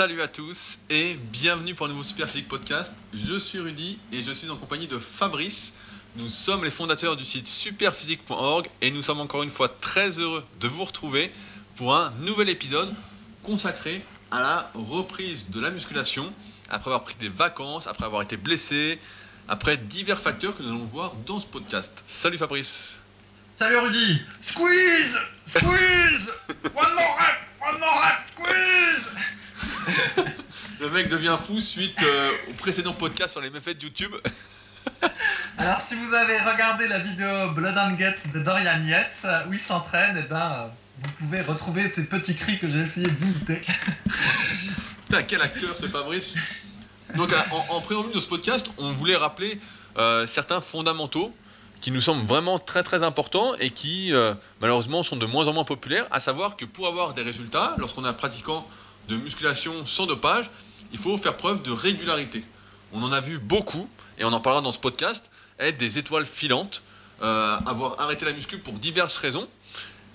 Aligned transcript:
Salut 0.00 0.22
à 0.22 0.28
tous 0.28 0.78
et 0.88 1.14
bienvenue 1.30 1.74
pour 1.74 1.84
un 1.84 1.90
nouveau 1.90 2.02
Super 2.02 2.26
Physique 2.26 2.48
Podcast. 2.48 2.94
Je 3.12 3.38
suis 3.38 3.58
Rudy 3.58 3.98
et 4.14 4.22
je 4.22 4.32
suis 4.32 4.48
en 4.48 4.56
compagnie 4.56 4.86
de 4.86 4.98
Fabrice. 4.98 5.74
Nous 6.16 6.30
sommes 6.30 6.64
les 6.64 6.70
fondateurs 6.70 7.18
du 7.18 7.24
site 7.26 7.46
superphysique.org 7.46 8.66
et 8.80 8.90
nous 8.92 9.02
sommes 9.02 9.20
encore 9.20 9.42
une 9.42 9.50
fois 9.50 9.68
très 9.68 10.18
heureux 10.18 10.42
de 10.58 10.68
vous 10.68 10.84
retrouver 10.84 11.30
pour 11.76 11.94
un 11.94 12.12
nouvel 12.20 12.48
épisode 12.48 12.94
consacré 13.42 14.02
à 14.30 14.40
la 14.40 14.70
reprise 14.72 15.50
de 15.50 15.60
la 15.60 15.68
musculation 15.68 16.32
après 16.70 16.88
avoir 16.88 17.02
pris 17.02 17.16
des 17.20 17.28
vacances, 17.28 17.86
après 17.86 18.06
avoir 18.06 18.22
été 18.22 18.38
blessé, 18.38 18.98
après 19.48 19.76
divers 19.76 20.16
facteurs 20.16 20.56
que 20.56 20.62
nous 20.62 20.70
allons 20.70 20.86
voir 20.86 21.14
dans 21.26 21.40
ce 21.40 21.46
podcast. 21.46 22.04
Salut 22.06 22.38
Fabrice. 22.38 22.98
Salut 23.58 23.76
Rudy 23.76 24.18
Squeeze 24.50 25.14
Squeeze 25.54 26.32
One 26.74 26.94
more 26.94 27.18
rep 27.18 27.36
One 27.60 27.78
more 27.78 28.00
rep 28.00 28.16
Squeeze 28.34 28.99
Le 30.80 30.90
mec 30.90 31.08
devient 31.08 31.36
fou 31.38 31.58
suite 31.58 32.02
euh, 32.02 32.30
au 32.48 32.52
précédent 32.54 32.92
podcast 32.92 33.32
sur 33.32 33.40
les 33.40 33.50
méfaits 33.50 33.78
de 33.78 33.84
YouTube. 33.84 34.14
Alors 35.58 35.82
si 35.88 35.94
vous 35.94 36.14
avez 36.14 36.38
regardé 36.40 36.88
la 36.88 36.98
vidéo 37.00 37.50
Blood 37.50 37.76
and 37.76 37.92
Guts 37.92 38.32
de 38.32 38.40
Dorian 38.40 38.82
Yates, 38.84 39.06
euh, 39.24 39.46
où 39.48 39.52
il 39.52 39.60
s'entraîne, 39.68 40.16
et 40.16 40.22
ben 40.22 40.36
euh, 40.52 40.66
vous 41.02 41.10
pouvez 41.18 41.40
retrouver 41.42 41.92
ces 41.94 42.02
petits 42.02 42.36
cris 42.36 42.58
que 42.58 42.70
j'ai 42.70 42.80
essayé 42.80 43.10
d'imiter. 43.10 43.62
Putain, 45.04 45.22
quel 45.22 45.42
acteur 45.42 45.76
ce 45.76 45.86
Fabrice 45.86 46.36
Donc 47.16 47.34
en, 47.50 47.74
en 47.74 47.80
préambule 47.80 48.12
de 48.12 48.20
ce 48.20 48.28
podcast, 48.28 48.70
on 48.78 48.90
voulait 48.90 49.16
rappeler 49.16 49.60
euh, 49.98 50.26
certains 50.26 50.60
fondamentaux 50.60 51.34
qui 51.80 51.90
nous 51.90 52.00
semblent 52.00 52.26
vraiment 52.26 52.58
très 52.58 52.82
très 52.82 53.02
importants 53.02 53.54
et 53.58 53.70
qui 53.70 54.12
euh, 54.12 54.34
malheureusement 54.60 55.02
sont 55.02 55.16
de 55.16 55.26
moins 55.26 55.48
en 55.48 55.52
moins 55.52 55.64
populaires, 55.64 56.06
à 56.10 56.20
savoir 56.20 56.56
que 56.56 56.64
pour 56.64 56.86
avoir 56.86 57.14
des 57.14 57.22
résultats, 57.22 57.74
lorsqu'on 57.78 58.04
est 58.04 58.08
un 58.08 58.12
pratiquant 58.12 58.66
de 59.10 59.16
musculation 59.16 59.84
sans 59.86 60.06
dopage, 60.06 60.50
il 60.92 60.98
faut 60.98 61.18
faire 61.18 61.36
preuve 61.36 61.62
de 61.62 61.70
régularité. 61.72 62.42
On 62.92 63.02
en 63.02 63.12
a 63.12 63.20
vu 63.20 63.38
beaucoup, 63.38 63.88
et 64.18 64.24
on 64.24 64.32
en 64.32 64.40
parlera 64.40 64.62
dans 64.62 64.72
ce 64.72 64.78
podcast, 64.78 65.30
être 65.58 65.76
des 65.76 65.98
étoiles 65.98 66.26
filantes, 66.26 66.82
euh, 67.22 67.56
avoir 67.66 68.00
arrêté 68.00 68.24
la 68.24 68.32
muscu 68.32 68.58
pour 68.58 68.72
diverses 68.74 69.16
raisons. 69.16 69.48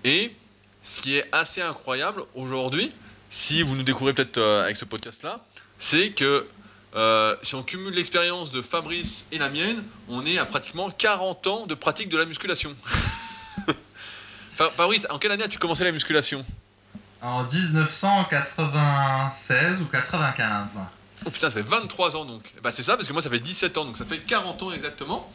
Et 0.04 0.34
ce 0.82 1.02
qui 1.02 1.16
est 1.16 1.28
assez 1.32 1.62
incroyable 1.62 2.24
aujourd'hui, 2.36 2.92
si 3.30 3.62
vous 3.64 3.76
nous 3.76 3.84
découvrez 3.84 4.14
peut-être 4.14 4.38
euh, 4.38 4.64
avec 4.64 4.78
ce 4.78 4.86
podcast-là, 4.86 5.44
c'est 5.78 6.12
que 6.12 6.48
euh, 6.96 7.36
si 7.42 7.56
on 7.56 7.64
cumule 7.64 7.94
l'expérience 7.94 8.52
de 8.52 8.62
Fabrice 8.62 9.26
et 9.34 9.38
la 9.38 9.50
mienne, 9.50 9.84
on 10.08 10.26
est 10.26 10.38
à 10.38 10.46
pratiquement 10.46 10.90
40 10.90 11.48
ans 11.48 11.66
de 11.66 11.76
pratique 11.76 12.08
de 12.10 12.18
la 12.18 12.26
musculation. 12.26 12.74
Fa- 14.56 14.72
Fabrice, 14.72 15.06
en 15.10 15.20
quelle 15.20 15.32
année 15.34 15.44
as-tu 15.44 15.60
commencé 15.60 15.84
la 15.84 15.92
musculation? 15.92 16.46
En 17.26 17.44
1996 17.44 19.82
ou 19.82 19.86
95. 19.86 20.68
Oh 21.26 21.32
putain, 21.32 21.50
ça 21.50 21.56
fait 21.56 21.68
23 21.68 22.18
ans 22.18 22.26
donc. 22.26 22.54
Bah 22.62 22.70
c'est 22.70 22.84
ça, 22.84 22.98
parce 22.98 23.08
que 23.08 23.14
moi 23.14 23.24
ça 23.24 23.32
fait 23.32 23.40
17 23.40 23.80
ans, 23.80 23.86
donc 23.86 23.98
ça 23.98 24.06
fait 24.06 24.20
40 24.20 24.62
ans 24.62 24.72
exactement. 24.72 25.28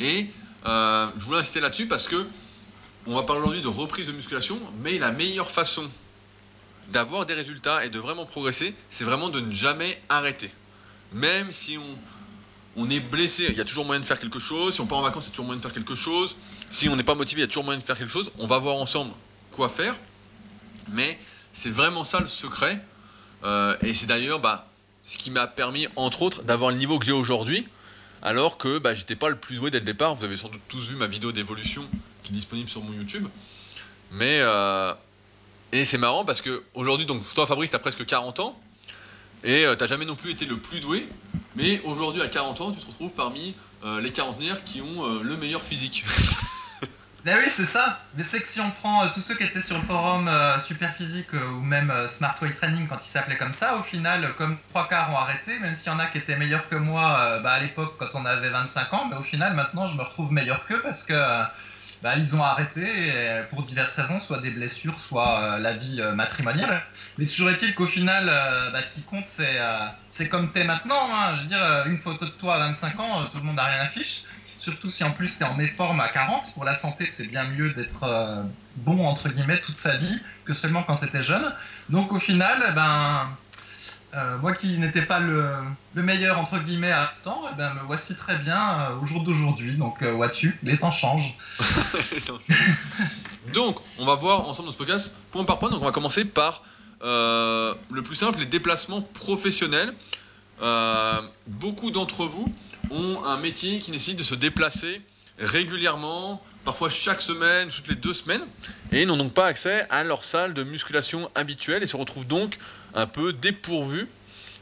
Et 0.00 0.28
euh, 0.66 1.08
je 1.16 1.24
voulais 1.24 1.38
insister 1.38 1.60
là-dessus 1.60 1.86
parce 1.86 2.08
que 2.08 2.26
on 3.06 3.14
va 3.14 3.22
parler 3.22 3.40
aujourd'hui 3.40 3.62
de 3.62 3.68
reprise 3.68 4.08
de 4.08 4.12
musculation, 4.12 4.58
mais 4.82 4.98
la 4.98 5.12
meilleure 5.12 5.48
façon 5.48 5.88
d'avoir 6.88 7.24
des 7.24 7.34
résultats 7.34 7.84
et 7.84 7.88
de 7.88 8.00
vraiment 8.00 8.26
progresser, 8.26 8.74
c'est 8.90 9.04
vraiment 9.04 9.28
de 9.28 9.38
ne 9.38 9.52
jamais 9.52 10.02
arrêter. 10.08 10.50
Même 11.12 11.52
si 11.52 11.78
on, 11.78 11.96
on 12.82 12.90
est 12.90 12.98
blessé, 12.98 13.46
il 13.48 13.56
y 13.56 13.60
a 13.60 13.64
toujours 13.64 13.84
moyen 13.84 14.00
de 14.00 14.06
faire 14.06 14.18
quelque 14.18 14.40
chose. 14.40 14.74
Si 14.74 14.80
on 14.80 14.86
part 14.86 14.98
en 14.98 15.02
vacances, 15.02 15.26
il 15.26 15.28
y 15.28 15.30
a 15.30 15.34
toujours 15.34 15.46
moyen 15.46 15.58
de 15.58 15.62
faire 15.62 15.72
quelque 15.72 15.94
chose. 15.94 16.34
Si 16.72 16.88
on 16.88 16.96
n'est 16.96 17.04
pas 17.04 17.14
motivé, 17.14 17.42
il 17.42 17.44
y 17.44 17.44
a 17.44 17.48
toujours 17.48 17.62
moyen 17.62 17.78
de 17.78 17.84
faire 17.84 17.96
quelque 17.96 18.10
chose. 18.10 18.32
On 18.40 18.48
va 18.48 18.58
voir 18.58 18.74
ensemble 18.74 19.12
quoi 19.52 19.68
faire. 19.68 19.94
Mais 20.92 21.18
c'est 21.52 21.70
vraiment 21.70 22.04
ça 22.04 22.20
le 22.20 22.26
secret. 22.26 22.80
Euh, 23.44 23.76
et 23.82 23.94
c'est 23.94 24.06
d'ailleurs 24.06 24.40
bah, 24.40 24.68
ce 25.04 25.18
qui 25.18 25.30
m'a 25.30 25.46
permis, 25.46 25.86
entre 25.96 26.22
autres, 26.22 26.42
d'avoir 26.42 26.70
le 26.70 26.76
niveau 26.76 26.98
que 26.98 27.06
j'ai 27.06 27.12
aujourd'hui. 27.12 27.66
Alors 28.22 28.58
que 28.58 28.78
bah, 28.78 28.94
j'étais 28.94 29.16
pas 29.16 29.28
le 29.28 29.36
plus 29.36 29.56
doué 29.56 29.70
dès 29.70 29.78
le 29.78 29.84
départ. 29.84 30.14
Vous 30.14 30.24
avez 30.24 30.36
sans 30.36 30.48
doute 30.48 30.60
tous 30.68 30.88
vu 30.88 30.96
ma 30.96 31.06
vidéo 31.06 31.32
d'évolution 31.32 31.88
qui 32.22 32.32
est 32.32 32.34
disponible 32.34 32.68
sur 32.68 32.82
mon 32.82 32.92
YouTube. 32.92 33.26
Mais 34.12 34.40
euh, 34.40 34.92
et 35.72 35.84
c'est 35.84 35.98
marrant 35.98 36.24
parce 36.24 36.40
que 36.40 36.62
aujourd'hui, 36.74 37.06
donc 37.06 37.22
toi 37.34 37.46
Fabrice, 37.46 37.70
t'as 37.70 37.78
presque 37.78 38.04
40 38.04 38.40
ans 38.40 38.58
et 39.44 39.64
euh, 39.64 39.76
t'as 39.76 39.86
jamais 39.86 40.04
non 40.04 40.16
plus 40.16 40.32
été 40.32 40.46
le 40.46 40.56
plus 40.56 40.80
doué. 40.80 41.06
Mais 41.56 41.80
aujourd'hui, 41.84 42.22
à 42.22 42.28
40 42.28 42.60
ans, 42.60 42.72
tu 42.72 42.80
te 42.80 42.86
retrouves 42.86 43.12
parmi 43.12 43.54
euh, 43.84 44.00
les 44.00 44.10
quarantenaires 44.10 44.64
qui 44.64 44.80
ont 44.80 45.22
le 45.22 45.36
meilleur 45.36 45.62
physique. 45.62 46.04
Eh 47.30 47.34
oui, 47.34 47.52
c'est 47.56 47.66
ça. 47.66 47.98
Mais 48.16 48.24
c'est 48.30 48.40
que 48.40 48.48
si 48.48 48.58
on 48.58 48.70
prend 48.70 49.04
euh, 49.04 49.08
tous 49.12 49.20
ceux 49.20 49.34
qui 49.34 49.42
étaient 49.42 49.60
sur 49.60 49.76
le 49.76 49.82
forum 49.82 50.28
euh, 50.28 50.58
Super 50.62 50.94
Physique 50.94 51.34
euh, 51.34 51.50
ou 51.50 51.60
même 51.60 51.90
euh, 51.90 52.08
Smart 52.16 52.34
Weight 52.40 52.56
Training 52.56 52.88
quand 52.88 53.00
il 53.04 53.10
s'appelait 53.12 53.36
comme 53.36 53.52
ça, 53.60 53.76
au 53.76 53.82
final, 53.82 54.32
comme 54.38 54.56
trois 54.70 54.88
quarts 54.88 55.12
ont 55.12 55.18
arrêté, 55.18 55.58
même 55.58 55.76
s'il 55.76 55.92
y 55.92 55.94
en 55.94 55.98
a 55.98 56.06
qui 56.06 56.16
étaient 56.16 56.38
meilleurs 56.38 56.66
que 56.70 56.76
moi 56.76 57.38
bah, 57.42 57.52
à 57.52 57.60
l'époque 57.60 57.96
quand 57.98 58.08
on 58.14 58.24
avait 58.24 58.48
25 58.48 58.94
ans, 58.94 59.06
mais 59.10 59.16
au 59.16 59.22
final, 59.22 59.52
maintenant, 59.52 59.88
je 59.88 59.96
me 59.96 60.02
retrouve 60.02 60.32
meilleur 60.32 60.64
qu'eux 60.64 60.80
parce 60.80 61.02
que 61.02 61.12
bah, 62.02 62.16
ils 62.16 62.34
ont 62.34 62.42
arrêté 62.42 63.12
pour 63.50 63.62
diverses 63.64 63.92
raisons, 63.94 64.20
soit 64.20 64.40
des 64.40 64.50
blessures, 64.50 64.98
soit 65.08 65.58
la 65.58 65.72
vie 65.72 66.00
matrimoniale. 66.14 66.82
Mais 67.18 67.26
toujours 67.26 67.50
est-il 67.50 67.74
qu'au 67.74 67.88
final, 67.88 68.24
bah, 68.72 68.80
ce 68.82 68.94
qui 68.94 69.02
compte, 69.02 69.26
c'est 70.16 70.28
comme 70.28 70.50
t'es 70.52 70.64
maintenant. 70.64 71.10
Hein. 71.12 71.36
Je 71.36 71.42
veux 71.42 71.48
dire, 71.48 71.82
une 71.86 71.98
photo 71.98 72.24
de 72.24 72.30
toi 72.30 72.54
à 72.54 72.58
25 72.70 73.00
ans, 73.00 73.24
tout 73.24 73.38
le 73.38 73.44
monde 73.44 73.56
n'a 73.56 73.64
rien 73.64 73.82
affiche. 73.82 74.22
Surtout 74.60 74.90
si 74.90 75.04
en 75.04 75.12
plus 75.12 75.30
t'es 75.38 75.44
en 75.44 75.54
méforme 75.54 76.00
à 76.00 76.08
40. 76.08 76.52
Pour 76.54 76.64
la 76.64 76.78
santé, 76.78 77.10
c'est 77.16 77.26
bien 77.26 77.44
mieux 77.44 77.70
d'être 77.70 78.02
euh, 78.02 78.42
bon 78.76 79.06
entre 79.06 79.28
guillemets 79.28 79.60
toute 79.60 79.78
sa 79.78 79.96
vie 79.96 80.18
que 80.44 80.54
seulement 80.54 80.82
quand 80.82 80.96
t'étais 80.96 81.22
jeune. 81.22 81.52
Donc 81.90 82.12
au 82.12 82.18
final, 82.18 82.64
eh 82.68 82.72
ben, 82.72 83.28
euh, 84.14 84.38
moi 84.38 84.54
qui 84.54 84.78
n'étais 84.78 85.02
pas 85.02 85.20
le, 85.20 85.52
le 85.94 86.02
meilleur 86.02 86.38
entre 86.38 86.58
guillemets 86.58 86.90
à 86.90 87.12
temps, 87.22 87.42
eh 87.52 87.56
ben, 87.56 87.72
me 87.74 87.80
voici 87.86 88.14
très 88.16 88.36
bien 88.38 88.80
euh, 88.80 89.00
au 89.00 89.06
jour 89.06 89.22
d'aujourd'hui. 89.22 89.76
Donc 89.76 90.02
vois-tu, 90.02 90.58
les 90.64 90.76
temps 90.76 90.92
changent. 90.92 91.34
donc, 93.54 93.78
on 93.98 94.06
va 94.06 94.16
voir 94.16 94.48
ensemble 94.48 94.68
dans 94.68 94.72
ce 94.72 94.78
podcast 94.78 95.16
point 95.30 95.44
par 95.44 95.58
point. 95.58 95.70
Donc, 95.70 95.82
on 95.82 95.86
va 95.86 95.92
commencer 95.92 96.24
par 96.24 96.62
le 97.00 98.00
plus 98.00 98.16
simple 98.16 98.40
les 98.40 98.46
déplacements 98.46 99.02
professionnels. 99.02 99.94
Beaucoup 101.46 101.92
d'entre 101.92 102.24
vous 102.24 102.52
ont 102.90 103.24
un 103.24 103.38
métier 103.38 103.78
qui 103.80 103.90
nécessite 103.90 104.18
de 104.18 104.22
se 104.22 104.34
déplacer 104.34 105.00
régulièrement, 105.38 106.42
parfois 106.64 106.90
chaque 106.90 107.20
semaine, 107.20 107.68
toutes 107.68 107.88
les 107.88 107.94
deux 107.94 108.12
semaines, 108.12 108.44
et 108.92 109.06
n'ont 109.06 109.16
donc 109.16 109.32
pas 109.32 109.46
accès 109.46 109.86
à 109.90 110.04
leur 110.04 110.24
salle 110.24 110.54
de 110.54 110.64
musculation 110.64 111.30
habituelle 111.34 111.82
et 111.82 111.86
se 111.86 111.96
retrouvent 111.96 112.26
donc 112.26 112.58
un 112.94 113.06
peu 113.06 113.32
dépourvus 113.32 114.08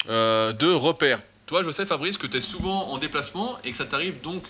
euh, 0.09 0.53
de 0.53 0.71
repères. 0.71 1.21
Toi, 1.47 1.63
je 1.63 1.71
sais, 1.71 1.87
Fabrice, 1.87 2.19
que 2.19 2.27
tu 2.27 2.37
es 2.37 2.41
souvent 2.41 2.89
en 2.91 2.99
déplacement 2.99 3.57
et 3.65 3.71
que 3.71 3.77
ça 3.77 3.85
t'arrive 3.87 4.21
donc 4.21 4.45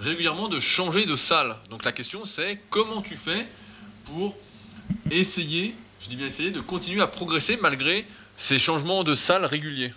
régulièrement 0.00 0.48
de 0.48 0.60
changer 0.60 1.06
de 1.06 1.16
salle. 1.16 1.56
Donc 1.70 1.84
la 1.84 1.92
question 1.92 2.24
c'est 2.24 2.60
comment 2.70 3.00
tu 3.00 3.16
fais 3.16 3.46
pour 4.04 4.36
essayer, 5.10 5.74
je 6.00 6.08
dis 6.08 6.16
bien 6.16 6.26
essayer, 6.26 6.50
de 6.50 6.60
continuer 6.60 7.00
à 7.00 7.06
progresser 7.06 7.56
malgré 7.56 8.06
ces 8.36 8.58
changements 8.58 9.04
de 9.04 9.14
salle 9.14 9.44
réguliers? 9.44 9.92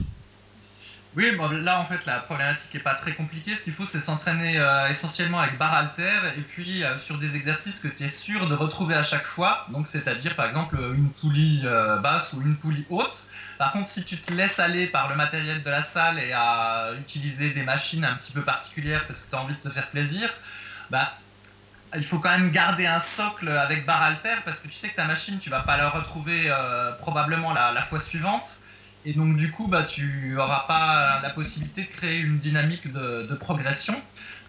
Oui, 1.16 1.32
bon, 1.36 1.50
là 1.50 1.80
en 1.80 1.86
fait 1.86 2.06
la 2.06 2.20
problématique 2.20 2.76
est 2.76 2.80
pas 2.80 2.96
très 2.96 3.16
compliquée. 3.16 3.56
Ce 3.56 3.62
qu'il 3.64 3.74
faut 3.74 3.88
c'est 3.88 4.02
s'entraîner 4.02 4.60
euh, 4.60 4.90
essentiellement 4.90 5.40
avec 5.40 5.58
barre 5.58 5.74
haltère 5.74 6.26
et 6.38 6.42
puis 6.42 6.84
euh, 6.84 7.00
sur 7.00 7.18
des 7.18 7.36
exercices 7.36 7.80
que 7.80 7.88
tu 7.88 8.04
es 8.04 8.10
sûr 8.10 8.48
de 8.48 8.54
retrouver 8.54 8.94
à 8.94 9.04
chaque 9.04 9.26
fois. 9.26 9.66
Donc 9.70 9.88
c'est-à-dire 9.88 10.36
par 10.36 10.46
exemple 10.46 10.78
une 10.96 11.12
poulie 11.14 11.62
euh, 11.66 11.98
basse 11.98 12.32
ou 12.34 12.42
une 12.42 12.58
poulie 12.58 12.86
haute. 12.90 13.18
Par 13.58 13.72
contre 13.72 13.90
si 13.92 14.04
tu 14.06 14.20
te 14.22 14.32
laisses 14.32 14.60
aller 14.60 14.88
par 14.88 15.10
le 15.10 15.16
matériel 15.16 15.64
de 15.64 15.70
la 15.70 15.86
salle 15.92 16.20
et 16.20 16.34
à 16.34 16.92
utiliser 17.00 17.52
des 17.52 17.64
machines 17.64 18.06
un 18.06 18.16
petit 18.16 18.34
peu 18.34 18.44
particulières 18.44 19.08
parce 19.08 19.20
que 19.20 19.30
tu 19.30 19.36
as 19.36 19.42
envie 19.42 19.56
de 19.56 19.62
te 19.62 19.70
faire 19.70 19.90
plaisir, 19.90 20.32
bah 20.92 21.14
il 21.96 22.06
faut 22.06 22.20
quand 22.20 22.32
même 22.32 22.52
garder 22.52 22.86
un 22.86 23.02
socle 23.16 23.50
avec 23.50 23.86
barre 23.86 24.04
haltère 24.04 24.44
parce 24.44 24.60
que 24.60 24.68
tu 24.68 24.76
sais 24.76 24.90
que 24.90 24.96
ta 24.96 25.06
machine 25.06 25.40
tu 25.40 25.50
vas 25.50 25.62
pas 25.62 25.78
la 25.78 25.90
retrouver 25.90 26.54
probablement 27.00 27.54
la 27.54 27.82
fois 27.86 28.02
suivante. 28.02 28.46
Et 29.06 29.14
donc 29.14 29.38
du 29.38 29.52
coup, 29.52 29.68
bah, 29.68 29.84
tu 29.84 30.34
n'auras 30.36 30.66
pas 30.68 31.20
la 31.22 31.30
possibilité 31.30 31.84
de 31.84 31.88
créer 31.88 32.20
une 32.20 32.40
dynamique 32.40 32.92
de, 32.92 33.36
progression. 33.40 33.96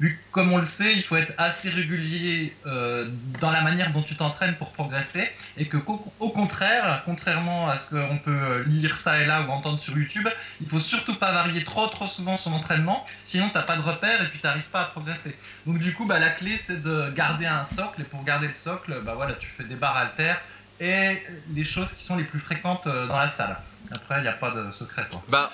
Vu 0.00 0.20
comme 0.32 0.52
on 0.52 0.58
le 0.58 0.66
sait, 0.78 0.94
il 0.94 1.02
faut 1.02 1.16
être 1.16 1.32
assez 1.38 1.68
régulier 1.68 2.56
euh, 2.66 3.08
dans 3.40 3.50
la 3.50 3.62
manière 3.62 3.92
dont 3.92 4.02
tu 4.02 4.16
t'entraînes 4.16 4.54
pour 4.54 4.72
progresser. 4.72 5.30
Et 5.56 5.66
que 5.66 5.76
au 6.18 6.30
contraire, 6.30 7.02
contrairement 7.04 7.68
à 7.68 7.78
ce 7.78 7.90
qu'on 7.90 8.18
peut 8.18 8.64
lire 8.66 8.96
ça 9.04 9.20
et 9.20 9.26
là 9.26 9.42
ou 9.42 9.50
entendre 9.50 9.78
sur 9.78 9.96
YouTube, 9.96 10.28
il 10.60 10.68
faut 10.68 10.80
surtout 10.80 11.16
pas 11.16 11.32
varier 11.32 11.62
trop 11.64 11.86
trop 11.88 12.06
souvent 12.08 12.36
son 12.36 12.52
entraînement. 12.52 13.06
Sinon, 13.26 13.50
t'as 13.52 13.62
pas 13.62 13.76
de 13.76 13.82
repère 13.82 14.22
et 14.22 14.28
puis 14.28 14.40
t'arrives 14.40 14.70
pas 14.72 14.82
à 14.82 14.84
progresser. 14.86 15.36
Donc 15.66 15.78
du 15.78 15.92
coup, 15.94 16.06
bah, 16.06 16.18
la 16.18 16.30
clé 16.30 16.60
c'est 16.66 16.82
de 16.82 17.12
garder 17.14 17.46
un 17.46 17.66
socle. 17.76 18.00
Et 18.00 18.04
pour 18.04 18.24
garder 18.24 18.48
le 18.48 18.54
socle, 18.64 19.02
bah 19.04 19.14
voilà, 19.14 19.34
tu 19.34 19.48
fais 19.56 19.64
des 19.64 19.76
barres 19.76 19.96
haltères 19.96 20.40
et 20.80 21.22
les 21.50 21.64
choses 21.64 21.88
qui 21.98 22.04
sont 22.04 22.16
les 22.16 22.24
plus 22.24 22.40
fréquentes 22.40 22.86
euh, 22.86 23.06
dans 23.06 23.18
la 23.18 23.30
salle. 23.36 23.56
Après, 23.90 24.18
il 24.18 24.22
n'y 24.22 24.28
a 24.28 24.32
pas 24.32 24.50
de 24.50 24.70
secret. 24.72 25.04
Quoi. 25.10 25.22
Bah, 25.28 25.50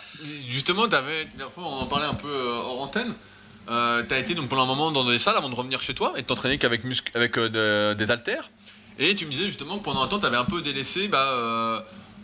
justement, 0.48 0.88
t'avais, 0.88 1.18
la 1.20 1.30
dernière 1.30 1.52
fois, 1.52 1.64
on 1.66 1.80
en 1.82 1.86
parlait 1.86 2.06
un 2.06 2.14
peu 2.14 2.28
euh, 2.28 2.50
hors 2.52 2.82
antenne. 2.82 3.14
Euh, 3.70 4.02
t'as 4.02 4.18
été 4.18 4.34
donc 4.34 4.48
pendant 4.48 4.64
un 4.64 4.66
moment 4.66 4.90
dans 4.92 5.08
des 5.08 5.18
salles 5.18 5.36
avant 5.36 5.48
de 5.48 5.54
revenir 5.54 5.80
chez 5.80 5.94
toi 5.94 6.12
et 6.16 6.22
de 6.22 6.26
t'entraîner 6.26 6.58
qu'avec 6.58 6.84
musc- 6.84 7.14
avec 7.16 7.38
euh, 7.38 7.48
de- 7.48 7.94
des 7.94 8.10
haltères. 8.10 8.50
Et 8.98 9.14
tu 9.14 9.24
me 9.26 9.30
disais 9.30 9.46
justement 9.46 9.78
que 9.78 9.84
pendant 9.84 10.02
un 10.02 10.06
temps, 10.08 10.18
t'avais 10.18 10.36
un 10.36 10.44
peu 10.44 10.60
délaissé 10.62 11.08
bah, 11.08 11.26
euh, 11.32 11.80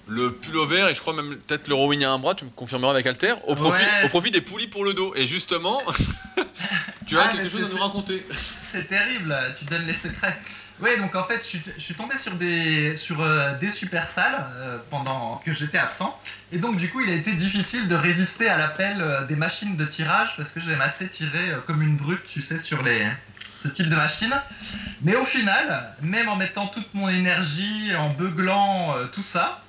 le 0.09 0.33
pullover 0.33 0.87
et 0.91 0.95
je 0.95 1.01
crois 1.01 1.15
même 1.15 1.37
peut-être 1.39 1.69
le 1.69 1.75
rowing 1.75 2.05
à 2.05 2.11
un 2.13 2.19
bras, 2.19 2.35
tu 2.35 2.45
me 2.45 2.51
confirmeras 2.51 2.93
avec 2.93 3.07
Alter, 3.07 3.35
au 3.47 3.55
profit, 3.55 3.85
Ouais. 3.85 4.05
au 4.05 4.09
profit 4.09 4.31
des 4.31 4.41
poulies 4.41 4.67
pour 4.69 4.85
le 4.85 4.93
dos. 4.93 5.13
Et 5.17 5.27
justement, 5.27 5.81
tu 7.07 7.17
as 7.19 7.23
Ah, 7.25 7.29
quelque 7.29 7.49
chose 7.49 7.63
à 7.65 7.69
nous 7.69 7.81
raconter. 7.81 8.27
C'est 8.33 8.89
terrible, 8.89 9.37
tu 9.59 9.65
donnes 9.65 9.87
les 9.87 9.95
secrets. 9.95 10.37
Oui, 10.83 10.97
donc 10.99 11.15
en 11.15 11.25
fait, 11.25 11.43
je 11.53 11.81
suis, 11.81 11.95
tombé 11.95 12.17
sur 12.23 12.33
des, 12.37 12.97
sur, 12.97 13.21
euh, 13.21 13.55
des 13.59 13.71
super 13.73 14.09
salles 14.15 14.47
euh, 14.55 14.79
pendant 14.89 15.37
que 15.45 15.53
j'étais 15.53 15.77
absent. 15.77 16.19
Et 16.53 16.59
donc, 16.59 16.79
du 16.79 16.89
coup, 16.89 17.03
il 17.03 17.11
a 17.11 17.15
été 17.15 17.33
difficile 17.33 17.87
de 17.87 17.95
résister 17.95 18.49
à 18.49 18.57
l'appel 18.57 18.97
euh, 19.01 19.27
des 19.27 19.37
machines 19.37 19.77
de 19.77 19.85
tirage 19.85 20.31
parce 20.39 20.49
que 20.51 20.61
j'aime 20.61 20.81
assez 20.81 21.09
tirer 21.09 21.53
comme 21.67 21.83
une 21.83 21.97
brute, 21.97 22.25
tu 22.33 22.41
sais, 22.41 22.61
sur 22.63 22.83
les, 22.83 23.07
ce 23.63 23.69
type 23.69 23.91
de 23.91 23.95
machine. 23.95 24.35
Mais 25.03 25.17
au 25.17 25.27
final, 25.27 25.95
même 26.01 26.31
en 26.31 26.37
mettant 26.37 26.67
toute 26.69 26.95
mon 26.95 27.11
énergie, 27.11 27.95
en 27.95 28.11
beuglant 28.11 28.95
tout 29.13 29.25
ça, 29.35 29.63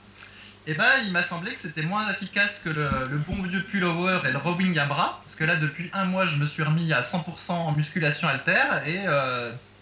eh 0.65 0.75
ben, 0.75 0.91
il 1.05 1.11
m'a 1.11 1.23
semblé 1.23 1.51
que 1.51 1.67
c'était 1.67 1.81
moins 1.81 2.09
efficace 2.09 2.51
que 2.63 2.69
le, 2.69 2.87
le 3.09 3.17
bon 3.17 3.41
vieux 3.43 3.63
pullover 3.63 4.19
et 4.25 4.31
le 4.31 4.37
rowing 4.37 4.77
à 4.79 4.85
bras. 4.85 5.19
Parce 5.25 5.35
que 5.35 5.43
là, 5.43 5.57
depuis 5.57 5.89
un 5.93 6.05
mois, 6.05 6.25
je 6.25 6.37
me 6.37 6.47
suis 6.47 6.63
remis 6.63 6.93
à 6.93 7.01
100% 7.01 7.23
en 7.49 7.73
musculation 7.73 8.29
halter 8.29 8.63
et 8.85 9.05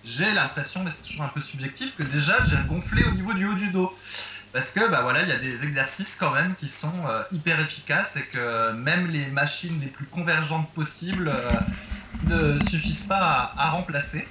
j'ai 0.03 0.31
l'impression, 0.33 0.83
mais 0.83 0.91
c'est 0.91 1.03
toujours 1.03 1.23
un 1.23 1.29
peu 1.29 1.41
subjectif, 1.41 1.95
que 1.95 2.03
déjà 2.03 2.45
j'ai 2.45 2.57
gonflé 2.67 3.03
au 3.03 3.11
niveau 3.11 3.33
du 3.33 3.45
haut 3.47 3.53
du 3.55 3.69
dos. 3.71 3.97
Parce 4.53 4.71
que 4.71 4.89
bah 4.89 5.01
voilà, 5.03 5.23
il 5.23 5.29
y 5.29 5.31
a 5.33 5.39
des 5.39 5.63
exercices 5.63 6.15
quand 6.19 6.31
même 6.31 6.55
qui 6.55 6.69
sont 6.69 7.07
euh, 7.07 7.23
hyper 7.31 7.59
efficaces 7.59 8.09
et 8.15 8.25
que 8.27 8.71
même 8.73 9.07
les 9.07 9.27
machines 9.27 9.79
les 9.81 9.89
plus 9.89 10.09
convergentes 10.09 10.73
possibles 10.73 11.29
euh, 11.29 11.59
ne 12.21 12.59
suffisent 12.59 13.03
pas 13.07 13.17
à, 13.57 13.67
à 13.67 13.69
remplacer. 13.71 14.27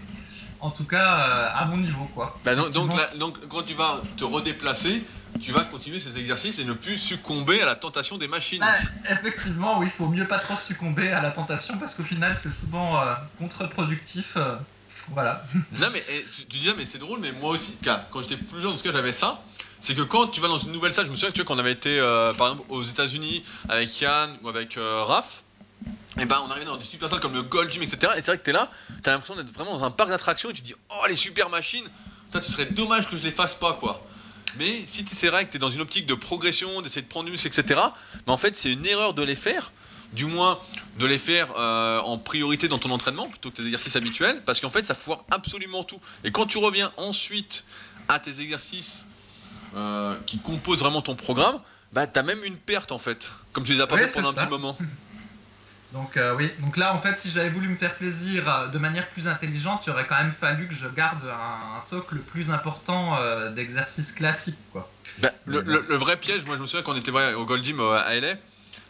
En 0.60 0.70
tout 0.70 0.86
cas, 0.86 1.28
euh, 1.28 1.50
à 1.54 1.64
mon 1.66 1.76
niveau, 1.78 2.06
quoi. 2.08 2.40
Bah 2.44 2.54
non, 2.54 2.68
donc, 2.68 2.94
là- 2.96 3.10
donc, 3.18 3.38
quand 3.48 3.62
tu 3.62 3.74
vas 3.74 4.02
te 4.16 4.24
redéplacer, 4.24 5.06
tu 5.38 5.52
vas 5.52 5.64
continuer 5.64 6.00
ces 6.00 6.18
exercices 6.18 6.58
et 6.58 6.64
ne 6.64 6.72
plus 6.72 6.96
succomber 6.98 7.60
à 7.62 7.66
la 7.66 7.76
tentation 7.76 8.18
des 8.18 8.28
machines. 8.28 8.62
Ouais, 8.62 8.68
effectivement, 9.12 9.78
oui, 9.78 9.86
il 9.86 9.92
faut 9.92 10.08
mieux 10.08 10.26
pas 10.26 10.38
trop 10.40 10.56
succomber 10.66 11.10
à 11.12 11.22
la 11.22 11.30
tentation 11.30 11.78
parce 11.78 11.94
qu'au 11.94 12.02
final, 12.04 12.36
c'est 12.42 12.52
souvent 12.52 13.00
contre-productif. 13.38 14.36
Voilà. 15.12 15.42
Non 15.78 15.88
mais 15.92 16.04
eh, 16.08 16.24
tu, 16.34 16.58
disais 16.58 16.74
mais 16.76 16.86
c'est 16.86 16.98
drôle 16.98 17.20
mais 17.20 17.32
moi 17.32 17.50
aussi 17.50 17.74
quand 17.84 18.22
j'étais 18.22 18.36
plus 18.36 18.60
jeune 18.60 18.72
en 18.72 18.76
tout 18.76 18.82
cas 18.82 18.92
j'avais 18.92 19.12
ça 19.12 19.42
c'est 19.80 19.94
que 19.94 20.02
quand 20.02 20.26
tu 20.28 20.40
vas 20.40 20.48
dans 20.48 20.58
une 20.58 20.72
nouvelle 20.72 20.92
salle 20.92 21.06
je 21.06 21.10
me 21.10 21.16
souviens 21.16 21.30
que 21.30 21.34
tu 21.34 21.42
vois 21.42 21.54
qu'on 21.54 21.60
avait 21.60 21.72
été 21.72 21.98
euh, 21.98 22.32
par 22.34 22.48
exemple 22.48 22.66
aux 22.70 22.82
États-Unis 22.82 23.42
avec 23.68 24.00
Yann 24.00 24.36
ou 24.42 24.48
avec 24.48 24.76
euh, 24.76 25.02
Raph 25.04 25.42
et 26.20 26.24
ben 26.24 26.42
on 26.44 26.50
arrivait 26.50 26.66
dans 26.66 26.76
des 26.76 26.84
super 26.84 27.08
salles 27.08 27.20
comme 27.20 27.34
le 27.34 27.42
Gold 27.42 27.70
Gym 27.70 27.82
etc 27.82 28.12
et 28.16 28.20
c'est 28.20 28.26
vrai 28.26 28.38
que 28.38 28.44
t'es 28.44 28.52
là 28.52 28.70
t'as 29.02 29.12
l'impression 29.12 29.36
d'être 29.36 29.52
vraiment 29.52 29.78
dans 29.78 29.84
un 29.84 29.90
parc 29.90 30.10
d'attractions 30.10 30.50
et 30.50 30.52
tu 30.52 30.62
te 30.62 30.66
dis 30.66 30.74
oh 30.90 31.06
les 31.08 31.16
super 31.16 31.48
machines 31.48 31.86
ça 32.32 32.40
ce 32.40 32.50
serait 32.50 32.66
dommage 32.66 33.08
que 33.08 33.16
je 33.16 33.24
les 33.24 33.32
fasse 33.32 33.54
pas 33.54 33.74
quoi 33.74 34.04
mais 34.58 34.84
si 34.86 35.04
c'est 35.06 35.28
vrai 35.28 35.46
que 35.46 35.52
t'es 35.52 35.58
dans 35.58 35.70
une 35.70 35.80
optique 35.80 36.06
de 36.06 36.14
progression 36.14 36.82
d'essayer 36.82 37.02
de 37.02 37.08
prendre 37.08 37.26
du 37.26 37.30
muscle 37.32 37.46
etc 37.46 37.80
mais 38.26 38.32
en 38.32 38.38
fait 38.38 38.56
c'est 38.56 38.72
une 38.72 38.86
erreur 38.86 39.14
de 39.14 39.22
les 39.22 39.36
faire 39.36 39.70
du 40.12 40.24
moins 40.26 40.58
de 40.98 41.06
les 41.06 41.18
faire 41.18 41.48
euh, 41.56 42.00
en 42.00 42.18
priorité 42.18 42.66
dans 42.68 42.78
ton 42.78 42.90
entraînement 42.90 43.28
plutôt 43.28 43.50
que 43.50 43.56
tes 43.56 43.64
exercices 43.64 43.94
habituels 43.96 44.42
parce 44.44 44.60
qu'en 44.60 44.70
fait 44.70 44.84
ça 44.86 44.94
foire 44.94 45.24
absolument 45.30 45.84
tout 45.84 46.00
et 46.24 46.32
quand 46.32 46.46
tu 46.46 46.58
reviens 46.58 46.90
ensuite 46.96 47.64
à 48.08 48.18
tes 48.18 48.40
exercices 48.40 49.06
euh, 49.76 50.16
qui 50.26 50.38
composent 50.38 50.80
vraiment 50.80 51.02
ton 51.02 51.14
programme 51.14 51.60
bah 51.92 52.06
t'as 52.06 52.22
même 52.22 52.42
une 52.44 52.56
perte 52.56 52.90
en 52.92 52.98
fait 52.98 53.30
comme 53.52 53.64
tu 53.64 53.72
les 53.72 53.80
as 53.80 53.86
pas 53.86 53.96
Ouais, 53.96 54.06
fait 54.06 54.12
pendant 54.12 54.30
un 54.30 54.34
ça. 54.34 54.40
petit 54.40 54.48
moment 54.50 54.76
Donc 55.92 56.18
euh, 56.18 56.34
oui, 56.36 56.50
donc 56.58 56.76
là 56.76 56.94
en 56.94 57.00
fait 57.00 57.16
si 57.22 57.30
j'avais 57.30 57.48
voulu 57.48 57.68
me 57.68 57.76
faire 57.76 57.94
plaisir 57.94 58.68
de 58.72 58.78
manière 58.78 59.08
plus 59.08 59.26
intelligente, 59.26 59.80
il 59.86 59.90
aurait 59.90 60.06
quand 60.06 60.16
même 60.18 60.34
fallu 60.38 60.68
que 60.68 60.74
je 60.74 60.86
garde 60.88 61.24
un, 61.24 61.78
un 61.78 61.82
socle 61.88 62.18
plus 62.18 62.50
important 62.50 63.16
d'exercices 63.54 64.10
classiques 64.14 64.58
quoi. 64.72 64.90
Bah, 65.18 65.30
le, 65.46 65.62
le- 65.62 65.86
le 65.88 65.96
vrai 65.96 66.18
piège 66.18 66.44
moi 66.44 66.56
je 66.56 66.60
me 66.60 66.66
souviens 66.66 66.82
quand 66.82 66.92
on 66.92 66.96
était 66.96 67.10
au 67.34 67.44
Gold 67.46 67.64
Gym 67.64 67.80
à 67.80 68.14
LA 68.14 68.34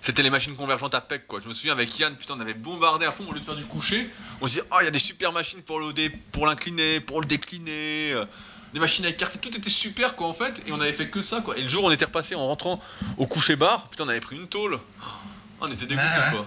c'était 0.01 0.23
les 0.23 0.31
machines 0.31 0.55
convergentes 0.57 0.95
à 0.95 1.01
PEC 1.01 1.27
quoi. 1.27 1.41
Je 1.41 1.49
me 1.49 1.55
souviens 1.55 1.73
avec 1.73 1.99
Yann, 1.99 2.15
putain, 2.17 2.35
on 2.37 2.41
avait 2.41 2.55
bombardé 2.55 3.07
à 3.07 3.13
fond 3.13 3.25
au 3.29 3.33
lieu 3.33 3.41
de 3.41 3.45
faire 3.45 3.57
du 3.57 3.65
coucher. 3.65 4.09
On 4.41 4.47
se 4.47 4.55
dit, 4.55 4.61
oh, 4.71 4.77
il 4.81 4.85
y 4.85 4.89
a 4.89 4.91
des 4.91 4.99
super 4.99 5.33
machines 5.33 5.63
pour 5.63 5.81
le 5.81 5.93
dé- 5.93 6.11
pour 6.33 6.47
l'incliner, 6.47 7.01
pour 7.01 7.21
le 7.21 7.27
décliner, 7.27 8.13
euh, 8.13 8.25
des 8.75 8.81
machines 8.81 9.05
à 9.07 9.09
écarter, 9.09 9.39
tout 9.39 9.57
était 9.57 9.71
super 9.71 10.15
quoi 10.15 10.27
en 10.29 10.33
fait. 10.33 10.63
Et 10.67 10.73
on 10.73 10.81
avait 10.81 10.93
fait 10.93 11.09
que 11.09 11.23
ça 11.23 11.41
quoi. 11.41 11.57
Et 11.57 11.63
le 11.63 11.69
jour 11.69 11.85
où 11.85 11.87
on 11.89 11.91
était 11.91 12.05
repassé 12.05 12.35
en 12.35 12.47
rentrant 12.47 12.81
au 13.17 13.27
coucher 13.27 13.57
bar, 13.57 13.89
putain, 13.91 14.05
on 14.05 14.09
avait 14.09 14.21
pris 14.21 14.37
une 14.37 14.47
tôle. 14.49 14.79
Oh, 15.03 15.05
on 15.61 15.67
était 15.73 15.87
ouais. 15.95 16.31
quoi. 16.33 16.47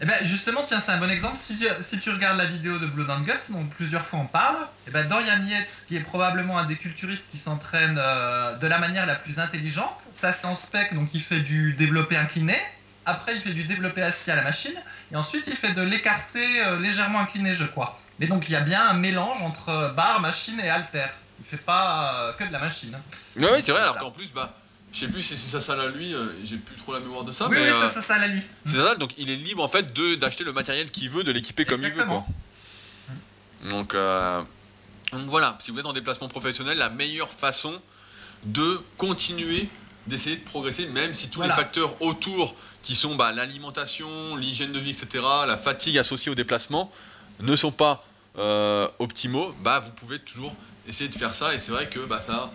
Et 0.00 0.04
ben 0.04 0.16
justement 0.24 0.64
tiens 0.66 0.82
c'est 0.84 0.92
un 0.92 0.98
bon 0.98 1.10
exemple, 1.10 1.36
si 1.44 1.56
tu, 1.56 1.66
si 1.90 1.98
tu 2.00 2.10
regardes 2.10 2.38
la 2.38 2.46
vidéo 2.46 2.78
de 2.78 2.86
Blood 2.86 3.10
and 3.10 3.20
Guts, 3.20 3.50
dont 3.50 3.64
plusieurs 3.66 4.06
fois 4.06 4.20
on 4.20 4.26
parle, 4.26 4.56
et 4.88 4.90
ben 4.90 5.08
Dorian 5.08 5.44
Yates, 5.46 5.68
qui 5.86 5.96
est 5.96 6.00
probablement 6.00 6.58
un 6.58 6.64
des 6.64 6.76
culturistes 6.76 7.24
qui 7.30 7.38
s'entraîne 7.38 7.98
euh, 8.02 8.56
de 8.56 8.66
la 8.66 8.78
manière 8.78 9.06
la 9.06 9.14
plus 9.14 9.38
intelligente, 9.38 9.96
ça 10.20 10.34
c'est 10.40 10.46
en 10.46 10.56
spec 10.56 10.94
donc 10.94 11.10
il 11.14 11.22
fait 11.22 11.40
du 11.40 11.74
développé 11.74 12.16
incliné, 12.16 12.58
après 13.06 13.36
il 13.36 13.42
fait 13.42 13.52
du 13.52 13.64
développé 13.64 14.02
assis 14.02 14.30
à 14.30 14.34
la 14.34 14.42
machine, 14.42 14.74
et 15.12 15.16
ensuite 15.16 15.44
il 15.46 15.56
fait 15.56 15.72
de 15.72 15.82
l'écarté 15.82 16.64
euh, 16.64 16.80
légèrement 16.80 17.20
incliné 17.20 17.54
je 17.54 17.64
crois. 17.64 17.98
Mais 18.18 18.26
donc 18.26 18.48
il 18.48 18.52
y 18.52 18.56
a 18.56 18.60
bien 18.60 18.88
un 18.88 18.94
mélange 18.94 19.40
entre 19.42 19.68
euh, 19.68 19.88
barre, 19.90 20.20
machine 20.20 20.60
et 20.60 20.70
halter. 20.70 21.06
Il 21.40 21.46
fait 21.46 21.64
pas 21.64 22.14
euh, 22.14 22.32
que 22.34 22.44
de 22.44 22.52
la 22.52 22.60
machine. 22.60 22.96
Ouais, 23.36 23.60
c'est 23.62 23.72
vrai, 23.72 23.82
alors 23.82 23.98
qu'en 23.98 24.10
plus, 24.10 24.32
bah, 24.32 24.54
je 24.92 24.98
sais 25.00 25.08
plus 25.08 25.22
si 25.22 25.36
c'est 25.36 25.48
sa 25.50 25.60
salle 25.60 25.80
à 25.80 25.88
lui, 25.88 26.14
euh, 26.14 26.28
j'ai 26.44 26.56
plus 26.56 26.76
trop 26.76 26.92
la 26.92 27.00
mémoire 27.00 27.24
de 27.24 27.32
ça, 27.32 27.48
oui, 27.48 27.56
mais 27.58 27.62
oui, 27.62 27.68
euh, 27.68 27.88
ça, 27.88 27.94
ça, 28.02 28.06
ça, 28.06 28.18
la 28.18 28.28
nuit. 28.28 28.42
c'est 28.66 28.76
ça, 28.76 28.94
donc 28.96 29.12
il 29.18 29.30
est 29.30 29.36
libre 29.36 29.62
en 29.62 29.68
fait 29.68 29.92
de 29.94 30.14
d'acheter 30.16 30.44
le 30.44 30.52
matériel 30.52 30.90
qu'il 30.90 31.08
veut, 31.10 31.24
de 31.24 31.32
l'équiper 31.32 31.64
comme 31.64 31.82
il 31.82 31.90
veut 31.90 32.04
quoi. 32.04 32.24
Donc, 33.70 33.94
euh, 33.94 34.42
donc 35.12 35.26
voilà, 35.28 35.56
si 35.60 35.70
vous 35.70 35.78
êtes 35.78 35.86
en 35.86 35.92
déplacement 35.92 36.28
professionnel, 36.28 36.78
la 36.78 36.90
meilleure 36.90 37.28
façon 37.30 37.80
de 38.44 38.80
continuer 38.96 39.68
d'essayer 40.08 40.36
de 40.36 40.42
progresser, 40.42 40.86
même 40.88 41.14
si 41.14 41.28
tous 41.30 41.38
Voilà. 41.38 41.54
les 41.54 41.60
facteurs 41.62 42.00
autour, 42.02 42.56
qui 42.82 42.96
sont 42.96 43.14
bah, 43.14 43.30
l'alimentation, 43.30 44.34
l'hygiène 44.34 44.72
de 44.72 44.80
vie, 44.80 44.90
etc., 44.90 45.24
la 45.46 45.56
fatigue 45.56 45.96
associée 45.96 46.32
au 46.32 46.34
déplacement, 46.34 46.90
ne 47.40 47.54
sont 47.54 47.70
pas 47.70 48.04
euh, 48.36 48.88
optimaux, 48.98 49.54
bah, 49.60 49.78
vous 49.78 49.92
pouvez 49.92 50.18
toujours 50.18 50.52
essayer 50.88 51.08
de 51.08 51.14
faire 51.14 51.32
ça. 51.34 51.54
Et 51.54 51.58
c'est 51.60 51.70
vrai 51.70 51.88
que 51.88 52.00
bah, 52.00 52.20
ça 52.20 52.50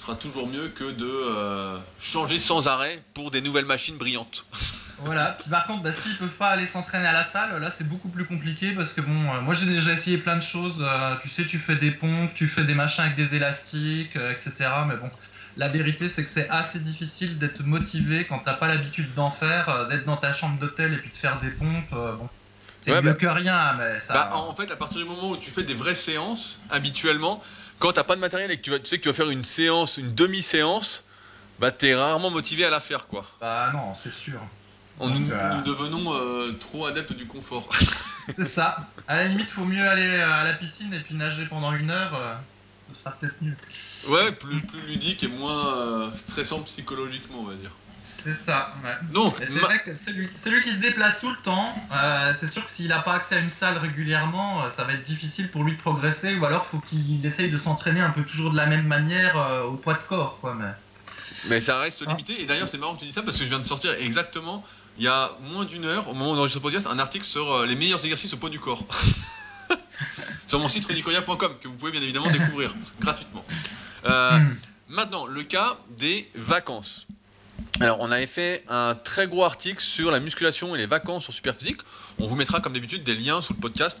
sera 0.00 0.16
toujours 0.16 0.48
mieux 0.48 0.68
que 0.68 0.92
de 0.92 1.04
euh, 1.04 1.78
changer 1.98 2.38
sans 2.38 2.68
arrêt 2.68 3.02
pour 3.12 3.30
des 3.30 3.42
nouvelles 3.42 3.66
machines 3.66 3.98
brillantes. 3.98 4.46
Voilà. 5.02 5.38
Par 5.48 5.66
contre, 5.66 5.82
bah, 5.82 5.92
s'ils 5.98 6.14
peuvent 6.18 6.28
pas 6.36 6.50
aller 6.50 6.66
s'entraîner 6.74 7.06
à 7.06 7.14
la 7.14 7.32
salle, 7.32 7.58
là 7.58 7.72
c'est 7.78 7.88
beaucoup 7.88 8.10
plus 8.10 8.26
compliqué 8.26 8.72
parce 8.72 8.92
que 8.92 9.00
bon, 9.00 9.32
euh, 9.32 9.40
moi 9.40 9.54
j'ai 9.54 9.64
déjà 9.64 9.94
essayé 9.94 10.18
plein 10.18 10.36
de 10.36 10.42
choses. 10.42 10.76
euh, 10.78 11.14
tu 11.22 11.30
sais, 11.30 11.46
tu 11.46 11.58
fais 11.58 11.76
des 11.76 11.90
pompes, 11.90 12.30
tu 12.34 12.48
fais 12.48 12.64
des 12.64 12.74
machins 12.74 13.04
avec 13.04 13.16
des 13.16 13.34
élastiques, 13.34 14.14
etc. 14.14 14.52
Mais 14.86 14.96
bon, 14.96 15.10
la 15.56 15.68
vérité 15.68 16.10
c'est 16.10 16.22
que 16.22 16.30
c'est 16.34 16.50
assez 16.50 16.78
difficile 16.80 17.38
d'être 17.38 17.62
motivé 17.62 18.26
quand 18.26 18.40
t'as 18.40 18.52
pas 18.52 18.68
l'habitude 18.68 19.14
d'en 19.14 19.30
faire, 19.30 19.88
d'être 19.88 20.04
dans 20.04 20.18
ta 20.18 20.34
chambre 20.34 20.58
d'hôtel 20.58 20.92
et 20.92 20.98
puis 20.98 21.10
de 21.10 21.16
faire 21.16 21.40
des 21.40 21.48
pompes. 21.48 21.94
C'est 22.84 22.90
Ouais, 22.92 23.02
mieux 23.02 23.12
bah- 23.12 23.14
que 23.14 23.26
rien, 23.26 23.74
mais 23.78 24.00
ça. 24.06 24.14
Bah, 24.14 24.30
en 24.36 24.52
fait, 24.54 24.70
à 24.70 24.76
partir 24.76 24.98
du 25.00 25.04
moment 25.06 25.30
où 25.30 25.36
tu 25.36 25.50
fais 25.50 25.62
des 25.62 25.74
vraies 25.74 25.94
séances, 25.94 26.60
habituellement, 26.70 27.40
quand 27.78 27.92
t'as 27.92 28.04
pas 28.04 28.16
de 28.16 28.20
matériel 28.20 28.50
et 28.50 28.56
que 28.56 28.62
tu, 28.62 28.70
vas, 28.70 28.78
tu 28.78 28.86
sais 28.86 28.98
que 28.98 29.02
tu 29.02 29.08
vas 29.08 29.14
faire 29.14 29.30
une 29.30 29.44
séance, 29.44 29.96
une 29.98 30.14
demi-séance, 30.14 31.04
bah 31.58 31.70
t'es 31.70 31.94
rarement 31.94 32.30
motivé 32.30 32.64
à 32.64 32.70
la 32.70 32.80
faire 32.80 33.06
quoi. 33.06 33.26
Bah 33.40 33.70
non, 33.72 33.94
c'est 34.02 34.12
sûr. 34.12 34.40
On- 34.98 35.08
Donc, 35.08 35.18
nous, 35.18 35.30
euh, 35.32 35.54
nous 35.56 35.62
devenons 35.62 36.14
euh, 36.14 36.52
trop 36.52 36.86
adeptes 36.86 37.12
du 37.14 37.26
confort. 37.26 37.68
C'est 38.36 38.52
ça. 38.54 38.76
À 39.06 39.16
la 39.16 39.28
limite, 39.28 39.50
faut 39.50 39.64
mieux 39.64 39.86
aller 39.88 40.06
euh, 40.06 40.32
à 40.32 40.44
la 40.44 40.54
piscine 40.54 40.92
et 40.94 41.00
puis 41.00 41.14
nager 41.14 41.46
pendant 41.46 41.72
une 41.72 41.90
heure. 41.90 42.14
euh, 42.14 42.34
ce 42.88 42.94
sera 43.00 43.12
peut-être 43.18 43.40
mieux. 43.40 43.56
ouais, 44.08 44.32
plus, 44.32 44.62
plus 44.66 44.80
ludique 44.82 45.22
et 45.22 45.28
moins 45.28 46.14
stressant 46.14 46.62
psychologiquement, 46.62 47.40
on 47.40 47.44
va 47.44 47.54
dire. 47.54 47.79
C'est 48.24 48.36
ça, 48.46 48.74
ouais. 48.84 48.94
Donc, 49.12 49.38
ma- 49.50 49.60
vrai 49.60 49.82
que 49.82 49.90
celui, 50.04 50.28
celui 50.44 50.62
qui 50.62 50.70
se 50.70 50.76
déplace 50.76 51.20
tout 51.20 51.30
le 51.30 51.36
temps, 51.42 51.72
euh, 51.92 52.34
c'est 52.40 52.50
sûr 52.50 52.64
que 52.66 52.70
s'il 52.72 52.88
n'a 52.88 53.00
pas 53.00 53.14
accès 53.14 53.36
à 53.36 53.38
une 53.38 53.50
salle 53.58 53.78
régulièrement, 53.78 54.62
euh, 54.64 54.68
ça 54.76 54.84
va 54.84 54.92
être 54.92 55.04
difficile 55.04 55.50
pour 55.50 55.64
lui 55.64 55.72
de 55.76 55.80
progresser, 55.80 56.34
ou 56.34 56.44
alors 56.44 56.66
faut 56.66 56.80
qu'il 56.80 57.24
essaye 57.24 57.50
de 57.50 57.58
s'entraîner 57.58 58.00
un 58.00 58.10
peu 58.10 58.22
toujours 58.24 58.50
de 58.52 58.56
la 58.56 58.66
même 58.66 58.86
manière 58.86 59.36
euh, 59.38 59.62
au 59.64 59.74
poids 59.74 59.94
de 59.94 60.02
corps, 60.08 60.38
quoi. 60.40 60.54
Mais... 60.54 60.70
mais 61.48 61.60
ça 61.60 61.78
reste 61.78 62.04
Ah. 62.06 62.10
limité. 62.10 62.40
Et 62.42 62.46
d'ailleurs, 62.46 62.68
c'est 62.68 62.78
marrant 62.78 62.94
que 62.94 63.00
tu 63.00 63.06
dis 63.06 63.12
ça 63.12 63.22
parce 63.22 63.36
que 63.38 63.44
je 63.44 63.48
viens 63.48 63.58
de 63.58 63.64
sortir 63.66 63.92
exactement, 63.94 64.62
il 64.98 65.04
y 65.04 65.08
a 65.08 65.30
moins 65.52 65.64
d'une 65.64 65.84
heure, 65.86 66.08
au 66.08 66.12
moment 66.14 66.32
où 66.32 66.34
on 66.34 66.38
enregistre 66.38 66.58
ce 66.58 66.62
podcast, 66.62 66.86
un 66.90 66.98
article 66.98 67.24
sur 67.24 67.50
euh, 67.52 67.66
les 67.66 67.74
meilleurs 67.76 68.04
exercices 68.04 68.34
au 68.34 68.36
poids 68.36 68.50
du 68.50 68.58
corps. 68.60 68.84
sur 70.46 70.58
mon 70.58 70.68
site 70.68 70.84
rudicoya.com, 70.86 71.54
que 71.60 71.68
vous 71.68 71.76
pouvez 71.76 71.92
bien 71.92 72.02
évidemment 72.02 72.30
découvrir 72.30 72.74
gratuitement. 73.00 73.44
Euh, 74.06 74.38
Hmm. 74.38 74.56
Maintenant, 74.92 75.26
le 75.26 75.44
cas 75.44 75.76
des 75.98 76.28
vacances. 76.34 77.06
Alors, 77.80 77.98
on 78.00 78.10
avait 78.10 78.26
fait 78.26 78.64
un 78.68 78.94
très 78.94 79.26
gros 79.26 79.44
article 79.44 79.80
sur 79.80 80.10
la 80.10 80.20
musculation 80.20 80.74
et 80.74 80.78
les 80.78 80.86
vacances 80.86 81.24
sur 81.24 81.32
Superphysique. 81.32 81.80
On 82.18 82.26
vous 82.26 82.36
mettra, 82.36 82.60
comme 82.60 82.72
d'habitude, 82.72 83.02
des 83.02 83.14
liens 83.14 83.42
sous 83.42 83.54
le 83.54 83.60
podcast 83.60 83.98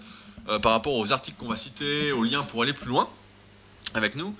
euh, 0.48 0.58
par 0.58 0.72
rapport 0.72 0.94
aux 0.96 1.12
articles 1.12 1.38
qu'on 1.38 1.48
va 1.48 1.56
citer, 1.56 2.12
aux 2.12 2.24
liens 2.24 2.42
pour 2.42 2.62
aller 2.62 2.72
plus 2.72 2.88
loin 2.88 3.08
avec 3.94 4.16
nous. 4.16 4.34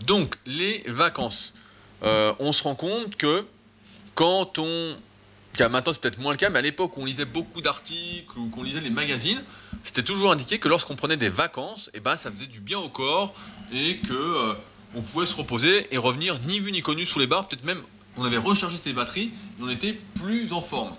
Donc, 0.00 0.36
les 0.46 0.84
vacances. 0.86 1.54
Euh, 2.02 2.34
on 2.38 2.52
se 2.52 2.62
rend 2.62 2.74
compte 2.74 3.16
que 3.16 3.46
quand 4.14 4.58
on. 4.58 4.96
maintenant, 5.58 5.92
c'est 5.94 6.00
peut-être 6.00 6.20
moins 6.20 6.32
le 6.32 6.38
cas, 6.38 6.50
mais 6.50 6.58
à 6.58 6.62
l'époque 6.62 6.98
on 6.98 7.06
lisait 7.06 7.24
beaucoup 7.24 7.62
d'articles 7.62 8.38
ou 8.38 8.48
qu'on 8.48 8.62
lisait 8.62 8.80
les 8.80 8.90
magazines, 8.90 9.42
c'était 9.82 10.02
toujours 10.02 10.30
indiqué 10.30 10.58
que 10.58 10.68
lorsqu'on 10.68 10.96
prenait 10.96 11.16
des 11.16 11.30
vacances, 11.30 11.90
eh 11.94 12.00
ben, 12.00 12.18
ça 12.18 12.30
faisait 12.30 12.46
du 12.46 12.60
bien 12.60 12.78
au 12.78 12.90
corps 12.90 13.34
et 13.72 13.96
que. 13.96 14.12
euh, 14.12 14.54
on 14.96 15.02
pouvait 15.02 15.26
se 15.26 15.34
reposer 15.34 15.86
et 15.94 15.98
revenir 15.98 16.38
ni 16.46 16.58
vu 16.58 16.72
ni 16.72 16.80
connu 16.80 17.04
sous 17.04 17.18
les 17.18 17.26
barres, 17.26 17.48
peut-être 17.48 17.64
même 17.64 17.82
on 18.16 18.24
avait 18.24 18.38
rechargé 18.38 18.76
ses 18.76 18.92
batteries 18.92 19.32
et 19.58 19.62
on 19.62 19.68
était 19.68 19.98
plus 20.14 20.52
en 20.52 20.60
forme. 20.60 20.94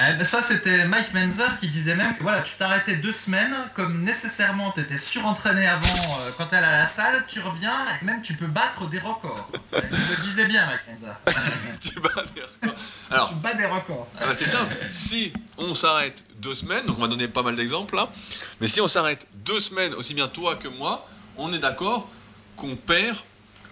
Eh 0.00 0.12
ben, 0.12 0.24
ça, 0.28 0.44
c'était 0.46 0.84
Mike 0.84 1.12
Menzer 1.12 1.58
qui 1.58 1.68
disait 1.70 1.96
même 1.96 2.16
que 2.16 2.22
voilà, 2.22 2.42
tu 2.42 2.52
t'arrêtais 2.56 2.94
deux 2.96 3.14
semaines, 3.24 3.52
comme 3.74 4.04
nécessairement 4.04 4.70
tu 4.70 4.80
étais 4.80 4.98
surentraîné 5.10 5.66
avant 5.66 5.88
euh, 5.88 6.30
quand 6.36 6.46
elle 6.52 6.62
à 6.62 6.84
la 6.84 6.90
salle, 6.94 7.24
tu 7.28 7.40
reviens 7.40 7.84
et 8.00 8.04
même 8.04 8.22
tu 8.22 8.34
peux 8.34 8.46
battre 8.46 8.88
des 8.88 9.00
records. 9.00 9.50
Il 9.72 9.80
le 9.80 10.22
disait 10.22 10.46
bien, 10.46 10.66
Mike 10.66 10.82
Menzer. 10.86 11.16
tu 11.80 11.98
bats 11.98 12.22
des 12.32 12.42
records. 12.42 12.80
Alors, 13.10 13.28
tu 13.30 13.34
bats 13.36 13.54
des 13.54 13.66
records. 13.66 14.06
ah 14.20 14.26
bah, 14.26 14.34
c'est 14.36 14.46
simple. 14.46 14.76
Si 14.88 15.32
on 15.56 15.74
s'arrête 15.74 16.22
deux 16.36 16.54
semaines, 16.54 16.86
donc 16.86 16.98
on 16.98 17.02
va 17.02 17.08
donner 17.08 17.26
pas 17.26 17.42
mal 17.42 17.56
d'exemples 17.56 17.96
là, 17.96 18.08
mais 18.60 18.68
si 18.68 18.80
on 18.80 18.86
s'arrête 18.86 19.26
deux 19.44 19.58
semaines, 19.58 19.94
aussi 19.94 20.14
bien 20.14 20.28
toi 20.28 20.54
que 20.54 20.68
moi, 20.68 21.08
on 21.36 21.52
est 21.52 21.58
d'accord 21.58 22.08
qu'on 22.54 22.76
perd 22.76 23.16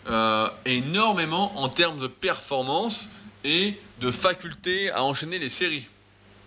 euh, 0.08 0.48
énormément 0.64 1.52
en 1.60 1.68
termes 1.68 1.98
de 1.98 2.06
performance 2.06 3.08
et 3.44 3.76
de 4.00 4.10
faculté 4.12 4.90
à 4.92 5.02
enchaîner 5.02 5.38
les 5.38 5.48
séries. 5.48 5.88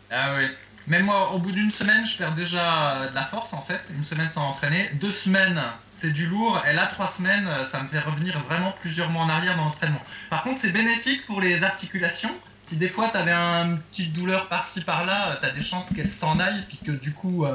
Ah 0.09 0.35
oui. 0.37 0.45
Même 0.87 1.05
moi, 1.05 1.33
au 1.33 1.39
bout 1.39 1.51
d'une 1.51 1.71
semaine, 1.73 2.05
je 2.05 2.17
perds 2.17 2.35
déjà 2.35 2.93
euh, 2.93 3.09
de 3.09 3.15
la 3.15 3.25
force 3.25 3.51
en 3.51 3.61
fait. 3.63 3.81
Une 3.89 4.05
semaine 4.05 4.29
sans 4.33 4.43
entraîner. 4.43 4.89
Deux 4.93 5.11
semaines, 5.11 5.61
c'est 5.99 6.11
du 6.11 6.25
lourd. 6.27 6.61
Et 6.69 6.73
là, 6.73 6.87
trois 6.87 7.13
semaines, 7.17 7.47
euh, 7.47 7.69
ça 7.69 7.81
me 7.81 7.89
fait 7.89 7.99
revenir 7.99 8.39
vraiment 8.47 8.73
plusieurs 8.81 9.09
mois 9.09 9.23
en 9.23 9.29
arrière 9.29 9.57
dans 9.57 9.65
l'entraînement. 9.65 10.01
Par 10.29 10.43
contre, 10.43 10.61
c'est 10.61 10.71
bénéfique 10.71 11.25
pour 11.25 11.41
les 11.41 11.61
articulations. 11.61 12.33
Si 12.69 12.77
des 12.77 12.89
fois, 12.89 13.09
tu 13.09 13.17
avais 13.17 13.33
une 13.33 13.81
petite 13.91 14.13
douleur 14.13 14.47
par-ci 14.47 14.81
par-là, 14.81 15.37
tu 15.41 15.47
as 15.47 15.51
des 15.51 15.63
chances 15.63 15.85
qu'elles 15.93 16.13
s'en 16.21 16.39
aillent, 16.39 16.63
puis 16.67 16.79
que 16.85 16.91
du 16.91 17.11
coup, 17.11 17.45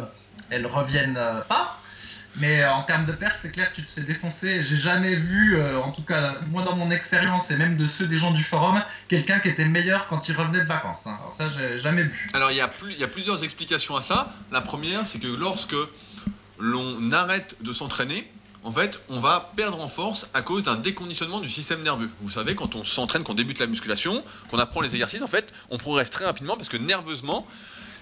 elles 0.51 0.67
reviennent 0.67 1.19
pas. 1.49 1.79
Mais 2.37 2.63
euh, 2.63 2.73
en 2.73 2.83
termes 2.83 3.07
de 3.07 3.13
perte, 3.13 3.37
c'est 3.43 3.51
clair 3.51 3.71
tu 3.75 3.85
te 3.85 3.91
fais 3.93 4.01
défoncer. 4.01 4.63
J'ai 4.63 4.77
jamais 4.77 5.15
vu, 5.15 5.57
euh, 5.57 5.81
en 5.81 5.93
tout 5.93 6.03
cas 6.03 6.37
moi 6.51 6.63
dans 6.63 6.75
mon 6.77 6.91
expérience 6.91 7.45
et 7.51 7.57
même 7.57 7.77
de 7.77 7.87
ceux 7.99 8.07
des 8.07 8.19
gens 8.19 8.33
du 8.33 8.43
forum, 8.45 8.83
quelqu'un 9.09 9.39
qui 9.41 9.49
était 9.49 9.65
meilleur 9.65 10.07
quand 10.09 10.29
il 10.29 10.37
revenait 10.37 10.61
de 10.61 10.69
vacances. 10.69 10.99
hein. 11.07 11.19
Ça, 11.39 11.49
j'ai 11.57 11.79
jamais 11.81 12.03
vu. 12.03 12.29
Alors 12.35 12.51
il 12.51 12.57
y 12.57 12.61
a 12.61 13.09
plusieurs 13.09 13.45
explications 13.45 13.97
à 13.97 14.03
ça. 14.03 14.33
La 14.51 14.61
première, 14.61 15.07
c'est 15.07 15.21
que 15.21 15.29
lorsque 15.29 15.77
l'on 16.59 17.11
arrête 17.13 17.57
de 17.63 17.73
s'entraîner, 17.73 18.29
en 18.65 18.73
fait, 18.73 18.99
on 19.11 19.21
va 19.21 19.53
perdre 19.57 19.79
en 19.81 19.89
force 19.89 20.31
à 20.33 20.41
cause 20.41 20.63
d'un 20.63 20.77
déconditionnement 20.77 21.41
du 21.41 21.49
système 21.49 21.83
nerveux. 21.83 22.09
Vous 22.23 22.31
savez, 22.31 22.55
quand 22.55 22.75
on 22.75 22.83
s'entraîne, 22.83 23.23
qu'on 23.23 23.35
débute 23.35 23.59
la 23.59 23.67
musculation, 23.67 24.25
qu'on 24.49 24.59
apprend 24.59 24.81
les 24.81 24.93
exercices, 24.95 25.23
en 25.23 25.27
fait, 25.27 25.53
on 25.71 25.77
progresse 25.77 26.09
très 26.09 26.25
rapidement 26.25 26.57
parce 26.57 26.71
que 26.71 26.79
nerveusement, 26.79 27.47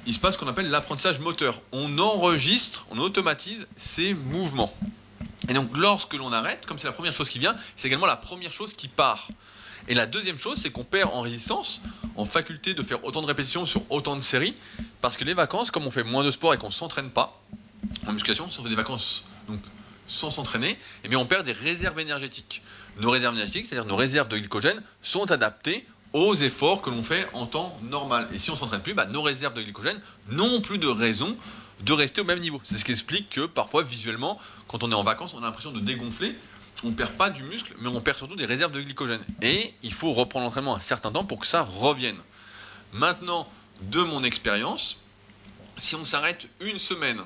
il 0.06 0.14
se 0.14 0.18
passe 0.18 0.34
ce 0.34 0.38
qu'on 0.38 0.48
appelle 0.48 0.68
l'apprentissage 0.70 1.20
moteur. 1.20 1.60
On 1.72 1.98
enregistre, 1.98 2.86
on 2.90 2.98
automatise 2.98 3.66
ces 3.76 4.14
mouvements. 4.14 4.72
Et 5.48 5.54
donc, 5.54 5.76
lorsque 5.76 6.14
l'on 6.14 6.32
arrête, 6.32 6.66
comme 6.66 6.78
c'est 6.78 6.86
la 6.86 6.92
première 6.92 7.12
chose 7.12 7.28
qui 7.28 7.38
vient, 7.38 7.56
c'est 7.76 7.88
également 7.88 8.06
la 8.06 8.16
première 8.16 8.52
chose 8.52 8.74
qui 8.74 8.88
part. 8.88 9.28
Et 9.88 9.94
la 9.94 10.06
deuxième 10.06 10.38
chose, 10.38 10.58
c'est 10.58 10.70
qu'on 10.70 10.84
perd 10.84 11.10
en 11.12 11.20
résistance, 11.20 11.80
en 12.16 12.24
faculté 12.24 12.74
de 12.74 12.82
faire 12.82 13.04
autant 13.04 13.20
de 13.20 13.26
répétitions 13.26 13.66
sur 13.66 13.82
autant 13.90 14.14
de 14.14 14.20
séries, 14.20 14.54
parce 15.00 15.16
que 15.16 15.24
les 15.24 15.34
vacances, 15.34 15.70
comme 15.70 15.86
on 15.86 15.90
fait 15.90 16.04
moins 16.04 16.22
de 16.22 16.30
sport 16.30 16.54
et 16.54 16.58
qu'on 16.58 16.70
s'entraîne 16.70 17.10
pas, 17.10 17.40
en 18.06 18.12
musculation, 18.12 18.48
si 18.48 18.60
on 18.60 18.62
fait 18.62 18.68
des 18.68 18.76
vacances 18.76 19.24
donc 19.48 19.60
sans 20.06 20.30
s'entraîner, 20.30 20.78
eh 21.04 21.08
bien 21.08 21.18
on 21.18 21.26
perd 21.26 21.44
des 21.44 21.52
réserves 21.52 21.98
énergétiques. 21.98 22.62
Nos 22.98 23.10
réserves 23.10 23.34
énergétiques, 23.34 23.66
c'est-à-dire 23.68 23.88
nos 23.88 23.96
réserves 23.96 24.28
de 24.28 24.36
glycogène, 24.36 24.82
sont 25.00 25.30
adaptées 25.30 25.86
aux 26.12 26.34
efforts 26.34 26.82
que 26.82 26.90
l'on 26.90 27.02
fait 27.02 27.26
en 27.32 27.46
temps 27.46 27.78
normal. 27.82 28.28
Et 28.32 28.38
si 28.38 28.50
on 28.50 28.56
s'entraîne 28.56 28.82
plus, 28.82 28.94
bah, 28.94 29.06
nos 29.06 29.22
réserves 29.22 29.54
de 29.54 29.62
glycogène 29.62 30.00
n'ont 30.28 30.60
plus 30.60 30.78
de 30.78 30.88
raison 30.88 31.36
de 31.80 31.92
rester 31.92 32.20
au 32.20 32.24
même 32.24 32.40
niveau. 32.40 32.60
C'est 32.62 32.76
ce 32.76 32.84
qui 32.84 32.92
explique 32.92 33.30
que 33.30 33.46
parfois, 33.46 33.82
visuellement, 33.82 34.38
quand 34.68 34.82
on 34.82 34.92
est 34.92 34.94
en 34.94 35.02
vacances, 35.02 35.34
on 35.34 35.38
a 35.38 35.42
l'impression 35.42 35.72
de 35.72 35.80
dégonfler. 35.80 36.36
On 36.84 36.88
ne 36.88 36.94
perd 36.94 37.12
pas 37.12 37.30
du 37.30 37.42
muscle, 37.44 37.74
mais 37.80 37.88
on 37.88 38.00
perd 38.00 38.18
surtout 38.18 38.36
des 38.36 38.46
réserves 38.46 38.72
de 38.72 38.80
glycogène. 38.80 39.22
Et 39.40 39.74
il 39.82 39.92
faut 39.92 40.12
reprendre 40.12 40.46
l'entraînement 40.46 40.76
un 40.76 40.80
certain 40.80 41.10
temps 41.12 41.24
pour 41.24 41.38
que 41.38 41.46
ça 41.46 41.62
revienne. 41.62 42.18
Maintenant, 42.92 43.48
de 43.82 44.00
mon 44.00 44.22
expérience, 44.22 44.98
si 45.78 45.94
on 45.94 46.04
s'arrête 46.04 46.48
une 46.60 46.78
semaine, 46.78 47.20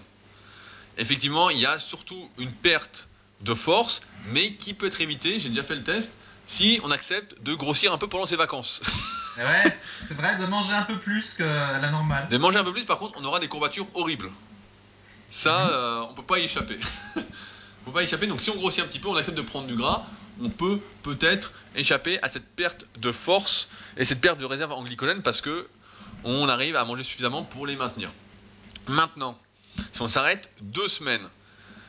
effectivement, 0.98 1.50
il 1.50 1.58
y 1.58 1.66
a 1.66 1.78
surtout 1.78 2.30
une 2.38 2.52
perte 2.52 3.08
de 3.42 3.54
force, 3.54 4.00
mais 4.32 4.54
qui 4.54 4.74
peut 4.74 4.86
être 4.86 5.00
évitée, 5.00 5.38
j'ai 5.38 5.48
déjà 5.48 5.62
fait 5.62 5.74
le 5.74 5.82
test, 5.82 6.16
si 6.46 6.80
on 6.84 6.90
accepte 6.90 7.42
de 7.42 7.54
grossir 7.54 7.92
un 7.92 7.98
peu 7.98 8.08
pendant 8.08 8.26
ses 8.26 8.36
vacances. 8.36 8.80
Et 9.38 9.42
ouais, 9.42 9.78
c'est 10.08 10.14
vrai 10.14 10.38
de 10.38 10.46
manger 10.46 10.72
un 10.72 10.84
peu 10.84 10.98
plus 10.98 11.24
que 11.36 11.42
la 11.42 11.90
normale. 11.90 12.28
De 12.28 12.38
manger 12.38 12.58
un 12.58 12.64
peu 12.64 12.72
plus, 12.72 12.84
par 12.84 12.98
contre, 12.98 13.20
on 13.20 13.24
aura 13.24 13.38
des 13.38 13.48
courbatures 13.48 13.88
horribles. 13.94 14.30
Ça, 15.30 15.70
euh, 15.72 16.06
on 16.08 16.14
peut 16.14 16.22
pas 16.22 16.38
y 16.38 16.44
échapper. 16.44 16.78
on 17.16 17.84
peut 17.86 17.92
pas 17.92 18.00
y 18.00 18.04
échapper. 18.04 18.26
Donc, 18.26 18.40
si 18.40 18.48
on 18.50 18.54
grossit 18.54 18.82
un 18.82 18.86
petit 18.86 18.98
peu, 18.98 19.08
on 19.08 19.16
accepte 19.16 19.36
de 19.36 19.42
prendre 19.42 19.66
du 19.66 19.76
gras, 19.76 20.06
on 20.42 20.48
peut 20.48 20.80
peut-être 21.02 21.52
échapper 21.74 22.18
à 22.22 22.28
cette 22.28 22.46
perte 22.46 22.86
de 22.96 23.12
force 23.12 23.68
et 23.96 24.04
cette 24.04 24.20
perte 24.20 24.38
de 24.38 24.46
réserve 24.46 24.72
en 24.72 24.82
glycogène 24.82 25.22
parce 25.22 25.40
que 25.40 25.68
on 26.24 26.48
arrive 26.48 26.76
à 26.76 26.84
manger 26.84 27.02
suffisamment 27.02 27.44
pour 27.44 27.66
les 27.66 27.76
maintenir. 27.76 28.10
Maintenant, 28.88 29.38
si 29.92 30.00
on 30.00 30.08
s'arrête 30.08 30.50
deux 30.60 30.88
semaines, 30.88 31.28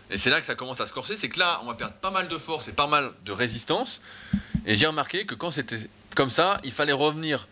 et 0.10 0.18
c'est 0.18 0.30
là 0.30 0.40
que 0.40 0.46
ça 0.46 0.56
commence 0.56 0.80
à 0.80 0.88
se 0.88 0.94
corser, 0.94 1.16
c'est 1.16 1.30
que 1.30 1.40
là, 1.40 1.60
on 1.64 1.66
va 1.66 1.74
perdre 1.74 1.96
pas 1.96 2.12
mal 2.12 2.28
de 2.28 2.38
force 2.38 2.68
et 2.68 2.72
pas 2.72 2.88
mal 2.88 3.12
de 3.26 3.32
résistance. 3.32 4.02
Et 4.66 4.76
j'ai 4.76 4.88
remarqué 4.88 5.26
que 5.26 5.36
quand 5.36 5.52
c'était 5.52 5.78
comme 6.16 6.30
ça, 6.30 6.60
il 6.64 6.72
fallait 6.72 6.94
revenir, 6.94 7.48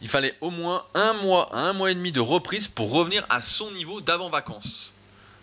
il 0.00 0.08
fallait 0.08 0.34
au 0.40 0.50
moins 0.50 0.84
un 0.94 1.12
mois, 1.14 1.54
un 1.54 1.72
mois 1.72 1.90
et 1.90 1.94
demi 1.94 2.12
de 2.12 2.20
reprise 2.20 2.68
pour 2.68 2.90
revenir 2.90 3.24
à 3.28 3.42
son 3.42 3.70
niveau 3.72 4.00
d'avant 4.00 4.30
vacances. 4.30 4.92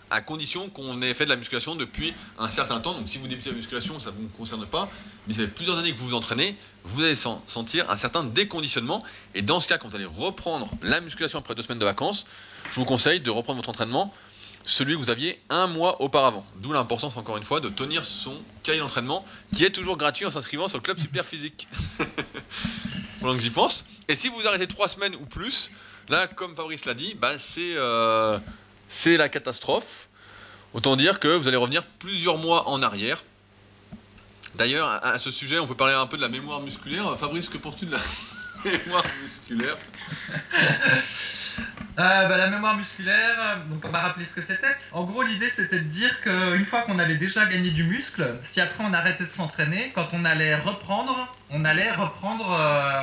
À 0.09 0.19
condition 0.19 0.69
qu'on 0.69 1.01
ait 1.01 1.13
fait 1.13 1.23
de 1.23 1.29
la 1.29 1.37
musculation 1.37 1.75
depuis 1.75 2.13
un 2.37 2.49
certain 2.49 2.81
temps. 2.81 2.93
Donc 2.93 3.07
si 3.07 3.17
vous 3.17 3.27
débutez 3.29 3.49
la 3.49 3.55
musculation, 3.55 3.97
ça 3.97 4.11
ne 4.11 4.17
vous 4.17 4.27
concerne 4.37 4.65
pas. 4.65 4.89
Mais 5.25 5.33
ça 5.33 5.41
fait 5.41 5.47
plusieurs 5.47 5.77
années 5.77 5.93
que 5.93 5.97
vous 5.97 6.09
vous 6.09 6.15
entraînez, 6.15 6.57
vous 6.83 7.01
allez 7.01 7.15
sen- 7.15 7.39
sentir 7.47 7.89
un 7.89 7.95
certain 7.95 8.25
déconditionnement. 8.25 9.03
Et 9.35 9.41
dans 9.41 9.61
ce 9.61 9.69
cas, 9.69 9.77
quand 9.77 9.87
vous 9.87 9.95
allez 9.95 10.03
reprendre 10.05 10.69
la 10.81 10.99
musculation 10.99 11.39
après 11.39 11.55
deux 11.55 11.63
semaines 11.63 11.79
de 11.79 11.85
vacances, 11.85 12.25
je 12.71 12.75
vous 12.75 12.85
conseille 12.85 13.21
de 13.21 13.29
reprendre 13.29 13.57
votre 13.57 13.69
entraînement 13.69 14.13
celui 14.63 14.93
que 14.93 14.99
vous 14.99 15.09
aviez 15.09 15.39
un 15.49 15.67
mois 15.67 16.01
auparavant. 16.01 16.45
D'où 16.57 16.71
l'importance, 16.73 17.17
encore 17.17 17.37
une 17.37 17.43
fois, 17.43 17.59
de 17.59 17.69
tenir 17.69 18.05
son 18.05 18.35
cahier 18.63 18.79
d'entraînement, 18.79 19.25
qui 19.55 19.65
est 19.65 19.71
toujours 19.71 19.97
gratuit 19.97 20.25
en 20.25 20.31
s'inscrivant 20.31 20.67
sur 20.67 20.77
le 20.77 20.83
club 20.83 20.99
Super 20.99 21.25
Physique. 21.25 21.67
Pendant 23.19 23.35
que 23.35 23.41
j'y 23.41 23.49
pense. 23.49 23.85
Et 24.07 24.15
si 24.15 24.29
vous 24.29 24.47
arrêtez 24.47 24.67
trois 24.67 24.87
semaines 24.87 25.15
ou 25.15 25.25
plus, 25.25 25.71
là, 26.09 26.27
comme 26.27 26.55
Fabrice 26.55 26.85
l'a 26.85 26.93
dit, 26.93 27.15
bah, 27.15 27.37
c'est 27.37 27.73
euh, 27.75 28.39
la 29.05 29.29
catastrophe. 29.29 30.07
Autant 30.73 30.95
dire 30.95 31.19
que 31.19 31.27
vous 31.27 31.47
allez 31.47 31.57
revenir 31.57 31.85
plusieurs 31.85 32.37
mois 32.37 32.69
en 32.69 32.81
arrière. 32.81 33.23
D'ailleurs, 34.55 34.87
à 35.05 35.17
ce 35.17 35.31
sujet, 35.31 35.59
on 35.59 35.67
peut 35.67 35.75
parler 35.75 35.93
un 35.93 36.07
peu 36.07 36.17
de 36.17 36.21
la 36.21 36.29
mémoire 36.29 36.61
musculaire. 36.61 37.17
Fabrice, 37.17 37.49
que 37.49 37.57
penses-tu 37.57 37.85
de 37.85 37.91
la 37.91 37.99
mémoire 38.65 39.05
musculaire? 39.21 39.77
Euh, 41.99 42.27
bah, 42.27 42.37
la 42.37 42.47
mémoire 42.47 42.77
musculaire, 42.77 43.35
euh, 43.37 43.55
donc 43.69 43.83
on 43.83 43.89
va 43.89 43.99
rappeler 43.99 44.25
ce 44.25 44.33
que 44.33 44.41
c'était. 44.41 44.75
En 44.93 45.03
gros, 45.03 45.23
l'idée 45.23 45.51
c'était 45.57 45.79
de 45.79 45.89
dire 45.89 46.21
qu'une 46.21 46.65
fois 46.65 46.83
qu'on 46.83 46.99
avait 46.99 47.17
déjà 47.17 47.45
gagné 47.45 47.69
du 47.69 47.83
muscle, 47.83 48.35
si 48.53 48.61
après 48.61 48.83
on 48.83 48.93
arrêtait 48.93 49.25
de 49.25 49.31
s'entraîner, 49.31 49.91
quand 49.93 50.07
on 50.13 50.23
allait 50.23 50.55
reprendre, 50.55 51.35
on 51.49 51.65
allait 51.65 51.91
reprendre 51.91 52.49
euh, 52.49 53.01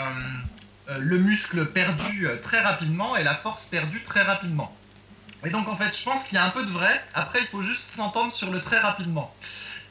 euh, 0.89 0.99
le 1.01 1.19
muscle 1.19 1.67
perdu 1.67 2.27
euh, 2.27 2.41
très 2.41 2.61
rapidement 2.61 3.15
et 3.15 3.23
la 3.23 3.35
force 3.35 3.65
perdue 3.67 4.03
très 4.05 4.23
rapidement. 4.23 4.75
Et 5.45 5.51
donc 5.51 5.69
en 5.69 5.77
fait, 5.77 5.95
je 5.95 6.03
pense 6.05 6.25
qu'il 6.25 6.37
y 6.37 6.39
a 6.39 6.45
un 6.45 6.51
peu 6.51 6.65
de 6.65 6.71
vrai. 6.71 7.03
Après, 7.13 7.41
il 7.43 7.47
faut 7.49 7.63
juste 7.63 7.85
s'entendre 7.95 8.33
sur 8.33 8.51
le 8.51 8.61
très 8.63 8.79
rapidement. 8.79 9.35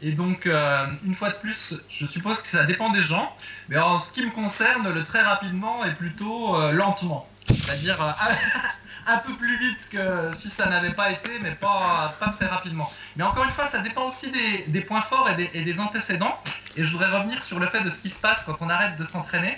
Et 0.01 0.11
donc, 0.11 0.45
euh, 0.45 0.85
une 1.05 1.15
fois 1.15 1.29
de 1.29 1.35
plus, 1.35 1.73
je 1.89 2.05
suppose 2.07 2.39
que 2.41 2.49
ça 2.49 2.65
dépend 2.65 2.91
des 2.91 3.01
gens. 3.01 3.35
Mais 3.69 3.77
en 3.77 3.99
ce 3.99 4.11
qui 4.13 4.23
me 4.23 4.31
concerne, 4.31 4.93
le 4.93 5.03
très 5.03 5.21
rapidement 5.21 5.83
est 5.85 5.95
plutôt 5.95 6.55
euh, 6.55 6.71
lentement. 6.71 7.27
C'est-à-dire 7.47 8.01
euh, 8.01 8.11
un 9.07 9.17
peu 9.17 9.33
plus 9.33 9.57
vite 9.57 9.77
que 9.89 10.31
si 10.41 10.51
ça 10.57 10.67
n'avait 10.67 10.93
pas 10.93 11.11
été, 11.11 11.39
mais 11.41 11.51
pas, 11.51 12.13
très 12.37 12.45
rapidement. 12.45 12.91
Mais 13.15 13.23
encore 13.23 13.45
une 13.45 13.51
fois, 13.51 13.69
ça 13.71 13.79
dépend 13.79 14.09
aussi 14.09 14.31
des, 14.67 14.81
points 14.81 15.01
forts 15.03 15.29
et 15.29 15.63
des, 15.63 15.79
antécédents. 15.79 16.37
Et 16.75 16.83
je 16.83 16.91
voudrais 16.91 17.09
revenir 17.09 17.41
sur 17.43 17.59
le 17.59 17.67
fait 17.67 17.81
de 17.81 17.89
ce 17.89 17.95
qui 17.95 18.09
se 18.09 18.19
passe 18.19 18.39
quand 18.45 18.57
on 18.59 18.69
arrête 18.69 18.97
de 18.97 19.05
s'entraîner. 19.05 19.57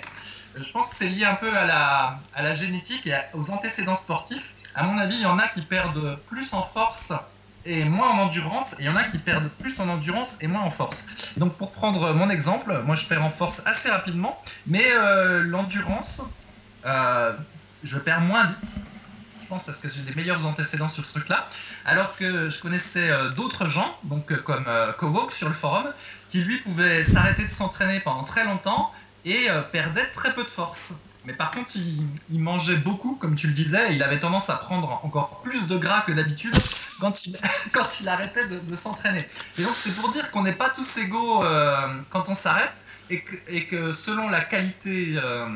Euh, 0.56 0.62
Je 0.62 0.70
pense 0.70 0.88
que 0.90 0.96
c'est 0.98 1.08
lié 1.08 1.24
un 1.24 1.34
peu 1.34 1.54
à 1.56 1.66
la, 1.66 2.54
génétique 2.54 3.06
et 3.06 3.18
aux 3.34 3.50
antécédents 3.50 3.96
sportifs. 3.96 4.48
À 4.76 4.84
mon 4.84 4.98
avis, 4.98 5.16
il 5.16 5.22
y 5.22 5.26
en 5.26 5.38
a 5.38 5.48
qui 5.48 5.62
perdent 5.62 6.18
plus 6.28 6.52
en 6.52 6.62
force 6.62 7.12
et 7.66 7.84
moins 7.84 8.08
en 8.08 8.18
endurance, 8.20 8.68
et 8.78 8.84
il 8.84 8.86
y 8.86 8.88
en 8.88 8.96
a 8.96 9.04
qui 9.04 9.18
perdent 9.18 9.50
plus 9.60 9.78
en 9.78 9.88
endurance 9.88 10.28
et 10.40 10.46
moins 10.46 10.62
en 10.62 10.70
force. 10.70 10.96
Donc 11.36 11.58
pour 11.58 11.72
prendre 11.72 12.14
mon 12.14 12.30
exemple, 12.30 12.80
moi 12.86 12.96
je 12.96 13.04
perds 13.04 13.22
en 13.22 13.30
force 13.30 13.60
assez 13.66 13.90
rapidement, 13.90 14.40
mais 14.66 14.86
euh, 14.90 15.42
l'endurance, 15.42 16.22
euh, 16.86 17.32
je 17.84 17.98
perds 17.98 18.22
moins 18.22 18.44
vite. 18.44 18.89
Pense 19.50 19.62
parce 19.64 19.78
que 19.78 19.88
j'ai 19.88 20.00
des 20.00 20.14
meilleurs 20.14 20.46
antécédents 20.46 20.88
sur 20.88 21.04
ce 21.04 21.10
truc-là. 21.10 21.46
Alors 21.84 22.16
que 22.16 22.48
je 22.48 22.58
connaissais 22.60 23.10
euh, 23.10 23.28
d'autres 23.30 23.68
gens, 23.68 23.98
donc 24.04 24.32
euh, 24.32 24.36
comme 24.36 24.64
euh, 24.66 24.92
Kowok 24.92 25.32
sur 25.34 25.48
le 25.48 25.54
forum, 25.54 25.92
qui 26.30 26.40
lui 26.40 26.58
pouvait 26.60 27.04
s'arrêter 27.04 27.44
de 27.44 27.52
s'entraîner 27.54 28.00
pendant 28.00 28.24
très 28.24 28.44
longtemps 28.44 28.92
et 29.24 29.50
euh, 29.50 29.62
perdait 29.62 30.06
très 30.14 30.34
peu 30.34 30.44
de 30.44 30.50
force. 30.50 30.78
Mais 31.26 31.34
par 31.34 31.50
contre, 31.50 31.70
il, 31.76 32.40
mangeait 32.40 32.76
beaucoup, 32.76 33.16
comme 33.16 33.36
tu 33.36 33.46
le 33.46 33.52
disais, 33.52 33.92
et 33.92 33.96
il 33.96 34.02
avait 34.02 34.20
tendance 34.20 34.48
à 34.48 34.56
prendre 34.56 35.00
encore 35.04 35.42
plus 35.42 35.66
de 35.66 35.76
gras 35.76 36.02
que 36.06 36.12
d'habitude 36.12 36.54
quand 36.98 37.26
il, 37.26 37.36
arrêtait 38.08 38.46
de, 38.46 38.76
s'entraîner. 38.76 39.28
Et 39.58 39.62
donc 39.62 39.72
c'est 39.74 39.94
pour 39.94 40.12
dire 40.12 40.30
qu'on 40.30 40.42
n'est 40.42 40.54
pas 40.54 40.70
tous 40.70 40.88
égaux 40.96 41.44
euh, 41.44 41.78
quand 42.10 42.28
on 42.28 42.36
s'arrête, 42.36 42.72
et 43.10 43.66
que, 43.66 43.92
selon 43.92 44.28
la 44.28 44.40
qualité, 44.42 45.14
euh, 45.16 45.46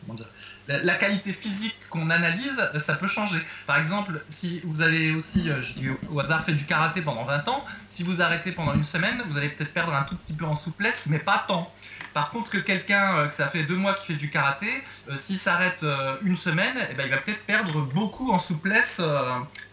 comment 0.00 0.14
dire, 0.14 0.28
la, 0.68 0.94
qualité 0.94 1.32
physique 1.32 1.74
qu'on 1.90 2.10
analyse, 2.10 2.56
ça 2.86 2.94
peut 2.94 3.08
changer. 3.08 3.40
Par 3.66 3.78
exemple, 3.78 4.24
si 4.38 4.60
vous 4.64 4.80
avez 4.80 5.12
aussi, 5.12 5.50
euh, 5.50 5.60
je 5.62 5.72
dis 5.74 5.88
au- 6.10 6.20
hasard, 6.20 6.44
fait 6.44 6.52
du 6.52 6.64
karaté 6.64 7.02
pendant 7.02 7.24
20 7.24 7.46
ans, 7.48 7.64
si 7.94 8.02
vous 8.02 8.22
arrêtez 8.22 8.52
pendant 8.52 8.74
une 8.74 8.84
semaine, 8.84 9.22
vous 9.26 9.36
allez 9.36 9.48
peut-être 9.50 9.72
perdre 9.72 9.94
un 9.94 10.04
tout 10.04 10.16
petit 10.16 10.32
peu 10.34 10.44
en 10.44 10.56
souplesse, 10.56 11.00
mais 11.06 11.18
pas 11.18 11.44
tant. 11.48 11.72
Par 12.14 12.30
contre, 12.30 12.50
que 12.50 12.58
quelqu'un 12.58 13.16
euh, 13.16 13.28
que 13.28 13.34
ça 13.36 13.48
fait 13.48 13.64
deux 13.64 13.76
mois 13.76 13.94
qui 13.94 14.06
fait 14.06 14.18
du 14.18 14.30
karaté, 14.30 14.70
euh, 15.08 15.16
s'il 15.26 15.40
s'arrête 15.40 15.84
une 16.22 16.36
semaine, 16.36 16.76
eh 16.90 16.94
ben, 16.94 17.04
il 17.04 17.10
va 17.10 17.18
peut-être 17.18 17.44
perdre 17.44 17.82
beaucoup 17.82 18.30
en 18.32 18.40
souplesse 18.40 19.00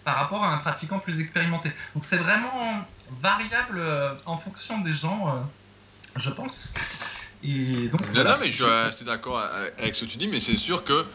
par 0.03 0.15
rapport 0.15 0.43
à 0.43 0.53
un 0.53 0.57
pratiquant 0.57 0.99
plus 0.99 1.19
expérimenté. 1.19 1.71
Donc 1.93 2.05
c'est 2.09 2.17
vraiment 2.17 2.85
variable 3.21 3.81
en 4.25 4.37
fonction 4.37 4.79
des 4.79 4.93
gens, 4.93 5.49
je 6.15 6.29
pense. 6.29 6.71
Et 7.43 7.87
donc, 7.87 8.01
Non, 8.01 8.07
voilà. 8.15 8.31
non, 8.33 8.37
mais 8.41 8.47
je 8.47 8.63
suis 8.63 8.63
assez 8.65 9.05
d'accord 9.05 9.39
avec 9.77 9.95
ce 9.95 10.05
que 10.05 10.09
tu 10.09 10.17
dis, 10.17 10.27
mais 10.27 10.39
c'est 10.39 10.55
sûr 10.57 10.83
que 10.83 11.05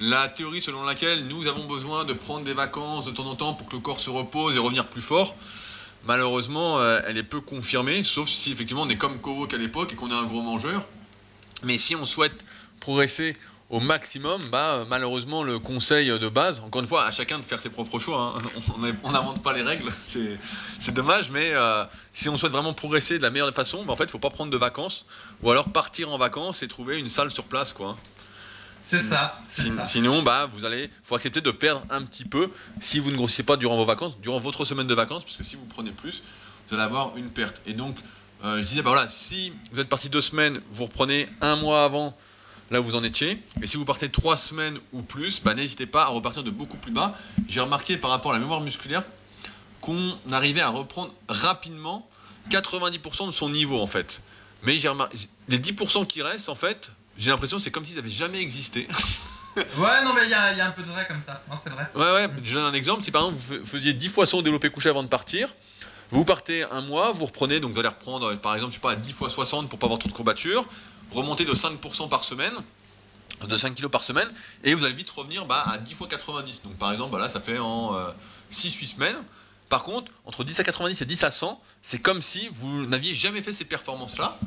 la 0.00 0.28
théorie 0.28 0.60
selon 0.60 0.82
laquelle 0.84 1.26
nous 1.26 1.46
avons 1.46 1.64
besoin 1.66 2.04
de 2.04 2.12
prendre 2.12 2.44
des 2.44 2.52
vacances 2.52 3.06
de 3.06 3.10
temps 3.12 3.26
en 3.26 3.34
temps 3.34 3.54
pour 3.54 3.68
que 3.68 3.76
le 3.76 3.80
corps 3.82 4.00
se 4.00 4.10
repose 4.10 4.54
et 4.54 4.58
revenir 4.58 4.86
plus 4.88 5.00
fort, 5.00 5.34
malheureusement, 6.04 6.78
euh, 6.78 7.00
elle 7.06 7.16
est 7.16 7.22
peu 7.22 7.40
confirmée, 7.40 8.02
sauf 8.04 8.28
si 8.28 8.52
effectivement 8.52 8.82
on 8.82 8.88
est 8.90 8.96
comme 8.98 9.18
Kovo 9.20 9.46
qu'à 9.46 9.56
l'époque 9.56 9.92
et 9.92 9.96
qu'on 9.96 10.10
est 10.10 10.14
un 10.14 10.24
gros 10.24 10.42
mangeur. 10.42 10.86
Mais 11.62 11.78
si 11.78 11.96
on 11.96 12.06
souhaite 12.06 12.44
progresser 12.80 13.36
au 13.68 13.80
maximum, 13.80 14.48
bah, 14.50 14.84
malheureusement, 14.88 15.42
le 15.42 15.58
conseil 15.58 16.08
de 16.08 16.28
base, 16.28 16.60
encore 16.60 16.82
une 16.82 16.86
fois, 16.88 17.04
à 17.04 17.10
chacun 17.10 17.38
de 17.38 17.42
faire 17.44 17.58
ses 17.58 17.68
propres 17.68 17.98
choix, 17.98 18.36
hein. 18.38 18.60
on 19.02 19.10
n'invente 19.10 19.42
pas 19.42 19.52
les 19.52 19.62
règles, 19.62 19.90
c'est 20.00 20.92
dommage, 20.94 21.30
mais 21.32 21.50
euh, 21.52 21.84
si 22.12 22.28
on 22.28 22.36
souhaite 22.36 22.52
vraiment 22.52 22.74
progresser 22.74 23.18
de 23.18 23.22
la 23.22 23.30
meilleure 23.30 23.52
façon, 23.52 23.84
bah, 23.84 23.92
en 23.92 23.96
fait, 23.96 24.04
il 24.04 24.08
ne 24.08 24.12
faut 24.12 24.18
pas 24.20 24.30
prendre 24.30 24.52
de 24.52 24.56
vacances, 24.56 25.04
ou 25.42 25.50
alors 25.50 25.68
partir 25.70 26.10
en 26.12 26.18
vacances 26.18 26.62
et 26.62 26.68
trouver 26.68 26.98
une 26.98 27.08
salle 27.08 27.30
sur 27.30 27.44
place, 27.44 27.72
quoi. 27.72 27.96
C'est 28.88 28.98
Sin- 28.98 29.10
ça. 29.10 29.40
c'est 29.50 29.62
sin- 29.62 29.76
ça. 29.78 29.86
Sinon, 29.86 30.22
bah, 30.22 30.48
vous 30.52 30.64
allez, 30.64 30.88
faut 31.02 31.16
accepter 31.16 31.40
de 31.40 31.50
perdre 31.50 31.84
un 31.90 32.02
petit 32.02 32.24
peu 32.24 32.48
si 32.80 33.00
vous 33.00 33.10
ne 33.10 33.16
grossissez 33.16 33.42
pas 33.42 33.56
durant 33.56 33.76
vos 33.76 33.84
vacances, 33.84 34.16
durant 34.20 34.38
votre 34.38 34.64
semaine 34.64 34.86
de 34.86 34.94
vacances, 34.94 35.24
parce 35.24 35.36
que 35.36 35.42
si 35.42 35.56
vous 35.56 35.64
prenez 35.64 35.90
plus, 35.90 36.22
vous 36.68 36.74
allez 36.74 36.84
avoir 36.84 37.16
une 37.16 37.30
perte. 37.30 37.60
Et 37.66 37.72
donc, 37.72 37.96
euh, 38.44 38.58
je 38.60 38.66
disais, 38.66 38.82
bah 38.82 38.90
voilà, 38.90 39.08
si 39.08 39.52
vous 39.72 39.80
êtes 39.80 39.88
parti 39.88 40.08
deux 40.08 40.20
semaines, 40.20 40.60
vous 40.70 40.84
reprenez 40.84 41.28
un 41.40 41.56
mois 41.56 41.84
avant 41.84 42.16
là 42.70 42.80
où 42.80 42.84
vous 42.84 42.94
en 42.96 43.04
étiez. 43.04 43.40
Et 43.62 43.66
si 43.66 43.76
vous 43.76 43.84
partez 43.84 44.10
trois 44.10 44.36
semaines 44.36 44.78
ou 44.92 45.02
plus, 45.02 45.40
bah, 45.42 45.54
n'hésitez 45.54 45.86
pas 45.86 46.02
à 46.04 46.06
repartir 46.08 46.42
de 46.42 46.50
beaucoup 46.50 46.76
plus 46.76 46.92
bas. 46.92 47.14
J'ai 47.48 47.60
remarqué 47.60 47.96
par 47.96 48.10
rapport 48.10 48.32
à 48.32 48.34
la 48.34 48.40
mémoire 48.40 48.60
musculaire 48.60 49.04
qu'on 49.80 50.18
arrivait 50.32 50.60
à 50.62 50.68
reprendre 50.68 51.12
rapidement 51.28 52.08
90% 52.50 53.26
de 53.26 53.30
son 53.32 53.48
niveau 53.50 53.80
en 53.80 53.86
fait. 53.86 54.20
Mais 54.62 54.74
j'ai 54.78 54.88
remarqué, 54.88 55.16
les 55.48 55.58
10% 55.58 56.06
qui 56.06 56.22
restent 56.22 56.48
en 56.48 56.54
fait, 56.54 56.92
j'ai 57.18 57.30
l'impression 57.30 57.56
que 57.58 57.62
c'est 57.62 57.70
comme 57.70 57.84
s'ils 57.84 57.96
n'avaient 57.96 58.08
jamais 58.08 58.40
existé. 58.40 58.86
Ouais, 59.78 60.04
non, 60.04 60.12
mais 60.12 60.24
il 60.24 60.28
y 60.30 60.34
a, 60.34 60.52
il 60.52 60.58
y 60.58 60.60
a 60.60 60.66
un 60.66 60.70
peu 60.70 60.82
de 60.82 60.90
vrai 60.90 61.06
comme 61.08 61.22
ça. 61.24 61.42
Non, 61.48 61.56
c'est 61.64 61.70
vrai. 61.70 61.86
Ouais, 61.94 62.26
ouais, 62.26 62.28
je 62.44 62.52
donne 62.52 62.64
un 62.66 62.74
exemple. 62.74 63.02
Si 63.02 63.10
par 63.10 63.22
exemple 63.22 63.40
vous 63.40 63.64
fa- 63.64 63.64
faisiez 63.64 63.94
10 63.94 64.10
fois 64.10 64.26
son 64.26 64.42
développé 64.42 64.68
couché 64.68 64.90
avant 64.90 65.02
de 65.02 65.08
partir, 65.08 65.48
vous 66.10 66.24
partez 66.24 66.64
un 66.64 66.82
mois, 66.82 67.12
vous 67.12 67.26
reprenez, 67.26 67.60
donc 67.60 67.72
vous 67.72 67.78
allez 67.78 67.88
reprendre 67.88 68.32
euh, 68.32 68.36
par 68.36 68.54
exemple, 68.54 68.72
je 68.72 68.76
sais 68.76 68.80
pas, 68.80 68.96
10 68.96 69.12
fois 69.12 69.30
60 69.30 69.68
pour 69.68 69.78
pas 69.78 69.86
avoir 69.86 69.98
trop 69.98 70.08
de 70.08 70.14
courbatures, 70.14 70.66
remontez 71.10 71.44
de 71.44 71.52
5% 71.52 72.08
par 72.08 72.24
semaine, 72.24 72.54
de 73.46 73.56
5 73.56 73.74
kg 73.74 73.88
par 73.88 74.04
semaine, 74.04 74.28
et 74.64 74.74
vous 74.74 74.84
allez 74.84 74.94
vite 74.94 75.10
revenir 75.10 75.46
bah, 75.46 75.64
à 75.66 75.78
10 75.78 75.94
fois 75.94 76.06
90. 76.08 76.62
Donc 76.62 76.76
par 76.76 76.92
exemple, 76.92 77.10
voilà, 77.10 77.28
ça 77.28 77.40
fait 77.40 77.58
en 77.58 77.94
6-8 78.50 78.94
semaines. 78.94 79.16
Par 79.68 79.82
contre, 79.82 80.12
entre 80.24 80.44
10 80.44 80.60
à 80.60 80.64
90 80.64 81.02
et 81.02 81.04
10 81.06 81.24
à 81.24 81.30
100, 81.30 81.60
c'est 81.82 81.98
comme 81.98 82.22
si 82.22 82.48
vous 82.52 82.86
n'aviez 82.86 83.14
jamais 83.14 83.42
fait 83.42 83.52
ces 83.52 83.64
performances-là. 83.64 84.38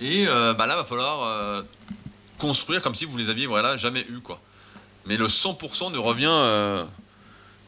Et 0.00 0.26
euh, 0.26 0.54
bah 0.54 0.66
là, 0.66 0.76
va 0.76 0.84
falloir 0.84 1.22
euh, 1.24 1.62
construire 2.38 2.82
comme 2.82 2.94
si 2.94 3.04
vous 3.04 3.16
les 3.16 3.30
aviez 3.30 3.48
jamais 3.76 4.04
eu 4.08 4.20
quoi. 4.20 4.40
Mais 5.06 5.16
le 5.16 5.26
100% 5.26 5.92
ne 5.92 5.98
revient, 5.98 6.26
euh, 6.28 6.84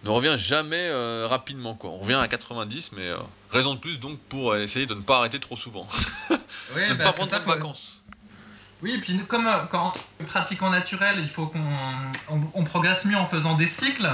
ne 0.04 0.11
revient 0.11 0.35
jamais 0.37 0.88
euh, 0.88 1.26
rapidement. 1.28 1.74
Quoi. 1.74 1.90
On 1.90 1.96
revient 1.96 2.14
à 2.14 2.28
90, 2.28 2.92
mais 2.92 3.09
euh, 3.09 3.16
raison 3.50 3.74
de 3.74 3.80
plus 3.80 3.98
donc 3.98 4.18
pour 4.28 4.52
euh, 4.52 4.62
essayer 4.62 4.87
de 4.87 4.94
ne 4.94 5.00
pas 5.00 5.18
arrêter 5.18 5.40
trop 5.40 5.56
souvent. 5.56 5.87
Oui, 6.74 6.85
de 6.85 6.92
ne 6.92 6.94
bah, 6.94 7.04
pas 7.04 7.12
prendre 7.12 7.30
ça 7.30 7.38
de 7.38 7.44
vacances. 7.44 8.02
Oui, 8.82 8.92
et 8.92 8.98
puis 8.98 9.18
comme 9.26 9.46
euh, 9.46 9.64
quand 9.70 9.94
pratiquant 10.26 10.70
naturel, 10.70 11.18
il 11.18 11.28
faut 11.30 11.46
qu'on 11.46 11.61
on, 12.28 12.40
on 12.54 12.64
progresse 12.64 13.04
mieux 13.04 13.16
en 13.16 13.28
faisant 13.28 13.56
des 13.56 13.70
cycles. 13.78 14.11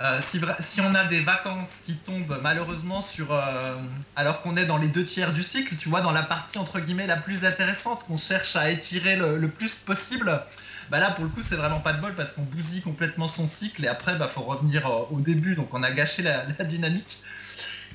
Euh, 0.00 0.20
si, 0.30 0.80
on 0.80 0.94
a 0.94 1.04
des 1.04 1.20
vacances 1.20 1.68
qui 1.84 1.94
tombent 1.94 2.40
malheureusement 2.42 3.02
sur 3.14 3.34
euh, 3.34 3.76
alors 4.16 4.40
qu'on 4.40 4.56
est 4.56 4.64
dans 4.64 4.78
les 4.78 4.88
deux 4.88 5.04
tiers 5.04 5.34
du 5.34 5.44
cycle, 5.44 5.76
tu 5.76 5.90
vois, 5.90 6.00
dans 6.00 6.10
la 6.10 6.22
partie 6.22 6.58
entre 6.58 6.80
guillemets 6.80 7.06
la 7.06 7.18
plus 7.18 7.44
intéressante 7.44 8.04
qu'on 8.06 8.16
cherche 8.16 8.56
à 8.56 8.70
étirer 8.70 9.16
le, 9.16 9.36
le 9.36 9.48
plus 9.48 9.70
possible, 9.84 10.42
bah 10.90 10.98
là 10.98 11.10
pour 11.12 11.24
le 11.24 11.30
coup 11.30 11.40
c'est 11.48 11.56
vraiment 11.56 11.80
pas 11.80 11.92
de 11.92 12.00
bol 12.00 12.14
parce 12.14 12.32
qu'on 12.32 12.42
bousille 12.42 12.82
complètement 12.82 13.28
son 13.28 13.46
cycle 13.58 13.84
et 13.84 13.88
après 13.88 14.16
bah 14.16 14.28
faut 14.34 14.42
revenir 14.42 14.86
euh, 14.86 15.04
au 15.10 15.20
début 15.20 15.54
donc 15.54 15.72
on 15.72 15.82
a 15.82 15.90
gâché 15.90 16.22
la, 16.22 16.44
la 16.58 16.64
dynamique. 16.64 17.18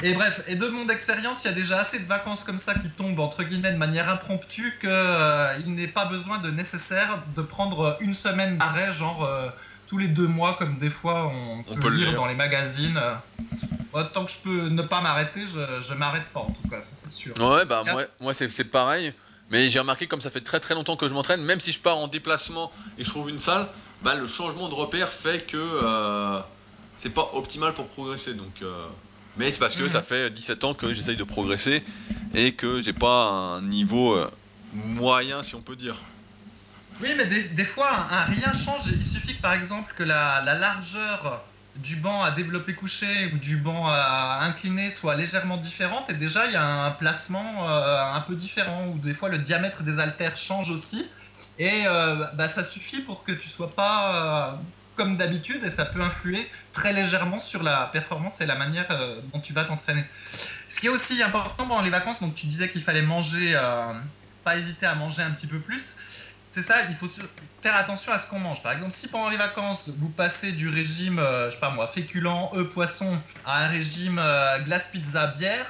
Et 0.04 0.14
bref, 0.14 0.42
et 0.48 0.56
de 0.56 0.68
mon 0.68 0.90
expérience, 0.90 1.38
il 1.46 1.48
y 1.48 1.52
a 1.52 1.54
déjà 1.54 1.80
assez 1.80 2.00
de 2.00 2.04
vacances 2.06 2.44
comme 2.44 2.60
ça 2.66 2.74
qui 2.74 2.90
tombent 2.90 3.18
entre 3.22 3.44
guillemets 3.44 3.72
de 3.72 3.78
manière 3.78 4.10
impromptue 4.10 4.74
que 4.82 4.88
euh, 4.90 5.58
il 5.66 5.74
n'est 5.74 5.88
pas 5.88 6.04
besoin 6.04 6.40
de 6.40 6.52
nécessaire 6.52 7.20
de 7.34 7.42
prendre 7.42 7.96
une 8.02 8.14
semaine 8.14 8.58
d'arrêt, 8.58 8.92
genre 8.92 9.24
euh, 9.24 9.48
tous 9.88 9.98
les 9.98 10.10
deux 10.10 10.28
mois, 10.28 10.56
comme 10.56 10.78
des 10.80 10.90
fois 10.90 11.32
on, 11.34 11.64
On 11.72 11.76
peut, 11.78 11.90
lire 11.90 12.10
lire. 12.10 12.16
dans 12.18 12.26
les 12.28 12.36
magazines. 12.36 12.98
euh. 13.02 14.04
Tant 14.14 14.26
que 14.26 14.32
je 14.34 14.38
peux 14.44 14.68
ne 14.68 14.82
pas 14.82 15.00
m'arrêter, 15.00 15.46
je, 15.48 15.84
je 15.88 15.94
m'arrête 15.94 16.26
pas 16.34 16.42
en 16.42 16.52
tout 16.52 16.68
cas, 16.70 16.82
ça 16.82 16.88
c'est 17.06 17.14
sûr. 17.14 17.34
Ouais, 17.40 17.64
bah 17.64 17.84
moi, 17.90 18.04
moi 18.20 18.34
c'est, 18.34 18.50
c'est 18.50 18.70
pareil. 18.70 19.14
Mais 19.52 19.70
j'ai 19.70 19.80
remarqué 19.80 20.08
comme 20.08 20.22
ça 20.22 20.30
fait 20.30 20.42
très 20.42 20.60
très 20.60 20.74
longtemps 20.74 20.96
que 20.96 21.08
je 21.08 21.14
m'entraîne, 21.14 21.42
même 21.42 21.60
si 21.60 21.72
je 21.72 21.80
pars 21.80 21.98
en 21.98 22.08
déplacement 22.08 22.72
et 22.98 23.04
je 23.04 23.10
trouve 23.10 23.30
une 23.30 23.40
salle, 23.40 23.68
bah, 24.02 24.16
le 24.16 24.28
changement 24.28 24.70
de 24.70 24.74
repère 24.74 25.10
fait 25.10 25.46
que 25.46 25.58
euh, 25.58 26.40
c'est 26.98 27.14
pas 27.14 27.30
optimal 27.34 27.74
pour 27.74 27.88
progresser. 27.88 28.34
Donc, 28.34 28.62
euh, 28.62 28.86
mais 29.38 29.52
c'est 29.52 29.60
parce 29.60 29.76
que 29.76 29.88
ça 29.88 30.02
fait 30.02 30.32
17 30.32 30.64
ans 30.64 30.74
que 30.74 30.94
j'essaye 30.94 31.18
de 31.18 31.24
progresser 31.24 31.84
et 32.34 32.54
que 32.54 32.82
j'ai 32.82 32.94
pas 32.94 33.26
un 33.30 33.62
niveau 33.62 34.16
euh, 34.16 34.30
moyen, 34.74 35.44
si 35.44 35.56
on 35.56 35.62
peut 35.62 35.76
dire. 35.76 35.96
Oui, 37.02 37.10
mais 37.16 37.28
des, 37.28 37.44
des 37.50 37.66
fois, 37.66 37.92
un, 37.92 38.18
un 38.18 38.24
rien 38.26 38.54
change. 38.64 38.82
Il 38.88 39.14
suffit 39.14 39.36
que, 39.36 39.42
par 39.42 39.54
exemple, 39.54 39.94
que 39.98 40.04
la, 40.04 40.42
la 40.44 40.56
largeur 40.56 41.44
du 41.78 41.98
banc 41.98 42.24
à 42.24 42.32
développer 42.32 42.74
couché 42.74 43.32
ou 43.34 43.38
du 43.38 43.58
banc 43.58 43.88
à 43.88 44.40
incliné 44.44 44.92
soit 44.92 45.16
légèrement 45.16 45.58
différente 45.58 46.10
et 46.10 46.14
déjà 46.14 46.46
il 46.46 46.54
y 46.54 46.56
a 46.56 46.66
un 46.66 46.92
placement 46.92 47.70
euh, 47.70 48.14
un 48.14 48.22
peu 48.22 48.36
différent 48.36 48.88
ou 48.88 49.00
des 49.00 49.14
fois 49.14 49.30
le 49.30 49.40
diamètre 49.40 49.84
des 49.84 50.00
haltères 50.00 50.38
change 50.38 50.70
aussi 50.70 51.06
et 51.60 51.84
euh, 51.86 52.26
bah, 52.34 52.50
ça 52.54 52.64
suffit 52.66 53.02
pour 53.02 53.24
que 53.24 53.34
tu 53.34 53.50
sois 53.50 53.76
pas 53.76 54.54
euh, 54.54 54.56
comme 54.96 55.18
d'habitude 55.18 55.64
et 55.66 55.72
ça 55.72 55.84
peut 55.86 56.02
influer 56.02 56.50
très 56.74 56.94
légèrement 56.94 57.42
sur 57.42 57.62
la 57.62 57.90
performance 57.92 58.40
et 58.40 58.46
la 58.46 58.56
manière 58.56 58.88
dont 59.34 59.42
tu 59.42 59.52
vas 59.52 59.66
t'entraîner. 59.66 60.06
Ce 60.74 60.80
qui 60.80 60.86
est 60.86 60.90
aussi 60.90 61.22
important 61.22 61.68
pendant 61.68 61.82
les 61.82 61.90
vacances, 61.90 62.20
donc 62.22 62.36
tu 62.36 62.46
disais 62.46 62.70
qu'il 62.70 62.82
fallait 62.84 63.02
manger, 63.02 63.60
pas 64.46 64.56
hésiter 64.56 64.86
à 64.86 64.96
manger 64.96 65.22
un 65.22 65.32
petit 65.32 65.48
peu 65.48 65.60
plus. 65.60 65.84
C'est 66.56 66.63
ça, 66.63 66.84
il 66.89 66.96
faut 66.96 67.10
faire 67.62 67.76
attention 67.76 68.13
à 68.13 68.20
ce 68.20 68.30
qu'on 68.30 68.39
mange. 68.39 68.63
Par 68.63 68.72
exemple, 68.72 68.94
si 68.98 69.10
pendant 69.10 69.30
les 69.30 69.36
vacances, 69.36 69.84
vous 69.88 70.08
passez 70.08 70.54
du 70.54 70.70
régime, 70.70 71.20
euh, 71.20 71.50
je 71.50 71.56
sais 71.56 71.60
pas 71.60 71.70
moi, 71.70 71.91
féculent, 71.94 72.30
œufs, 72.56 72.70
poisson, 72.72 73.20
à 73.46 73.65
un 73.65 73.68
régime 73.68 74.18
euh, 74.20 74.60
glace, 74.60 74.84
pizza, 74.94 75.28
bière, 75.38 75.65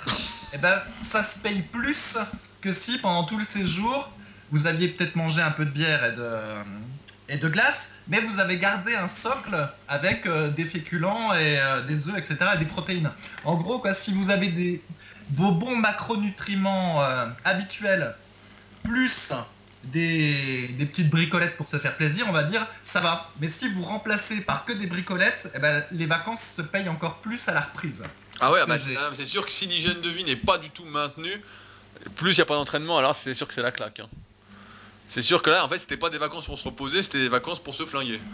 eh 0.54 0.60
ben, 0.60 0.80
ça 1.12 1.24
se 1.24 1.39
paye 1.39 1.63
plus 1.63 1.98
que 2.62 2.71
si 2.71 3.00
pendant 3.00 3.24
tout 3.24 3.39
le 3.39 3.45
séjour, 3.45 4.12
vous 4.52 4.67
aviez 4.67 4.89
peut-être 4.89 5.15
mangé 5.15 5.41
un 5.41 5.50
peu 5.50 5.65
de 5.65 5.71
bière 5.71 6.06
et 6.06 6.12
de, 6.12 6.39
et 7.30 7.38
de 7.38 7.50
glace, 7.50 7.80
mais 8.08 8.21
vous 8.21 8.39
avez 8.39 8.60
gardé 8.60 8.93
un 8.93 9.10
socle 9.24 9.67
avec 9.88 10.28
euh, 10.28 10.52
des 10.52 10.65
féculents 10.65 11.34
et 11.34 11.60
euh, 11.60 11.82
des 11.82 12.08
œufs, 12.08 12.17
etc., 12.19 12.52
et 12.54 12.60
des 12.60 12.65
protéines. 12.65 13.10
En 13.43 13.56
gros, 13.56 13.80
quoi, 13.80 13.95
si 14.04 14.13
vous 14.13 14.30
avez 14.30 14.50
des, 14.50 14.84
vos 15.32 15.52
bons 15.52 15.76
macronutriments 15.76 17.02
euh, 17.02 17.26
habituels, 17.43 18.13
plus 18.84 19.12
des, 19.86 20.67
des 20.78 20.86
petites 20.86 21.10
bricolettes 21.10 21.58
pour 21.58 21.69
se 21.69 21.78
faire 21.80 21.95
plaisir, 21.95 22.26
on 22.28 22.32
va 22.32 22.43
dire, 22.43 22.65
ça 22.93 23.00
va. 23.00 23.30
Mais 23.39 23.50
si 23.60 23.69
vous 23.69 23.84
remplacez 23.84 24.38
par 24.41 24.65
que 24.65 24.74
des 24.74 24.88
bricolettes, 24.88 25.48
eh 25.54 25.60
ben, 25.60 25.84
les 25.91 26.06
vacances 26.06 26.39
se 26.56 26.62
payent 26.62 26.89
encore 26.89 27.17
plus 27.17 27.39
à 27.48 27.54
la 27.54 27.62
reprise. 27.62 28.02
Ah 28.39 28.52
ouais, 28.52 28.62
que 28.62 28.67
bah, 28.67 28.76
ah, 28.98 29.10
c'est 29.13 29.26
sûr 29.26 29.45
que 29.45 29.52
si 29.52 29.65
l'hygiène 29.67 30.02
de 30.02 30.10
vie 30.10 30.24
n'est 30.24 30.36
pas 30.36 30.58
du 30.58 30.69
tout 30.69 30.86
maintenue, 30.86 31.41
plus 32.15 32.32
il 32.32 32.36
n'y 32.36 32.41
a 32.41 32.45
pas 32.45 32.56
d'entraînement, 32.56 32.98
alors 32.98 33.15
c'est 33.15 33.34
sûr 33.34 33.48
que 33.48 33.54
c'est 33.54 33.62
la 33.62 33.71
claque. 33.71 34.00
hein. 34.00 34.10
C'est 35.08 35.21
sûr 35.21 35.41
que 35.41 35.50
là, 35.52 35.63
en 35.63 35.69
fait, 35.69 35.78
c'était 35.78 35.98
pas 35.98 36.10
des 36.10 36.17
vacances 36.17 36.48
pour 36.48 36.58
se 36.58 36.65
reposer, 36.67 37.04
c'était 37.04 37.19
des 37.19 37.30
vacances 37.30 37.60
pour 37.60 37.74
se 37.74 37.86
flinguer. 37.86 38.19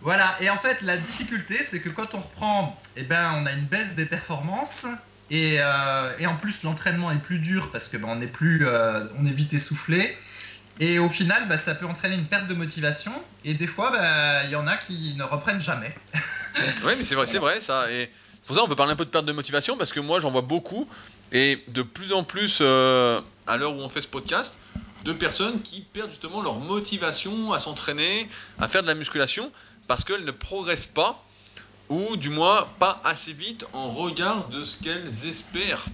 Voilà, 0.00 0.36
et 0.40 0.48
en 0.48 0.58
fait, 0.58 0.80
la 0.82 0.96
difficulté, 0.96 1.66
c'est 1.72 1.80
que 1.80 1.88
quand 1.88 2.14
on 2.14 2.20
reprend, 2.20 2.80
eh 2.96 3.02
ben, 3.02 3.32
on 3.34 3.46
a 3.46 3.52
une 3.52 3.64
baisse 3.64 3.92
des 3.96 4.06
performances. 4.06 4.86
Et, 5.28 5.56
euh, 5.58 6.16
et 6.20 6.26
en 6.28 6.36
plus, 6.36 6.54
l'entraînement 6.62 7.10
est 7.10 7.18
plus 7.18 7.40
dur 7.40 7.70
parce 7.72 7.88
que 7.88 7.96
ben, 7.96 8.08
on 8.08 8.20
est 8.20 8.28
plus, 8.28 8.64
euh, 8.64 9.04
on 9.18 9.26
est 9.26 9.32
vite 9.32 9.52
essoufflé. 9.52 10.16
Et 10.80 10.98
au 10.98 11.10
final, 11.10 11.48
bah, 11.48 11.56
ça 11.64 11.74
peut 11.74 11.86
entraîner 11.86 12.14
une 12.14 12.26
perte 12.26 12.46
de 12.46 12.54
motivation. 12.54 13.12
Et 13.44 13.54
des 13.54 13.66
fois, 13.66 13.90
bah, 13.90 14.44
il 14.44 14.50
y 14.50 14.56
en 14.56 14.66
a 14.66 14.76
qui 14.76 15.14
ne 15.16 15.24
reprennent 15.24 15.62
jamais. 15.62 15.94
Oui, 16.84 16.94
mais 16.96 17.04
c'est 17.04 17.14
vrai, 17.14 17.26
c'est 17.26 17.38
vrai 17.38 17.60
ça. 17.60 17.88
Et 17.92 18.10
pour 18.44 18.56
ça, 18.56 18.64
on 18.64 18.66
peut 18.66 18.74
parler 18.74 18.92
un 18.92 18.96
peu 18.96 19.04
de 19.04 19.10
perte 19.10 19.26
de 19.26 19.32
motivation 19.32 19.76
parce 19.76 19.92
que 19.92 20.00
moi, 20.00 20.18
j'en 20.18 20.30
vois 20.30 20.40
beaucoup. 20.40 20.88
Et 21.30 21.62
de 21.68 21.82
plus 21.82 22.12
en 22.12 22.24
plus, 22.24 22.58
euh, 22.62 23.20
à 23.46 23.58
l'heure 23.58 23.76
où 23.76 23.80
on 23.80 23.88
fait 23.88 24.00
ce 24.00 24.08
podcast, 24.08 24.58
de 25.04 25.12
personnes 25.12 25.60
qui 25.62 25.82
perdent 25.82 26.10
justement 26.10 26.42
leur 26.42 26.58
motivation 26.58 27.52
à 27.52 27.60
s'entraîner, 27.60 28.28
à 28.58 28.66
faire 28.66 28.82
de 28.82 28.88
la 28.88 28.94
musculation, 28.94 29.52
parce 29.86 30.02
qu'elles 30.02 30.24
ne 30.24 30.32
progressent 30.32 30.86
pas, 30.86 31.22
ou 31.88 32.16
du 32.16 32.30
moins 32.30 32.66
pas 32.78 33.00
assez 33.04 33.32
vite 33.32 33.66
en 33.72 33.88
regard 33.88 34.48
de 34.48 34.64
ce 34.64 34.82
qu'elles 34.82 35.26
espèrent. 35.28 35.84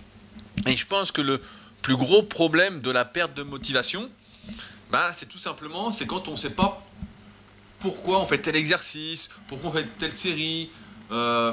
Et 0.67 0.77
je 0.77 0.87
pense 0.87 1.13
que 1.13 1.21
le 1.21 1.41
plus 1.83 1.97
gros 1.97 2.23
problème 2.23 2.81
de 2.81 2.91
la 2.91 3.05
perte 3.05 3.35
de 3.35 3.43
motivation, 3.43 4.09
bah, 4.95 5.11
c'est 5.13 5.29
tout 5.29 5.39
simplement, 5.39 5.91
c'est 5.91 6.07
quand 6.07 6.29
on 6.29 6.31
ne 6.31 6.37
sait 6.37 6.55
pas 6.55 6.81
pourquoi 7.81 8.21
on 8.21 8.27
fait 8.27 8.39
tel 8.39 8.55
exercice, 8.55 9.29
pourquoi 9.49 9.71
on 9.71 9.73
fait 9.73 9.89
telle 9.99 10.13
série, 10.13 10.71
euh, 11.11 11.53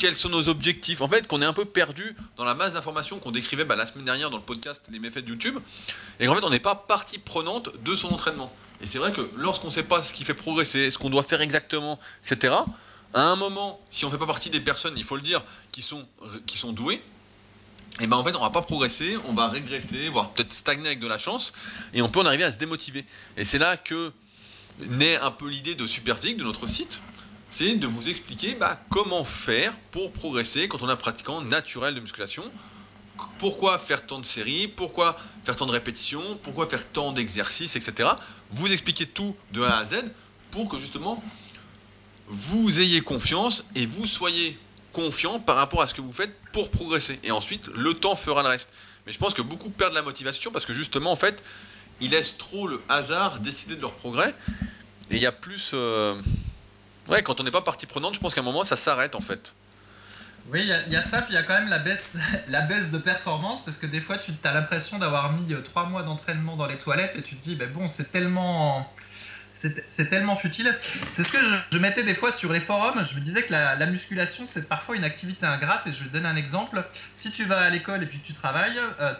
quels 0.00 0.16
sont 0.16 0.28
nos 0.28 0.48
objectifs. 0.48 1.00
En 1.00 1.08
fait, 1.08 1.28
qu'on 1.28 1.40
est 1.40 1.44
un 1.44 1.52
peu 1.52 1.64
perdu 1.64 2.16
dans 2.36 2.44
la 2.44 2.54
masse 2.54 2.72
d'informations 2.72 3.20
qu'on 3.20 3.30
décrivait 3.30 3.64
bah, 3.64 3.76
la 3.76 3.86
semaine 3.86 4.06
dernière 4.06 4.28
dans 4.28 4.38
le 4.38 4.42
podcast 4.42 4.88
Les 4.90 4.98
méfaits 4.98 5.20
de 5.20 5.28
YouTube, 5.28 5.56
et 6.18 6.26
qu'en 6.26 6.34
fait, 6.34 6.42
on 6.42 6.50
n'est 6.50 6.58
pas 6.58 6.74
partie 6.74 7.18
prenante 7.18 7.70
de 7.84 7.94
son 7.94 8.08
entraînement. 8.08 8.52
Et 8.80 8.86
c'est 8.86 8.98
vrai 8.98 9.12
que 9.12 9.20
lorsqu'on 9.36 9.68
ne 9.68 9.72
sait 9.72 9.84
pas 9.84 10.02
ce 10.02 10.12
qui 10.12 10.24
fait 10.24 10.34
progresser, 10.34 10.90
ce 10.90 10.98
qu'on 10.98 11.10
doit 11.10 11.22
faire 11.22 11.42
exactement, 11.42 11.96
etc., 12.26 12.54
à 13.14 13.22
un 13.22 13.36
moment, 13.36 13.80
si 13.90 14.04
on 14.04 14.08
ne 14.08 14.12
fait 14.12 14.18
pas 14.18 14.26
partie 14.26 14.50
des 14.50 14.60
personnes, 14.60 14.94
il 14.96 15.04
faut 15.04 15.14
le 15.14 15.22
dire, 15.22 15.44
qui 15.70 15.82
sont, 15.82 16.08
qui 16.44 16.58
sont 16.58 16.72
douées, 16.72 17.04
et 17.98 18.06
ben 18.06 18.16
en 18.16 18.24
fait 18.24 18.34
on 18.36 18.40
va 18.40 18.50
pas 18.50 18.62
progresser, 18.62 19.16
on 19.24 19.32
va 19.32 19.48
régresser, 19.48 20.08
voire 20.08 20.30
peut-être 20.30 20.52
stagner 20.52 20.86
avec 20.86 21.00
de 21.00 21.08
la 21.08 21.18
chance, 21.18 21.52
et 21.92 22.02
on 22.02 22.08
peut 22.08 22.20
en 22.20 22.26
arriver 22.26 22.44
à 22.44 22.52
se 22.52 22.58
démotiver. 22.58 23.04
Et 23.36 23.44
c'est 23.44 23.58
là 23.58 23.76
que 23.76 24.12
naît 24.78 25.16
un 25.16 25.30
peu 25.30 25.48
l'idée 25.48 25.74
de 25.74 25.86
Superphysique, 25.86 26.36
de 26.36 26.44
notre 26.44 26.66
site, 26.66 27.00
c'est 27.50 27.74
de 27.74 27.86
vous 27.86 28.08
expliquer 28.08 28.54
bah, 28.54 28.80
comment 28.90 29.24
faire 29.24 29.72
pour 29.90 30.12
progresser 30.12 30.68
quand 30.68 30.82
on 30.82 30.88
est 30.88 30.96
pratiquant 30.96 31.42
naturel 31.42 31.94
de 31.94 32.00
musculation. 32.00 32.44
Pourquoi 33.38 33.78
faire 33.78 34.06
tant 34.06 34.18
de 34.18 34.24
séries, 34.24 34.68
pourquoi 34.68 35.16
faire 35.44 35.56
tant 35.56 35.66
de 35.66 35.72
répétitions, 35.72 36.38
pourquoi 36.42 36.66
faire 36.66 36.86
tant 36.88 37.12
d'exercices, 37.12 37.76
etc. 37.76 38.08
Vous 38.52 38.72
expliquer 38.72 39.04
tout 39.04 39.36
de 39.52 39.62
A 39.62 39.76
à 39.76 39.84
Z 39.84 39.96
pour 40.52 40.68
que 40.68 40.78
justement 40.78 41.22
vous 42.28 42.80
ayez 42.80 43.00
confiance 43.00 43.64
et 43.74 43.84
vous 43.84 44.06
soyez 44.06 44.56
confiant 44.92 45.38
par 45.40 45.56
rapport 45.56 45.82
à 45.82 45.86
ce 45.86 45.94
que 45.94 46.00
vous 46.00 46.12
faites 46.12 46.34
pour 46.52 46.70
progresser. 46.70 47.18
Et 47.22 47.30
ensuite, 47.30 47.66
le 47.68 47.94
temps 47.94 48.16
fera 48.16 48.42
le 48.42 48.48
reste. 48.48 48.72
Mais 49.06 49.12
je 49.12 49.18
pense 49.18 49.34
que 49.34 49.42
beaucoup 49.42 49.70
perdent 49.70 49.94
la 49.94 50.02
motivation 50.02 50.50
parce 50.50 50.64
que 50.64 50.74
justement, 50.74 51.12
en 51.12 51.16
fait, 51.16 51.42
ils 52.00 52.10
laissent 52.10 52.36
trop 52.36 52.66
le 52.66 52.82
hasard 52.88 53.40
décider 53.40 53.76
de 53.76 53.80
leur 53.80 53.94
progrès. 53.94 54.34
Et 55.10 55.16
il 55.16 55.22
y 55.22 55.26
a 55.26 55.32
plus. 55.32 55.72
Euh, 55.74 56.20
ouais, 57.08 57.22
quand 57.22 57.40
on 57.40 57.44
n'est 57.44 57.50
pas 57.50 57.62
partie 57.62 57.86
prenante, 57.86 58.14
je 58.14 58.20
pense 58.20 58.34
qu'à 58.34 58.40
un 58.40 58.44
moment, 58.44 58.64
ça 58.64 58.76
s'arrête 58.76 59.14
en 59.14 59.20
fait. 59.20 59.54
Oui, 60.48 60.62
il 60.62 60.92
y, 60.92 60.96
a 60.96 61.02
ça, 61.10 61.22
puis 61.22 61.32
il 61.32 61.34
y 61.34 61.38
a 61.38 61.42
quand 61.42 61.54
même 61.54 61.68
la 61.68 61.78
baisse, 61.78 62.00
la 62.48 62.62
baisse 62.62 62.90
de 62.90 62.98
performance, 62.98 63.60
parce 63.64 63.76
que 63.76 63.86
des 63.86 64.00
fois, 64.00 64.18
tu 64.18 64.32
as 64.42 64.52
l'impression 64.52 64.98
d'avoir 64.98 65.32
mis 65.32 65.52
euh, 65.52 65.60
trois 65.60 65.84
mois 65.84 66.02
d'entraînement 66.02 66.56
dans 66.56 66.66
les 66.66 66.78
toilettes 66.78 67.12
et 67.16 67.22
tu 67.22 67.36
te 67.36 67.44
dis, 67.44 67.54
ben 67.54 67.70
bon, 67.70 67.90
c'est 67.96 68.10
tellement 68.10 68.90
c'est 69.96 70.08
tellement 70.08 70.36
futile. 70.36 70.74
C'est 71.16 71.24
ce 71.24 71.30
que 71.30 71.38
je, 71.70 71.78
mettais 71.78 72.02
des 72.02 72.14
fois 72.14 72.32
sur 72.32 72.52
les 72.52 72.60
forums. 72.60 73.06
Je 73.10 73.14
me 73.14 73.20
disais 73.20 73.42
que 73.42 73.52
la, 73.52 73.86
musculation, 73.86 74.44
c'est 74.52 74.68
parfois 74.68 74.96
une 74.96 75.04
activité 75.04 75.46
ingrate. 75.46 75.86
Et 75.86 75.92
je 75.92 76.02
vais 76.02 76.10
donner 76.10 76.28
un 76.28 76.36
exemple. 76.36 76.82
Si 77.20 77.30
tu 77.32 77.44
vas 77.44 77.60
à 77.60 77.70
l'école 77.70 78.02
et 78.02 78.06
puis 78.06 78.20
tu 78.24 78.32
travailles, 78.32 78.78
euh, 79.00 79.14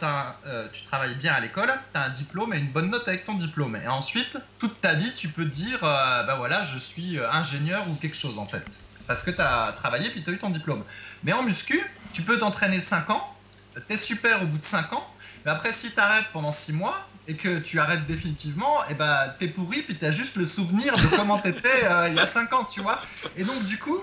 euh, 0.47 0.69
tu 0.73 0.83
travailles 0.85 1.15
bien 1.15 1.35
à 1.35 1.41
l'école, 1.41 1.73
tu 1.93 1.99
as 1.99 2.05
un 2.05 2.11
diplôme 2.11 2.55
et 2.55 2.59
une 2.59 2.71
bonne 2.71 2.91
note 2.91 3.07
avec 3.07 3.27
ton 3.27 3.35
diplôme. 3.35 3.77
Et 3.77 3.89
ensuite, 3.89 4.37
toute 4.59 4.81
ta 4.81 4.95
vie, 4.95 5.13
tu 5.17 5.29
peux 5.29 5.45
dire, 5.45 5.81
ben 5.81 6.35
voilà, 6.37 6.65
je 6.67 6.79
suis 6.79 7.19
ingénieur 7.19 7.89
ou 7.89 7.95
quelque 7.97 8.17
chose 8.17 8.39
en 8.39 8.47
fait. 8.47 8.65
Parce 9.07 9.23
que 9.23 9.31
tu 9.31 9.41
as 9.41 9.75
travaillé 9.79 10.11
puis 10.11 10.23
tu 10.23 10.31
as 10.31 10.33
eu 10.33 10.39
ton 10.39 10.51
diplôme. 10.51 10.85
Mais 11.25 11.33
en 11.33 11.43
muscu, 11.43 11.85
tu 12.13 12.23
peux 12.23 12.39
t'entraîner 12.39 12.81
5 12.89 13.11
ans, 13.11 13.37
tu 13.75 13.93
es 13.93 13.97
super 13.99 14.43
au 14.43 14.47
bout 14.47 14.59
de 14.59 14.67
5 14.67 14.93
ans. 14.93 15.07
Mais 15.45 15.51
après, 15.51 15.75
si 15.81 15.91
tu 15.91 15.99
arrêtes 15.99 16.27
pendant 16.33 16.53
6 16.65 16.73
mois, 16.73 17.07
et 17.31 17.35
que 17.35 17.61
tu 17.61 17.79
arrêtes 17.79 18.07
définitivement, 18.07 18.83
et 18.83 18.87
eh 18.91 18.95
ben 18.95 19.33
t'es 19.39 19.47
pourri, 19.47 19.83
puis 19.83 19.95
t'as 19.95 20.11
juste 20.11 20.35
le 20.35 20.47
souvenir 20.47 20.93
de 20.97 21.17
comment 21.17 21.39
t'étais 21.45 21.85
euh, 21.85 22.09
il 22.09 22.17
y 22.17 22.19
a 22.19 22.27
5 22.27 22.53
ans, 22.53 22.65
tu 22.65 22.81
vois. 22.81 23.01
Et 23.37 23.45
donc 23.45 23.65
du 23.67 23.79
coup, 23.79 24.01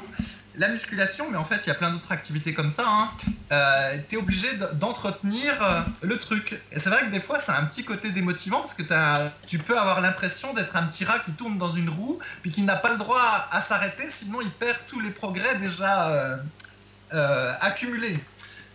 la 0.56 0.70
musculation, 0.70 1.30
mais 1.30 1.36
en 1.36 1.44
fait 1.44 1.60
il 1.66 1.68
y 1.68 1.72
a 1.72 1.76
plein 1.76 1.92
d'autres 1.92 2.10
activités 2.10 2.54
comme 2.54 2.72
ça, 2.74 2.86
hein, 2.88 3.10
euh, 3.52 3.98
t'es 4.10 4.16
obligé 4.16 4.48
d'entretenir 4.74 5.62
euh, 5.62 5.82
le 6.04 6.18
truc. 6.20 6.54
Et 6.72 6.80
c'est 6.80 6.90
vrai 6.90 7.02
que 7.02 7.12
des 7.12 7.20
fois 7.20 7.42
c'est 7.46 7.52
un 7.52 7.66
petit 7.66 7.84
côté 7.84 8.12
démotivant 8.12 8.62
parce 8.62 8.74
que 8.76 9.48
tu 9.48 9.60
peux 9.60 9.78
avoir 9.78 10.00
l'impression 10.00 10.54
d'être 10.54 10.78
un 10.78 10.84
petit 10.84 11.04
rat 11.04 11.20
qui 11.20 11.32
tourne 11.34 11.58
dans 11.58 11.74
une 11.74 11.90
roue, 11.90 12.20
puis 12.44 12.52
qui 12.52 12.62
n'a 12.62 12.78
pas 12.78 12.92
le 12.92 12.98
droit 12.98 13.50
à, 13.52 13.62
s'arrêter, 13.68 14.08
sinon 14.20 14.40
il 14.40 14.52
perd 14.52 14.78
tous 14.88 15.02
les 15.02 15.12
progrès 15.12 15.58
déjà 15.58 16.40
accumulés. 17.60 18.20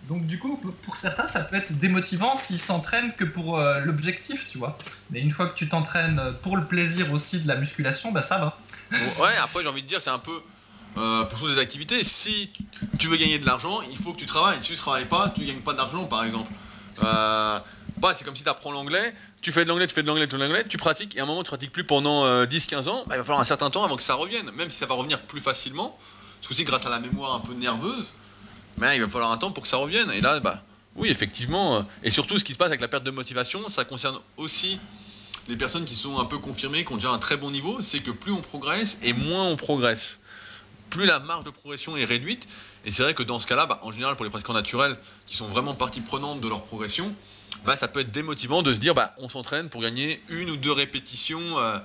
Donc 0.08 0.26
du 0.26 0.38
coup, 0.38 0.56
pour 0.56 0.96
certains, 0.96 1.28
ça 1.32 1.40
peut 1.40 1.56
être 1.56 1.78
démotivant 1.78 2.40
s'ils 2.46 2.60
s'entraînent 2.62 3.12
que 3.14 3.24
pour 3.24 3.58
euh, 3.58 3.80
l'objectif, 3.80 4.44
tu 4.50 4.58
vois. 4.58 4.76
Mais 5.10 5.20
une 5.20 5.30
fois 5.30 5.48
que 5.48 5.56
tu 5.56 5.68
t'entraînes 5.68 6.20
pour 6.42 6.56
le 6.56 6.64
plaisir 6.64 7.12
aussi 7.12 7.38
de 7.38 7.46
la 7.46 7.54
musculation, 7.54 8.10
bah 8.10 8.24
ça 8.28 8.38
va. 8.38 8.58
Ouais, 9.20 9.36
après 9.40 9.62
j'ai 9.62 9.68
envie 9.68 9.82
de 9.82 9.86
dire, 9.86 10.00
c'est 10.00 10.10
un 10.10 10.18
peu 10.18 10.42
euh, 10.96 11.24
pour 11.24 11.38
toutes 11.38 11.50
les 11.50 11.58
activités. 11.58 12.02
Si 12.02 12.50
tu 12.98 13.06
veux 13.06 13.16
gagner 13.16 13.38
de 13.38 13.46
l'argent, 13.46 13.80
il 13.82 13.96
faut 13.96 14.12
que 14.12 14.18
tu 14.18 14.26
travailles. 14.26 14.58
Si 14.60 14.68
tu 14.68 14.72
ne 14.72 14.78
travailles 14.78 15.04
pas, 15.04 15.28
tu 15.28 15.42
ne 15.42 15.46
gagnes 15.46 15.60
pas 15.60 15.72
d'argent, 15.72 16.04
par 16.06 16.24
exemple. 16.24 16.50
Euh, 17.00 17.60
bah, 17.98 18.12
c'est 18.12 18.24
comme 18.24 18.34
si 18.34 18.42
tu 18.42 18.48
apprends 18.48 18.72
l'anglais, 18.72 19.14
tu 19.40 19.52
fais 19.52 19.62
de 19.62 19.68
l'anglais, 19.68 19.86
tu 19.86 19.94
fais 19.94 20.02
de 20.02 20.08
l'anglais, 20.08 20.26
tu 20.26 20.32
fais 20.32 20.38
de 20.38 20.42
l'anglais, 20.42 20.64
tu 20.68 20.78
pratiques, 20.78 21.16
et 21.16 21.20
à 21.20 21.22
un 21.22 21.26
moment 21.26 21.44
tu 21.44 21.48
pratiques 21.48 21.72
plus 21.72 21.84
pendant 21.84 22.26
10-15 22.44 22.88
ans, 22.88 23.04
bah, 23.06 23.14
il 23.14 23.18
va 23.18 23.24
falloir 23.24 23.40
un 23.40 23.44
certain 23.44 23.70
temps 23.70 23.84
avant 23.84 23.96
que 23.96 24.02
ça 24.02 24.14
revienne, 24.14 24.50
même 24.50 24.68
si 24.68 24.78
ça 24.78 24.86
va 24.86 24.94
revenir 24.94 25.22
plus 25.22 25.40
facilement, 25.40 25.96
parce 26.40 26.48
que 26.48 26.54
aussi 26.54 26.64
grâce 26.64 26.84
à 26.84 26.90
la 26.90 26.98
mémoire 26.98 27.34
un 27.34 27.40
peu 27.40 27.54
nerveuse, 27.54 28.12
mais 28.82 28.96
il 28.96 29.00
va 29.00 29.08
falloir 29.08 29.30
un 29.30 29.38
temps 29.38 29.52
pour 29.52 29.62
que 29.62 29.68
ça 29.68 29.76
revienne. 29.76 30.10
Et 30.10 30.20
là, 30.20 30.40
bah, 30.40 30.60
oui, 30.96 31.08
effectivement. 31.08 31.76
Euh, 31.76 31.82
et 32.02 32.10
surtout, 32.10 32.38
ce 32.38 32.44
qui 32.44 32.52
se 32.52 32.58
passe 32.58 32.68
avec 32.68 32.80
la 32.80 32.88
perte 32.88 33.04
de 33.04 33.12
motivation, 33.12 33.68
ça 33.68 33.84
concerne 33.84 34.18
aussi 34.36 34.78
les 35.48 35.56
personnes 35.56 35.84
qui 35.84 35.94
sont 35.94 36.18
un 36.18 36.24
peu 36.24 36.38
confirmées, 36.38 36.84
qui 36.84 36.92
ont 36.92 36.96
déjà 36.96 37.10
un 37.10 37.18
très 37.18 37.36
bon 37.36 37.50
niveau. 37.52 37.80
C'est 37.80 38.00
que 38.00 38.10
plus 38.10 38.32
on 38.32 38.40
progresse 38.40 38.98
et 39.02 39.12
moins 39.12 39.44
on 39.44 39.56
progresse. 39.56 40.18
Plus 40.90 41.06
la 41.06 41.20
marge 41.20 41.44
de 41.44 41.50
progression 41.50 41.96
est 41.96 42.04
réduite. 42.04 42.48
Et 42.84 42.90
c'est 42.90 43.04
vrai 43.04 43.14
que 43.14 43.22
dans 43.22 43.38
ce 43.38 43.46
cas-là, 43.46 43.66
bah, 43.66 43.78
en 43.82 43.92
général, 43.92 44.16
pour 44.16 44.24
les 44.24 44.30
pratiquants 44.30 44.52
naturels 44.52 44.96
qui 45.26 45.36
sont 45.36 45.46
vraiment 45.46 45.74
partie 45.74 46.00
prenante 46.00 46.40
de 46.40 46.48
leur 46.48 46.64
progression, 46.64 47.14
bah, 47.64 47.76
ça 47.76 47.86
peut 47.86 48.00
être 48.00 48.10
démotivant 48.10 48.62
de 48.62 48.74
se 48.74 48.80
dire 48.80 48.94
bah, 48.94 49.14
on 49.18 49.28
s'entraîne 49.28 49.68
pour 49.68 49.80
gagner 49.80 50.20
une 50.28 50.50
ou 50.50 50.56
deux 50.56 50.72
répétitions 50.72 51.58
euh, 51.58 51.78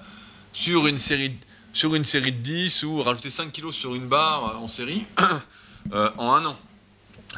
sur, 0.52 0.88
une 0.88 0.98
série, 0.98 1.38
sur 1.74 1.94
une 1.94 2.06
série 2.06 2.32
de 2.32 2.40
10 2.40 2.84
ou 2.84 3.04
rajouter 3.04 3.30
5 3.30 3.52
kilos 3.52 3.76
sur 3.76 3.94
une 3.94 4.08
barre 4.08 4.56
euh, 4.56 4.64
en 4.64 4.68
série 4.68 5.06
en 6.18 6.34
un 6.34 6.46
an. 6.46 6.58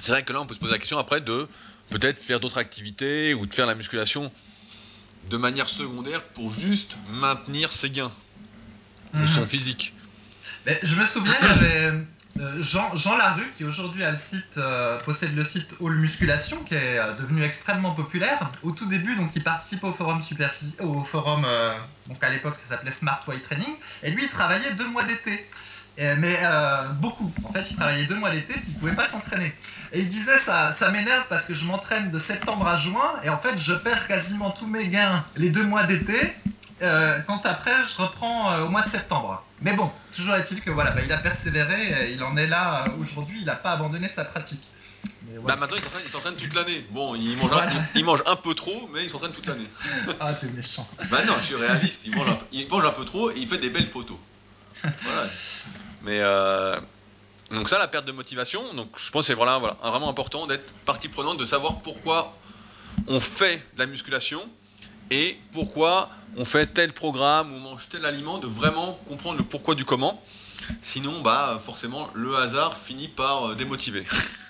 C'est 0.01 0.11
vrai 0.11 0.23
que 0.23 0.33
là, 0.33 0.41
on 0.41 0.45
peut 0.45 0.53
se 0.53 0.59
poser 0.59 0.73
la 0.73 0.79
question 0.79 0.97
après 0.97 1.21
de 1.21 1.47
peut-être 1.89 2.21
faire 2.21 2.39
d'autres 2.39 2.57
activités 2.57 3.33
ou 3.33 3.45
de 3.45 3.53
faire 3.53 3.65
la 3.65 3.75
musculation 3.75 4.31
de 5.29 5.37
manière 5.37 5.67
secondaire 5.67 6.23
pour 6.23 6.51
juste 6.51 6.97
maintenir 7.09 7.71
ses 7.71 7.89
gains 7.89 8.11
de 9.13 9.25
son 9.25 9.41
mhm. 9.41 9.47
physique. 9.47 9.93
Mais 10.65 10.79
je 10.83 10.95
me 10.95 11.05
souviens, 11.07 11.35
il 11.41 11.47
y 11.47 11.51
avait 11.51 11.93
euh, 12.39 12.63
Jean, 12.63 12.95
Jean 12.95 13.17
Larue 13.17 13.51
qui 13.57 13.63
aujourd'hui 13.63 14.03
a 14.03 14.11
le 14.11 14.17
site, 14.29 14.57
euh, 14.57 14.99
possède 14.99 15.35
le 15.35 15.43
site 15.45 15.67
All 15.81 15.95
Musculation 15.95 16.63
qui 16.63 16.75
est 16.75 16.97
euh, 16.97 17.13
devenu 17.15 17.43
extrêmement 17.43 17.95
populaire. 17.95 18.51
Au 18.63 18.71
tout 18.71 18.85
début, 18.85 19.15
donc 19.15 19.31
il 19.35 19.43
participe 19.43 19.83
au 19.83 19.93
forum 19.93 20.21
super, 20.23 20.53
au 20.79 21.03
forum, 21.05 21.45
donc 22.07 22.23
à 22.23 22.29
l'époque 22.29 22.55
ça 22.63 22.75
s'appelait 22.75 22.93
Smart 22.99 23.23
Way 23.27 23.41
Training, 23.41 23.75
et 24.03 24.11
lui 24.11 24.23
il 24.23 24.29
travaillait 24.29 24.73
deux 24.73 24.87
mois 24.87 25.03
d'été. 25.03 25.47
Euh, 25.99 26.15
mais 26.17 26.39
euh, 26.41 26.87
beaucoup. 26.93 27.31
En 27.43 27.51
fait, 27.51 27.65
il 27.69 27.75
travaillait 27.75 28.05
deux 28.05 28.15
mois 28.15 28.29
d'été, 28.29 28.53
il 28.67 28.73
pouvait 28.75 28.95
pas 28.95 29.09
s'entraîner. 29.09 29.53
Et 29.91 30.01
il 30.01 30.09
disait 30.09 30.39
ça, 30.45 30.75
ça 30.79 30.91
m'énerve 30.91 31.25
parce 31.27 31.45
que 31.45 31.53
je 31.53 31.65
m'entraîne 31.65 32.09
de 32.09 32.19
septembre 32.19 32.65
à 32.67 32.77
juin 32.77 33.15
et 33.23 33.29
en 33.29 33.39
fait, 33.39 33.57
je 33.57 33.73
perds 33.73 34.07
quasiment 34.07 34.51
tous 34.51 34.67
mes 34.67 34.87
gains 34.87 35.25
les 35.35 35.49
deux 35.49 35.63
mois 35.63 35.83
d'été. 35.83 36.33
Euh, 36.81 37.19
quand 37.27 37.45
après, 37.45 37.75
je 37.91 38.01
reprends 38.01 38.55
au 38.61 38.69
mois 38.69 38.83
de 38.83 38.91
septembre. 38.91 39.43
Mais 39.61 39.73
bon, 39.73 39.91
toujours 40.15 40.35
est-il 40.35 40.61
que 40.61 40.71
voilà, 40.71 40.91
bah, 40.91 41.01
il 41.03 41.11
a 41.11 41.17
persévéré, 41.17 42.13
il 42.13 42.23
en 42.23 42.37
est 42.37 42.47
là 42.47 42.85
aujourd'hui, 42.97 43.39
il 43.41 43.45
n'a 43.45 43.55
pas 43.55 43.71
abandonné 43.71 44.09
sa 44.15 44.23
pratique. 44.23 44.63
Bah 45.43 45.55
maintenant 45.55 45.77
il 46.03 46.09
s'entraîne 46.09 46.35
toute 46.35 46.53
l'année. 46.55 46.85
Bon, 46.91 47.15
il 47.15 47.37
mange, 47.37 47.51
un, 47.53 47.69
il, 47.95 48.03
mange 48.03 48.23
un 48.25 48.35
peu 48.35 48.53
trop, 48.53 48.89
mais 48.93 49.03
il 49.03 49.09
s'entraîne 49.09 49.31
toute 49.31 49.47
l'année. 49.47 49.67
ah, 50.19 50.33
c'est 50.33 50.51
méchant. 50.51 50.87
bah 51.09 51.23
non, 51.23 51.35
je 51.39 51.45
suis 51.45 51.55
réaliste. 51.55 52.07
Il 52.07 52.15
mange, 52.15 52.29
un, 52.29 52.37
il 52.51 52.67
mange 52.69 52.85
un 52.85 52.91
peu 52.91 53.05
trop 53.05 53.31
et 53.31 53.35
il 53.37 53.47
fait 53.47 53.57
des 53.57 53.69
belles 53.69 53.87
photos. 53.87 54.17
Voilà. 54.81 55.27
Mais 56.03 56.19
euh, 56.19 56.79
donc 57.51 57.67
ça, 57.67 57.79
la 57.79 57.87
perte 57.87 58.05
de 58.05 58.11
motivation. 58.11 58.73
Donc 58.73 58.89
je 58.97 59.11
pense 59.11 59.27
que 59.27 59.27
c'est 59.27 59.33
vraiment, 59.33 60.09
important 60.09 60.47
d'être 60.47 60.73
partie 60.85 61.09
prenante, 61.09 61.37
de 61.37 61.45
savoir 61.45 61.79
pourquoi 61.81 62.35
on 63.07 63.19
fait 63.19 63.57
de 63.73 63.79
la 63.79 63.85
musculation 63.85 64.41
et 65.11 65.37
pourquoi 65.51 66.09
on 66.37 66.45
fait 66.45 66.67
tel 66.67 66.93
programme 66.93 67.51
on 67.53 67.59
mange 67.59 67.89
tel 67.89 68.05
aliment, 68.05 68.37
de 68.37 68.47
vraiment 68.47 68.99
comprendre 69.07 69.37
le 69.39 69.43
pourquoi 69.43 69.75
du 69.75 69.85
comment. 69.85 70.21
Sinon, 70.81 71.21
bah 71.21 71.57
forcément, 71.59 72.09
le 72.13 72.35
hasard 72.35 72.77
finit 72.77 73.07
par 73.07 73.49
euh, 73.49 73.55
démotiver. 73.55 74.05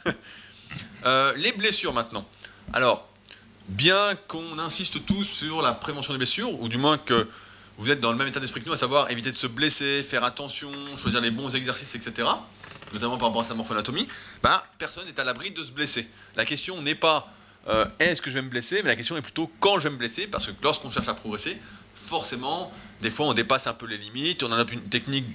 Euh, 1.05 1.33
les 1.37 1.51
blessures 1.51 1.93
maintenant. 1.93 2.25
Alors, 2.73 3.07
bien 3.69 4.15
qu'on 4.27 4.59
insiste 4.59 5.05
tous 5.05 5.23
sur 5.23 5.61
la 5.61 5.73
prévention 5.73 6.13
des 6.13 6.17
blessures, 6.17 6.61
ou 6.61 6.67
du 6.67 6.77
moins 6.77 6.97
que 6.97 7.27
vous 7.79 7.91
êtes 7.91 8.01
dans 8.01 8.11
le 8.11 8.17
même 8.17 8.27
état 8.27 8.41
d'esprit 8.41 8.59
que 8.59 8.65
nous, 8.65 8.73
à 8.73 8.77
savoir 8.77 9.09
éviter 9.09 9.31
de 9.31 9.37
se 9.37 9.47
blesser, 9.47 10.03
faire 10.03 10.25
attention, 10.25 10.69
choisir 10.97 11.21
les 11.21 11.31
bons 11.31 11.55
exercices, 11.55 11.95
etc., 11.95 12.27
notamment 12.93 13.17
par 13.17 13.29
rapport 13.29 13.41
à 13.41 13.45
sa 13.45 13.53
morphoanatomie, 13.53 14.05
bah, 14.43 14.67
personne 14.77 15.05
n'est 15.05 15.17
à 15.17 15.23
l'abri 15.23 15.51
de 15.51 15.63
se 15.63 15.71
blesser. 15.71 16.05
La 16.35 16.43
question 16.43 16.81
n'est 16.81 16.93
pas 16.93 17.31
euh, 17.69 17.85
est-ce 17.99 18.21
que 18.21 18.29
je 18.29 18.35
vais 18.35 18.41
me 18.41 18.49
blesser, 18.49 18.83
mais 18.83 18.89
la 18.89 18.97
question 18.97 19.15
est 19.15 19.21
plutôt 19.21 19.49
quand 19.61 19.79
je 19.79 19.85
vais 19.85 19.91
me 19.91 19.97
blesser, 19.97 20.27
parce 20.27 20.47
que 20.47 20.51
lorsqu'on 20.61 20.91
cherche 20.91 21.07
à 21.07 21.13
progresser, 21.13 21.57
forcément, 21.95 22.69
des 23.01 23.09
fois 23.09 23.27
on 23.27 23.33
dépasse 23.33 23.65
un 23.67 23.73
peu 23.73 23.85
les 23.85 23.97
limites, 23.97 24.43
on 24.43 24.51
a 24.51 24.65
une 24.69 24.81
technique 24.81 25.25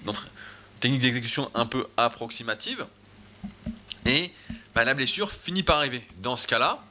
d'exécution 0.83 1.51
un 1.55 1.65
peu 1.65 1.87
approximative, 1.97 2.87
et 4.05 4.31
bah, 4.75 4.85
la 4.85 4.93
blessure 4.93 5.33
finit 5.33 5.63
par 5.63 5.79
arriver. 5.79 6.07
Dans 6.19 6.37
ce 6.37 6.47
cas-là, 6.47 6.85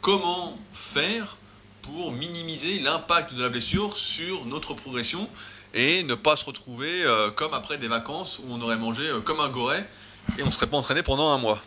comment 0.00 0.58
faire 0.72 1.36
pour 1.82 2.12
minimiser 2.12 2.80
l'impact 2.80 3.34
de 3.34 3.42
la 3.42 3.48
blessure 3.48 3.96
sur 3.96 4.44
notre 4.46 4.74
progression 4.74 5.28
et 5.74 6.02
ne 6.04 6.14
pas 6.14 6.36
se 6.36 6.44
retrouver 6.44 7.04
euh, 7.04 7.30
comme 7.30 7.54
après 7.54 7.78
des 7.78 7.88
vacances 7.88 8.40
où 8.40 8.46
on 8.50 8.60
aurait 8.60 8.76
mangé 8.76 9.08
euh, 9.08 9.20
comme 9.20 9.40
un 9.40 9.48
goret 9.48 9.86
et 10.38 10.42
on 10.42 10.46
ne 10.46 10.50
serait 10.50 10.66
pas 10.66 10.76
entraîné 10.76 11.02
pendant 11.02 11.30
un 11.30 11.38
mois. 11.38 11.62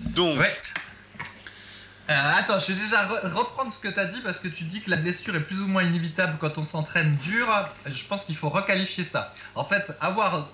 Donc. 0.00 0.40
Euh, 2.10 2.32
attends, 2.36 2.58
je 2.60 2.72
vais 2.72 2.80
déjà 2.80 3.06
reprendre 3.06 3.72
ce 3.72 3.78
que 3.78 3.92
tu 3.92 3.98
as 3.98 4.06
dit 4.06 4.20
parce 4.22 4.38
que 4.38 4.48
tu 4.48 4.64
dis 4.64 4.82
que 4.82 4.90
la 4.90 4.96
blessure 4.96 5.34
est 5.36 5.40
plus 5.40 5.60
ou 5.60 5.68
moins 5.68 5.84
inévitable 5.84 6.36
quand 6.40 6.58
on 6.58 6.66
s'entraîne 6.66 7.16
dur. 7.22 7.46
Je 7.86 8.04
pense 8.08 8.24
qu'il 8.24 8.36
faut 8.36 8.48
requalifier 8.48 9.06
ça. 9.12 9.32
En 9.54 9.64
fait, 9.64 9.84
avoir 10.00 10.48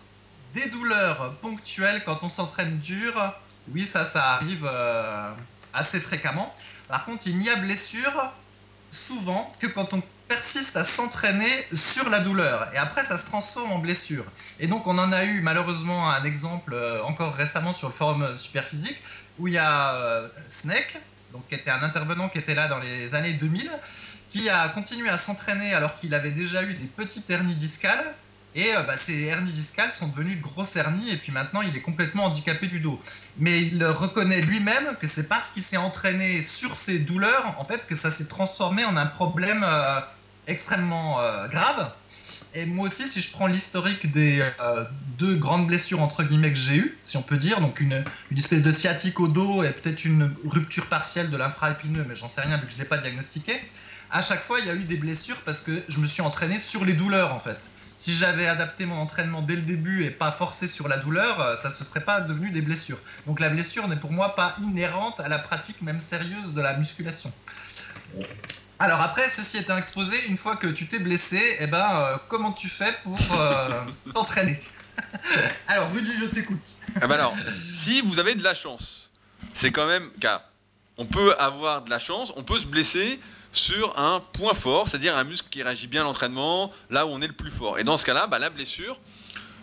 des 0.55 0.69
douleurs 0.69 1.33
ponctuelles 1.41 2.03
quand 2.05 2.19
on 2.23 2.29
s'entraîne 2.29 2.79
dur, 2.81 3.33
oui, 3.69 3.89
ça, 3.93 4.11
ça 4.13 4.35
arrive 4.35 4.71
assez 5.73 6.01
fréquemment. 6.01 6.55
Par 6.89 7.05
contre, 7.05 7.27
il 7.27 7.39
n'y 7.39 7.49
a 7.49 7.57
blessure 7.57 8.33
souvent 9.07 9.53
que 9.61 9.67
quand 9.67 9.93
on 9.93 10.03
persiste 10.29 10.77
à 10.77 10.85
s'entraîner 10.85 11.67
sur 11.95 12.09
la 12.09 12.21
douleur. 12.21 12.69
Et 12.75 12.77
après, 12.77 13.05
ça 13.07 13.19
se 13.19 13.25
transforme 13.25 13.73
en 13.73 13.79
blessure. 13.79 14.25
Et 14.61 14.67
donc, 14.67 14.87
on 14.87 14.99
en 14.99 15.11
a 15.11 15.25
eu 15.25 15.41
malheureusement 15.41 16.11
un 16.11 16.23
exemple 16.25 16.75
euh, 16.75 17.03
encore 17.03 17.35
récemment 17.35 17.73
sur 17.75 17.89
le 17.89 17.95
forum 17.95 18.23
euh, 18.23 18.37
Superphysique, 18.39 18.99
où 19.39 19.49
il 19.49 19.55
y 19.55 19.59
a 19.59 19.95
euh, 19.95 20.29
Snake, 20.61 20.99
donc, 21.33 21.49
qui 21.49 21.55
était 21.55 21.71
un 21.71 21.83
intervenant 21.83 22.29
qui 22.29 22.39
était 22.39 22.55
là 22.55 22.69
dans 22.69 22.79
les 22.79 23.15
années 23.15 23.35
2000, 23.35 23.71
qui 24.31 24.49
a 24.49 24.69
continué 24.69 25.09
à 25.09 25.19
s'entraîner 25.19 25.73
alors 25.73 25.99
qu'il 25.99 26.15
avait 26.15 26.31
déjà 26.31 26.63
eu 26.63 26.75
des 26.75 26.87
petites 26.87 27.29
hernies 27.31 27.57
discales. 27.57 28.15
Et 28.61 28.73
bah, 28.73 28.97
ces 29.07 29.23
hernies 29.23 29.53
discales 29.53 29.93
sont 30.01 30.09
devenues 30.09 30.35
de 30.35 30.43
grosses 30.43 30.75
hernies, 30.75 31.11
et 31.11 31.17
puis 31.17 31.31
maintenant 31.31 31.63
il 31.63 31.77
est 31.77 31.81
complètement 31.81 32.25
handicapé 32.25 32.67
du 32.67 32.81
dos. 32.81 33.01
Mais 33.39 33.63
il 33.63 33.85
reconnaît 33.85 34.41
lui-même 34.41 34.97
que 35.01 35.07
c'est 35.15 35.29
parce 35.29 35.49
qu'il 35.55 35.63
s'est 35.63 35.77
entraîné 35.77 36.43
sur 36.59 36.77
ces 36.85 36.99
douleurs, 36.99 37.55
en 37.59 37.65
fait, 37.65 37.87
que 37.87 37.95
ça 37.95 38.11
s'est 38.17 38.25
transformé 38.25 38.85
en 38.85 38.97
un 38.97 39.07
problème 39.07 39.65
extrêmement 40.49 41.21
euh, 41.21 41.47
grave. 41.47 41.93
Et 42.53 42.67
moi 42.67 42.89
aussi, 42.89 43.07
si 43.13 43.21
je 43.21 43.31
prends 43.31 43.47
l'historique 43.47 44.11
des 44.11 44.41
euh, 44.41 44.85
deux 45.19 45.37
grandes 45.37 45.69
blessures 45.69 46.01
entre 46.01 46.25
guillemets 46.25 46.51
que 46.51 46.59
j'ai 46.59 46.79
eues, 46.79 46.99
si 47.05 47.17
on 47.17 47.23
peut 47.23 47.37
dire, 47.37 47.61
donc 47.61 47.79
une, 47.79 48.03
une 48.33 48.39
espèce 48.39 48.63
de 48.63 48.73
sciatique 48.73 49.21
au 49.21 49.29
dos 49.29 49.63
et 49.63 49.71
peut-être 49.71 50.05
une 50.05 50.35
rupture 50.45 50.87
partielle 50.87 51.31
de 51.31 51.37
l'infraépineux, 51.37 52.05
mais 52.09 52.17
j'en 52.17 52.29
sais 52.31 52.41
rien 52.41 52.57
vu 52.57 52.65
que 52.65 52.73
je 52.73 52.77
ne 52.79 52.83
l'ai 52.83 52.89
pas 52.89 52.99
diagnostiqué, 52.99 53.61
à 54.11 54.23
chaque 54.23 54.45
fois 54.47 54.59
il 54.59 54.67
y 54.67 54.71
a 54.71 54.75
eu 54.75 54.85
des 54.85 54.97
blessures 54.97 55.41
parce 55.45 55.61
que 55.61 55.85
je 55.89 55.99
me 56.01 56.09
suis 56.09 56.23
entraîné 56.23 56.59
sur 56.71 56.85
les 56.85 56.95
douleurs 56.95 57.33
en 57.35 57.41
fait. 57.41 57.61
Si 58.09 58.17
j'avais 58.17 58.49
adapté 58.49 58.87
mon 58.87 58.97
entraînement 58.97 59.43
dès 59.43 59.55
le 59.55 59.61
début 59.61 60.03
et 60.07 60.09
pas 60.09 60.33
forcé 60.33 60.67
sur 60.67 60.89
la 60.89 60.97
douleur, 60.97 61.43
euh, 61.43 61.57
ça 61.61 61.69
ne 61.69 61.75
se 61.75 61.85
serait 61.85 62.01
pas 62.01 62.23
devenu 62.23 62.49
des 62.49 62.63
blessures. 62.63 62.97
Donc 63.27 63.39
la 63.39 63.51
blessure 63.51 63.87
n'est 63.87 63.99
pour 63.99 64.13
moi 64.13 64.35
pas 64.35 64.57
inhérente 64.63 65.21
à 65.21 65.29
la 65.29 65.39
pratique 65.39 65.83
même 65.83 66.01
sérieuse 66.09 66.55
de 66.55 66.61
la 66.63 66.73
musculation. 66.79 67.31
Alors 68.79 69.03
après, 69.03 69.31
ceci 69.37 69.59
étant 69.59 69.77
exposé, 69.77 70.25
une 70.27 70.39
fois 70.39 70.57
que 70.57 70.69
tu 70.69 70.87
t'es 70.87 71.01
blessé, 71.01 71.59
eh 71.59 71.67
ben, 71.67 72.01
euh, 72.01 72.17
comment 72.29 72.53
tu 72.53 72.71
fais 72.71 72.95
pour 73.03 73.19
euh, 73.39 73.83
t'entraîner? 74.15 74.59
Alors 75.67 75.93
Rudy, 75.93 76.13
je 76.19 76.25
t'écoute. 76.35 76.67
ah 77.03 77.07
ben 77.07 77.17
alors, 77.17 77.37
si 77.75 78.01
vous 78.01 78.19
avez 78.19 78.35
de 78.35 78.43
la 78.43 78.55
chance, 78.55 79.11
c'est 79.53 79.71
quand 79.71 79.87
même 79.87 80.09
car 80.19 80.45
on 80.97 81.05
peut 81.05 81.35
avoir 81.39 81.83
de 81.83 81.91
la 81.91 81.99
chance, 81.99 82.33
on 82.39 82.43
peut 82.43 82.59
se 82.59 82.67
blesser 82.67 83.21
sur 83.53 83.99
un 83.99 84.21
point 84.21 84.55
fort, 84.55 84.89
c'est-à-dire 84.89 85.17
un 85.17 85.25
muscle 85.25 85.49
qui 85.51 85.63
réagit 85.63 85.87
bien 85.87 86.03
à 86.03 86.05
l'entraînement, 86.05 86.71
là 86.91 87.07
où 87.07 87.11
on 87.11 87.21
est 87.21 87.27
le 87.27 87.33
plus 87.33 87.51
fort. 87.51 87.79
Et 87.79 87.85
dans 87.85 87.97
ce 87.97 88.05
cas-là, 88.05 88.27
bah, 88.27 88.39
la 88.39 88.51
blessure, 88.51 89.01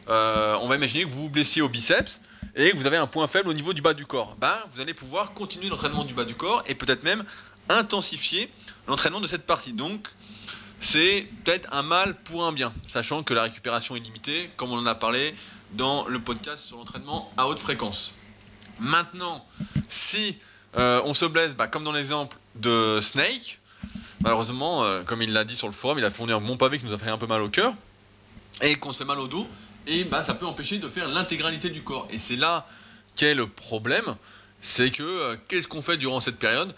euh, 0.10 0.58
on 0.62 0.68
va 0.68 0.76
imaginer 0.76 1.04
que 1.04 1.10
vous 1.10 1.24
vous 1.24 1.30
blessiez 1.30 1.62
au 1.62 1.70
biceps 1.70 2.22
et 2.56 2.72
que 2.72 2.78
vous 2.78 2.86
avez 2.86 2.98
un 2.98 3.08
point 3.08 3.28
faible 3.28 3.50
au 3.50 3.54
niveau 3.54 3.74
du 3.74 3.82
bas 3.82 3.94
du 3.94 4.06
corps. 4.06 4.36
Bah, 4.40 4.66
vous 4.70 4.82
allez 4.82 4.94
pouvoir 4.94 5.34
continuer 5.34 5.70
l'entraînement 5.70 6.04
du 6.04 6.14
bas 6.14 6.26
du 6.26 6.36
corps 6.36 6.64
et 6.68 6.76
peut-être 6.76 7.04
même 7.04 7.24
intensifier 7.70 8.52
l'entraînement 8.88 9.22
de 9.22 9.28
cette 9.28 9.46
partie. 9.46 9.74
Donc, 9.74 10.08
c'est 10.80 11.28
peut-être 11.44 11.68
un 11.74 11.84
mal 11.84 12.16
pour 12.24 12.46
un 12.46 12.52
bien, 12.52 12.74
sachant 12.88 13.24
que 13.24 13.34
la 13.34 13.44
récupération 13.44 13.96
est 13.96 14.00
limitée, 14.00 14.52
comme 14.58 14.72
on 14.72 14.78
en 14.78 14.86
a 14.86 14.96
parlé 14.96 15.36
dans 15.74 16.06
le 16.08 16.20
podcast 16.20 16.66
sur 16.66 16.78
l'entraînement 16.78 17.32
à 17.38 17.48
haute 17.48 17.60
fréquence. 17.60 18.14
Maintenant, 18.80 19.46
si 19.90 20.38
euh, 20.78 21.02
on 21.06 21.14
se 21.14 21.26
blesse, 21.26 21.56
bah, 21.56 21.68
comme 21.68 21.84
dans 21.84 21.92
l'exemple 21.92 22.38
de 22.56 23.00
Snake, 23.02 23.60
malheureusement, 24.22 24.84
euh, 24.84 25.04
comme 25.04 25.22
il 25.22 25.34
l'a 25.34 25.44
dit 25.44 25.56
sur 25.56 25.68
le 25.68 25.74
forum, 25.74 26.00
il 26.00 26.06
a 26.06 26.10
fourni 26.10 26.34
un 26.34 26.42
bon 26.42 26.58
pavé 26.58 26.80
qui 26.80 26.86
nous 26.86 26.94
a 26.94 26.98
fait 26.98 27.10
un 27.10 27.18
peu 27.18 27.28
mal 27.28 27.42
au 27.42 27.50
cœur, 27.50 27.74
et 28.62 28.76
qu'on 28.76 28.92
se 28.92 29.00
fait 29.00 29.06
mal 29.06 29.20
au 29.20 29.28
dos, 29.28 29.48
et 29.88 30.04
bah, 30.04 30.24
ça 30.24 30.34
peut 30.34 30.46
empêcher 30.46 30.78
de 30.78 30.88
faire 30.88 31.08
l'intégralité 31.08 31.70
du 31.70 31.82
corps. 31.82 32.08
Et 32.12 32.18
c'est 32.18 32.36
là 32.36 32.68
qu'est 33.16 33.36
le 33.36 33.48
problème, 33.48 34.16
c'est 34.62 34.92
que 34.92 35.04
euh, 35.04 35.36
qu'est-ce 35.48 35.68
qu'on 35.68 35.82
fait 35.82 35.98
durant 35.98 36.20
cette 36.20 36.38
période? 36.38 36.74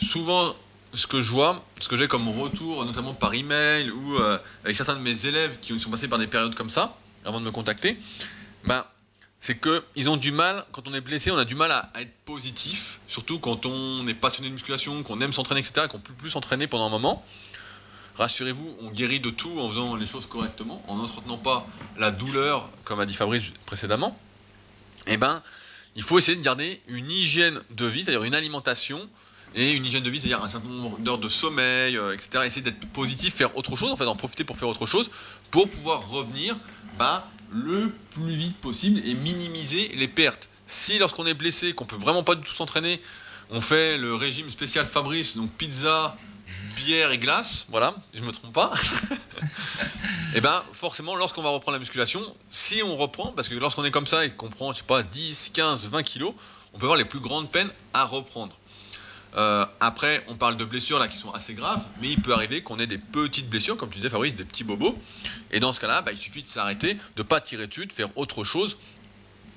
Souvent, 0.00 0.54
ce 0.94 1.06
que 1.06 1.20
je 1.20 1.30
vois, 1.30 1.64
ce 1.80 1.88
que 1.88 1.96
j'ai 1.96 2.08
comme 2.08 2.28
retour, 2.28 2.84
notamment 2.84 3.14
par 3.14 3.34
email 3.34 3.90
ou 3.90 4.16
euh, 4.16 4.38
avec 4.64 4.76
certains 4.76 4.94
de 4.94 5.00
mes 5.00 5.26
élèves 5.26 5.58
qui 5.60 5.78
sont 5.78 5.90
passés 5.90 6.08
par 6.08 6.18
des 6.18 6.26
périodes 6.26 6.54
comme 6.54 6.70
ça, 6.70 6.96
avant 7.24 7.40
de 7.40 7.44
me 7.44 7.50
contacter, 7.50 7.96
ben, 8.64 8.84
c'est 9.42 9.60
qu'ils 9.60 10.08
ont 10.08 10.16
du 10.16 10.30
mal, 10.30 10.64
quand 10.70 10.86
on 10.88 10.94
est 10.94 11.00
blessé, 11.00 11.32
on 11.32 11.36
a 11.36 11.44
du 11.44 11.56
mal 11.56 11.72
à, 11.72 11.90
être 12.00 12.12
positif, 12.24 13.00
surtout 13.08 13.40
quand 13.40 13.66
on 13.66 14.06
est 14.06 14.14
passionné 14.14 14.48
de 14.48 14.52
musculation, 14.52 15.02
qu'on 15.02 15.20
aime 15.20 15.32
s'entraîner, 15.32 15.60
etc., 15.60 15.88
qu'on 15.90 15.98
peut 15.98 16.14
plus 16.14 16.30
s'entraîner 16.30 16.68
pendant 16.68 16.86
un 16.86 16.90
moment. 16.90 17.26
Rassurez-vous, 18.14 18.76
on 18.82 18.90
guérit 18.90 19.18
de 19.18 19.30
tout 19.30 19.58
en 19.58 19.68
faisant 19.68 19.96
les 19.96 20.06
choses 20.06 20.26
correctement, 20.26 20.80
en 20.86 20.96
n'entretenant 20.96 21.38
pas 21.38 21.66
la 21.98 22.12
douleur, 22.12 22.70
comme 22.84 23.00
a 23.00 23.06
dit 23.06 23.14
Fabrice 23.14 23.50
précédemment. 23.66 24.16
Eh 25.08 25.16
ben, 25.16 25.42
il 25.96 26.02
faut 26.02 26.18
essayer 26.18 26.36
de 26.38 26.42
garder 26.42 26.80
une 26.86 27.10
hygiène 27.10 27.60
de 27.70 27.86
vie, 27.86 28.04
c'est-à-dire 28.04 28.22
une 28.22 28.36
alimentation 28.36 29.08
et 29.56 29.72
une 29.72 29.84
hygiène 29.84 30.04
de 30.04 30.10
vie, 30.10 30.20
c'est-à-dire 30.20 30.44
un 30.44 30.48
certain 30.48 30.68
nombre 30.68 31.00
d'heures 31.00 31.18
de 31.18 31.28
sommeil, 31.28 31.96
euh, 31.96 32.14
etc. 32.14 32.44
Essayer 32.46 32.62
d'être 32.62 32.86
positif, 32.92 33.34
faire 33.34 33.56
autre 33.56 33.74
chose, 33.74 33.90
en 33.90 33.96
fait, 33.96 34.06
en 34.06 34.14
profiter 34.14 34.44
pour 34.44 34.56
faire 34.56 34.68
autre 34.68 34.86
chose, 34.86 35.10
pour 35.50 35.68
pouvoir 35.68 36.08
revenir 36.10 36.56
bah, 36.96 37.26
le 37.52 37.92
plus 38.14 38.34
vite 38.34 38.56
possible 38.58 39.00
et 39.06 39.14
minimiser 39.14 39.88
les 39.88 40.08
pertes. 40.08 40.48
Si 40.66 40.98
lorsqu'on 40.98 41.26
est 41.26 41.34
blessé, 41.34 41.74
qu'on 41.74 41.84
peut 41.84 41.96
vraiment 41.96 42.22
pas 42.22 42.34
du 42.34 42.42
tout 42.42 42.52
s'entraîner, 42.52 43.00
on 43.50 43.60
fait 43.60 43.98
le 43.98 44.14
régime 44.14 44.50
spécial 44.50 44.86
Fabrice, 44.86 45.36
donc 45.36 45.50
pizza, 45.52 46.16
bière 46.76 47.10
et 47.10 47.18
glace, 47.18 47.66
voilà, 47.68 47.94
je 48.14 48.22
me 48.22 48.32
trompe 48.32 48.52
pas. 48.52 48.72
et 49.10 49.16
eh 50.36 50.40
ben 50.40 50.62
forcément, 50.72 51.16
lorsqu'on 51.16 51.42
va 51.42 51.50
reprendre 51.50 51.74
la 51.74 51.78
musculation, 51.78 52.22
si 52.48 52.82
on 52.82 52.96
reprend, 52.96 53.32
parce 53.32 53.48
que 53.48 53.54
lorsqu'on 53.54 53.84
est 53.84 53.90
comme 53.90 54.06
ça 54.06 54.24
et 54.24 54.30
qu'on 54.30 54.48
prend, 54.48 54.72
je 54.72 54.78
sais 54.78 54.84
pas, 54.84 55.02
10, 55.02 55.50
15, 55.52 55.90
20 55.90 56.02
kilos, 56.02 56.34
on 56.72 56.78
peut 56.78 56.86
avoir 56.86 56.96
les 56.96 57.04
plus 57.04 57.20
grandes 57.20 57.50
peines 57.50 57.70
à 57.92 58.04
reprendre. 58.04 58.56
Euh, 59.36 59.64
après, 59.80 60.24
on 60.28 60.36
parle 60.36 60.56
de 60.56 60.64
blessures 60.64 60.98
là 60.98 61.08
qui 61.08 61.16
sont 61.16 61.30
assez 61.30 61.54
graves, 61.54 61.86
mais 62.00 62.10
il 62.10 62.20
peut 62.20 62.32
arriver 62.34 62.62
qu'on 62.62 62.78
ait 62.78 62.86
des 62.86 62.98
petites 62.98 63.48
blessures, 63.48 63.76
comme 63.76 63.88
tu 63.88 63.96
disais 63.96 64.10
Fabrice, 64.10 64.34
des 64.34 64.44
petits 64.44 64.64
bobos. 64.64 64.98
Et 65.50 65.60
dans 65.60 65.72
ce 65.72 65.80
cas-là, 65.80 66.02
bah, 66.02 66.12
il 66.12 66.18
suffit 66.18 66.42
de 66.42 66.48
s'arrêter, 66.48 66.94
de 66.94 67.00
ne 67.18 67.22
pas 67.22 67.40
tirer 67.40 67.66
dessus, 67.66 67.86
de 67.86 67.92
faire 67.92 68.08
autre 68.16 68.44
chose. 68.44 68.76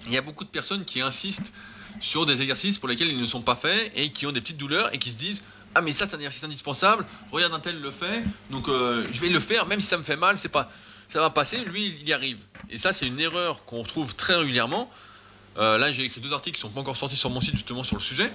Il 0.07 0.13
y 0.13 0.17
a 0.17 0.21
beaucoup 0.21 0.43
de 0.43 0.49
personnes 0.49 0.85
qui 0.85 1.01
insistent 1.01 1.51
sur 1.99 2.25
des 2.25 2.41
exercices 2.41 2.77
pour 2.77 2.89
lesquels 2.89 3.09
ils 3.09 3.17
ne 3.17 3.25
sont 3.25 3.41
pas 3.41 3.55
faits 3.55 3.91
et 3.95 4.11
qui 4.11 4.25
ont 4.25 4.31
des 4.31 4.41
petites 4.41 4.57
douleurs 4.57 4.93
et 4.93 4.97
qui 4.97 5.09
se 5.09 5.17
disent 5.17 5.43
ah 5.75 5.81
mais 5.81 5.91
ça 5.91 6.05
c'est 6.05 6.15
un 6.15 6.19
exercice 6.19 6.43
indispensable, 6.43 7.05
regarde 7.31 7.53
un 7.53 7.59
tel 7.59 7.79
le 7.79 7.91
fait, 7.91 8.23
donc 8.49 8.69
euh, 8.69 9.05
je 9.11 9.19
vais 9.19 9.29
le 9.29 9.39
faire 9.39 9.65
même 9.67 9.81
si 9.81 9.87
ça 9.87 9.97
me 9.97 10.03
fait 10.03 10.15
mal, 10.15 10.37
c'est 10.37 10.49
pas 10.49 10.71
ça 11.09 11.19
va 11.19 11.29
passer, 11.29 11.63
lui 11.65 11.97
il 12.01 12.07
y 12.07 12.13
arrive. 12.13 12.39
Et 12.69 12.77
ça 12.77 12.93
c'est 12.93 13.07
une 13.07 13.19
erreur 13.19 13.65
qu'on 13.65 13.81
retrouve 13.81 14.15
très 14.15 14.35
régulièrement. 14.35 14.89
Euh, 15.57 15.77
là 15.77 15.91
j'ai 15.91 16.03
écrit 16.03 16.21
deux 16.21 16.33
articles 16.33 16.55
qui 16.55 16.61
sont 16.61 16.69
pas 16.69 16.81
encore 16.81 16.97
sortis 16.97 17.17
sur 17.17 17.29
mon 17.29 17.41
site 17.41 17.55
justement 17.55 17.83
sur 17.83 17.97
le 17.97 18.01
sujet. 18.01 18.31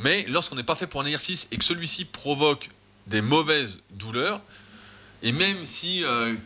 Mais 0.00 0.24
lorsqu'on 0.28 0.56
n'est 0.56 0.62
pas 0.64 0.74
fait 0.74 0.86
pour 0.86 1.00
un 1.00 1.06
exercice 1.06 1.48
et 1.52 1.56
que 1.56 1.64
celui-ci 1.64 2.04
provoque 2.04 2.70
des 3.06 3.20
mauvaises 3.20 3.78
douleurs, 3.90 4.40
et 5.22 5.32
même 5.32 5.64
si 5.64 6.02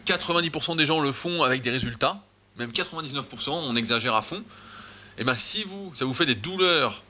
90% 0.07 0.73
euh, 0.73 0.75
des 0.77 0.87
gens 0.87 1.01
le 1.01 1.13
font 1.13 1.43
avec 1.43 1.63
des 1.63 1.71
résultats, 1.71 2.23
même 2.59 2.71
99%, 2.71 3.51
on 3.51 3.77
exagère 3.77 4.15
à 4.15 4.23
fond, 4.23 4.39
et 4.39 5.23
eh 5.23 5.25
ben 5.25 5.37
si 5.37 5.65
vous, 5.65 5.93
ça 5.97 6.05
vous 6.05 6.15
fait 6.15 6.27
des 6.27 6.37
douleurs, 6.37 7.03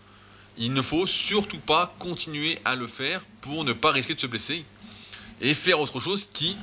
il 0.57 0.72
ne 0.72 0.81
faut 0.81 1.07
surtout 1.07 1.59
pas 1.59 1.94
continuer 1.98 2.59
à 2.64 2.74
le 2.74 2.87
faire 2.87 3.20
pour 3.42 3.64
ne 3.64 3.74
pas 3.74 3.90
risquer 3.90 4.14
de 4.14 4.20
se 4.20 4.27
blesser 4.27 4.64
et 5.40 5.55
faire 5.55 5.79
autre 5.79 6.01
chose 6.01 6.27
qui, 6.33 6.57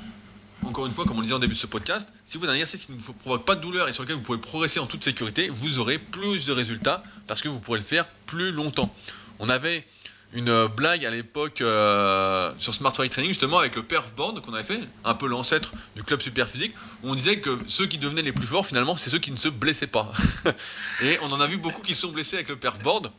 encore 0.64 0.86
une 0.88 0.92
fois, 0.92 1.06
comme 1.06 1.18
on 1.18 1.20
le 1.20 1.26
disait 1.26 1.36
en 1.36 1.40
début 1.40 1.54
de 1.54 1.60
ce 1.60 1.68
podcast, 1.68 2.10
si 2.26 2.38
vous 2.38 2.46
avez 2.46 2.54
un 2.54 2.56
exercice 2.56 2.88
qui 2.88 2.92
ne 2.92 2.98
vous 2.98 3.14
provoque 3.14 3.46
pas 3.46 3.56
de 3.56 3.62
douleur 3.62 3.88
et 3.88 3.94
sur 3.94 4.04
lequel 4.04 4.16
vous 4.16 4.24
pouvez 4.24 4.40
progresser 4.40 4.80
en 4.80 4.88
toute 4.88 5.04
sécurité, 5.04 5.50
vous 5.50 5.80
aurez 5.80 6.00
plus 6.00 6.46
de 6.46 6.52
résultats 6.52 7.04
parce 7.28 7.42
que 7.42 7.48
vous 7.48 7.60
pourrez 7.60 7.80
le 7.80 7.86
faire 7.86 8.08
plus 8.26 8.52
longtemps. 8.52 8.94
On 9.40 9.50
avait 9.50 9.86
une 10.34 10.68
blague 10.68 11.06
à 11.06 11.10
l'époque 11.10 11.62
euh, 11.62 12.54
sur 12.58 12.74
Smart 12.74 12.94
Weight 13.00 13.12
Training 13.12 13.30
justement 13.30 13.60
avec 13.60 13.76
le 13.76 13.84
perf 13.84 14.14
board 14.16 14.42
qu'on 14.42 14.54
avait 14.54 14.64
fait, 14.64 14.82
un 15.06 15.14
peu 15.14 15.28
l'ancêtre 15.28 15.74
du 15.96 16.04
club 16.04 16.22
super 16.22 16.48
physique, 16.48 16.74
où 17.04 17.12
on 17.12 17.16
disait 17.16 17.40
que 17.40 17.58
ceux 17.68 17.86
qui 17.86 17.98
devenaient 17.98 18.22
les 18.22 18.34
plus 18.34 18.48
forts 18.48 18.68
finalement 18.68 18.98
c'est 18.98 19.10
ceux 19.10 19.20
qui 19.20 19.32
ne 19.32 19.38
se 19.38 19.48
blessaient 19.48 19.88
pas. 19.88 20.12
et 21.02 21.18
on 21.22 21.32
en 21.32 21.40
a 21.40 21.48
vu 21.48 21.58
beaucoup 21.58 21.82
qui 21.82 21.96
se 21.96 22.02
sont 22.02 22.12
blessés 22.12 22.36
avec 22.36 22.50
le 22.50 22.58
perf 22.58 22.80
board. 22.82 23.12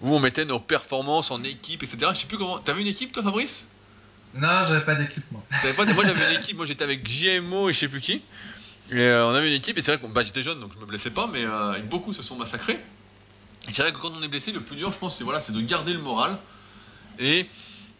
où 0.00 0.14
on 0.14 0.20
mettait 0.20 0.44
nos 0.44 0.60
performances 0.60 1.30
en 1.30 1.42
équipe, 1.42 1.82
etc. 1.82 2.10
Je 2.12 2.18
sais 2.20 2.26
plus 2.26 2.38
comment. 2.38 2.58
T'avais 2.58 2.82
une 2.82 2.86
équipe 2.86 3.12
toi, 3.12 3.22
Fabrice? 3.22 3.68
Non, 4.34 4.66
j'avais 4.66 4.84
pas 4.84 4.94
d'équipe 4.94 5.24
moi. 5.30 5.42
Moi 5.94 6.04
j'avais 6.04 6.24
une 6.24 6.30
équipe, 6.40 6.56
moi 6.56 6.66
j'étais 6.66 6.84
avec 6.84 7.02
GMO 7.02 7.68
et 7.68 7.72
je 7.72 7.78
sais 7.78 7.88
plus 7.88 8.00
qui. 8.00 8.22
Et 8.90 9.00
euh, 9.00 9.26
on 9.26 9.34
avait 9.34 9.48
une 9.48 9.54
équipe, 9.54 9.76
et 9.78 9.82
c'est 9.82 9.96
vrai 9.96 10.06
que 10.06 10.12
bah, 10.12 10.22
j'étais 10.22 10.42
jeune 10.42 10.60
donc 10.60 10.72
je 10.72 10.78
me 10.78 10.86
blessais 10.86 11.10
pas, 11.10 11.28
mais 11.32 11.44
euh, 11.44 11.78
beaucoup 11.90 12.12
se 12.12 12.22
sont 12.22 12.36
massacrés. 12.36 12.78
C'est 13.70 13.82
vrai 13.82 13.92
que 13.92 13.98
quand 13.98 14.12
on 14.16 14.22
est 14.22 14.28
blessé, 14.28 14.52
le 14.52 14.62
plus 14.62 14.76
dur, 14.76 14.92
je 14.92 14.98
pense, 14.98 15.16
c'est 15.16 15.24
voilà, 15.24 15.40
de 15.40 15.60
garder 15.60 15.92
le 15.92 15.98
moral 15.98 16.38
et 17.18 17.46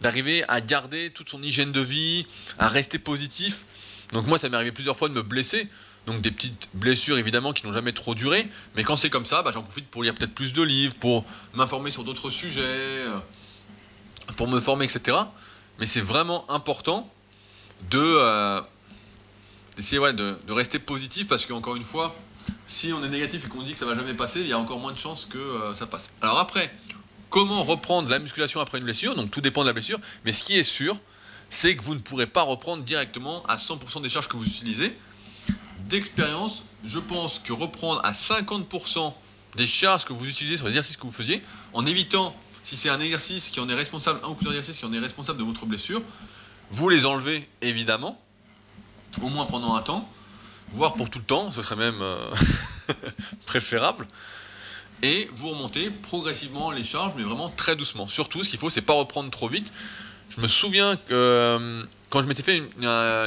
d'arriver 0.01 0.45
à 0.49 0.61
garder 0.61 1.11
toute 1.11 1.29
son 1.29 1.43
hygiène 1.43 1.73
de 1.73 1.81
vie, 1.81 2.27
à 2.59 2.69
rester 2.69 2.99
positif. 2.99 3.65
Donc 4.13 4.27
moi, 4.27 4.39
ça 4.39 4.49
m'est 4.49 4.57
arrivé 4.57 4.73
plusieurs 4.73 4.97
fois 4.97 5.09
de 5.09 5.15
me 5.15 5.23
blesser. 5.23 5.69
Donc 6.07 6.21
des 6.21 6.31
petites 6.31 6.69
blessures 6.73 7.19
évidemment 7.19 7.53
qui 7.53 7.67
n'ont 7.67 7.73
jamais 7.73 7.93
trop 7.93 8.15
duré. 8.15 8.49
Mais 8.77 8.85
quand 8.85 8.97
c'est 8.97 9.11
comme 9.11 9.27
ça, 9.27 9.43
bah, 9.43 9.51
j'en 9.53 9.63
profite 9.63 9.89
pour 9.89 10.05
lire 10.05 10.15
peut-être 10.15 10.35
plus 10.35 10.53
de 10.53 10.63
livres, 10.63 10.95
pour 10.95 11.25
m'informer 11.55 11.91
sur 11.91 12.05
d'autres 12.05 12.31
sujets, 12.31 12.61
euh, 12.63 13.19
pour 14.37 14.47
me 14.47 14.61
former, 14.61 14.85
etc. 14.85 15.17
Mais 15.81 15.87
c'est 15.87 16.01
vraiment 16.01 16.49
important 16.51 17.13
de 17.91 17.99
euh, 17.99 18.61
d'essayer 19.77 20.01
de, 20.13 20.37
rester 20.49 20.79
positif 20.79 21.27
parce 21.29 21.45
qu'encore 21.45 21.77
une 21.77 21.85
fois, 21.85 22.15
si 22.67 22.93
on 22.93 23.05
est 23.05 23.09
négatif 23.09 23.45
et 23.45 23.49
qu'on 23.49 23.63
dit 23.63 23.73
que 23.73 23.79
ça 23.79 23.87
va 23.87 23.95
jamais 23.95 24.15
passer, 24.15 24.41
il 24.41 24.49
y 24.49 24.53
a 24.53 24.59
encore 24.59 24.79
moins 24.79 24.93
de 24.93 24.99
chances 24.99 25.27
que 25.27 25.39
euh, 25.39 25.75
ça 25.75 25.87
passe. 25.87 26.11
Alors 26.21 26.39
après, 26.39 26.73
comment 27.31 27.63
reprendre 27.63 28.09
la 28.09 28.19
musculation 28.19 28.61
après 28.61 28.79
une 28.79 28.85
blessure? 28.85 29.15
Donc 29.15 29.31
tout 29.31 29.41
dépend 29.41 29.63
de 29.63 29.69
la 29.69 29.73
blessure, 29.73 30.01
mais 30.25 30.33
ce 30.33 30.45
qui 30.45 30.57
est 30.57 30.63
sûr, 30.63 30.99
c'est 31.51 31.77
que 31.77 31.83
vous 31.83 31.95
ne 31.95 32.01
pourrez 32.01 32.27
pas 32.27 32.43
reprendre 32.43 32.83
directement 32.83 33.43
à 33.45 33.57
100% 33.57 34.03
des 34.03 34.09
charges 34.09 34.29
que 34.29 34.37
vous 34.37 34.47
utilisez. 34.47 34.97
D'expérience, 35.89 36.65
je 36.85 36.99
pense 36.99 37.39
que 37.39 37.53
reprendre 37.53 38.01
à 38.05 38.13
50% 38.13 39.13
des 39.57 39.67
charges 39.67 40.05
que 40.05 40.13
vous 40.13 40.29
utilisez 40.29 40.57
sur 40.57 40.67
l'exercice 40.67 40.97
que 40.97 41.03
vous 41.03 41.13
faisiez, 41.13 41.43
en 41.73 41.87
évitant, 41.87 42.35
si 42.63 42.77
c'est 42.77 42.91
un 42.91 43.01
exercice 43.01 43.51
qui 43.51 43.61
en 43.61 43.69
est 43.69 43.75
responsable, 43.75 44.21
un 44.25 44.29
ou 44.29 44.35
plusieurs 44.35 44.55
exercices 44.55 44.81
qui 44.81 44.87
en 44.87 44.93
est 44.93 44.99
responsable 44.99 45.39
de 45.39 45.45
votre 45.45 45.67
blessure, 45.67 46.03
vous 46.71 46.89
les 46.89 47.07
enlevez 47.07 47.49
évidemment, 47.63 48.21
au 49.23 49.29
moins 49.29 49.47
pendant 49.47 49.75
un 49.75 49.83
temps, 49.83 50.09
voire 50.71 50.95
pour 50.95 51.11
tout 51.11 51.19
le 51.19 51.25
temps, 51.25 51.53
ce 51.53 51.63
serait 51.63 51.77
même 51.77 52.01
euh, 52.01 52.31
préférable. 53.47 54.07
Et 55.03 55.29
vous 55.33 55.51
remontez 55.51 55.91
progressivement 55.91 56.71
les 56.71 56.85
charges, 56.85 57.15
mais 57.17 57.23
vraiment 57.23 57.51
très 57.51 57.77
doucement. 57.77 58.07
Surtout, 58.07 58.43
ce 58.43 58.49
qu'il 58.49 58.59
faut, 58.59 58.71
c'est 58.71 58.83
pas 58.83 58.95
reprendre 58.95 59.31
trop 59.31 59.49
vite. 59.49 59.71
Je 60.31 60.41
me 60.41 60.49
souviens 60.49 60.97
que 60.97 61.13
euh, 61.13 61.83
quand 62.11 62.23
je 62.23 62.29
m'étais 62.29 62.43
fait 62.43 62.57
une, 62.57 62.69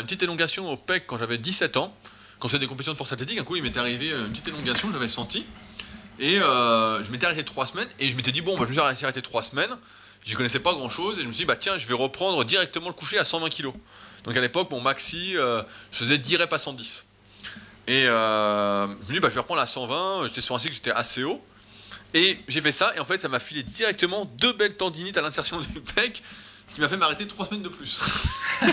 petite 0.03 0.23
élongation 0.23 0.69
au 0.69 0.77
PEC 0.77 1.05
quand 1.07 1.17
j'avais 1.17 1.37
17 1.37 1.77
ans, 1.77 1.93
quand 2.39 2.47
faisais 2.47 2.59
des 2.59 2.67
compétitions 2.67 2.93
de 2.93 2.97
force 2.97 3.11
athlétique, 3.11 3.39
un 3.39 3.43
coup 3.43 3.55
il 3.55 3.63
m'était 3.63 3.79
arrivé 3.79 4.09
une 4.09 4.29
petite 4.29 4.47
élongation, 4.47 4.89
j'avais 4.91 5.07
senti. 5.07 5.45
Et 6.19 6.39
euh, 6.39 7.03
je 7.03 7.11
m'étais 7.11 7.25
arrêté 7.25 7.43
3 7.43 7.67
semaines, 7.67 7.87
et 7.99 8.09
je 8.09 8.15
m'étais 8.15 8.31
dit, 8.31 8.41
bon, 8.41 8.57
bah, 8.57 8.65
je 8.67 8.73
vais 8.73 8.81
arrêter 8.81 9.21
3 9.21 9.43
semaines. 9.43 9.75
J'y 10.25 10.33
connaissais 10.33 10.59
pas 10.59 10.73
grand 10.73 10.89
chose, 10.89 11.17
et 11.17 11.21
je 11.21 11.27
me 11.27 11.31
suis 11.31 11.43
dit, 11.43 11.45
bah 11.45 11.55
tiens, 11.55 11.77
je 11.77 11.87
vais 11.87 11.93
reprendre 11.93 12.43
directement 12.43 12.87
le 12.87 12.93
coucher 12.93 13.17
à 13.17 13.23
120 13.23 13.49
kg. 13.49 13.71
Donc 14.25 14.35
à 14.35 14.41
l'époque, 14.41 14.69
mon 14.71 14.81
maxi, 14.81 15.37
euh, 15.37 15.63
je 15.91 15.99
faisais 15.99 16.17
10 16.17 16.37
reps 16.37 16.53
à 16.53 16.57
110. 16.57 17.05
Et 17.89 18.05
euh, 18.05 18.85
je 18.85 19.07
me 19.07 19.13
dit, 19.13 19.19
bah, 19.19 19.29
je 19.29 19.33
vais 19.33 19.39
reprendre 19.39 19.61
à 19.61 19.65
120, 19.65 20.27
j'étais 20.27 20.41
sur 20.41 20.53
un 20.53 20.59
cycle, 20.59 20.75
j'étais 20.75 20.91
assez 20.91 21.23
haut. 21.23 21.43
Et 22.13 22.37
j'ai 22.47 22.61
fait 22.61 22.71
ça, 22.71 22.93
et 22.95 22.99
en 22.99 23.05
fait, 23.05 23.19
ça 23.19 23.29
m'a 23.29 23.39
filé 23.39 23.63
directement 23.63 24.25
deux 24.25 24.53
belles 24.53 24.77
tendinites 24.77 25.17
à 25.17 25.23
l'insertion 25.23 25.59
du 25.59 25.81
pec, 25.95 26.21
ce 26.67 26.75
qui 26.75 26.81
m'a 26.81 26.87
fait 26.87 26.97
m'arrêter 26.97 27.25
3 27.25 27.47
semaines 27.47 27.63
de 27.63 27.69
plus. 27.69 27.99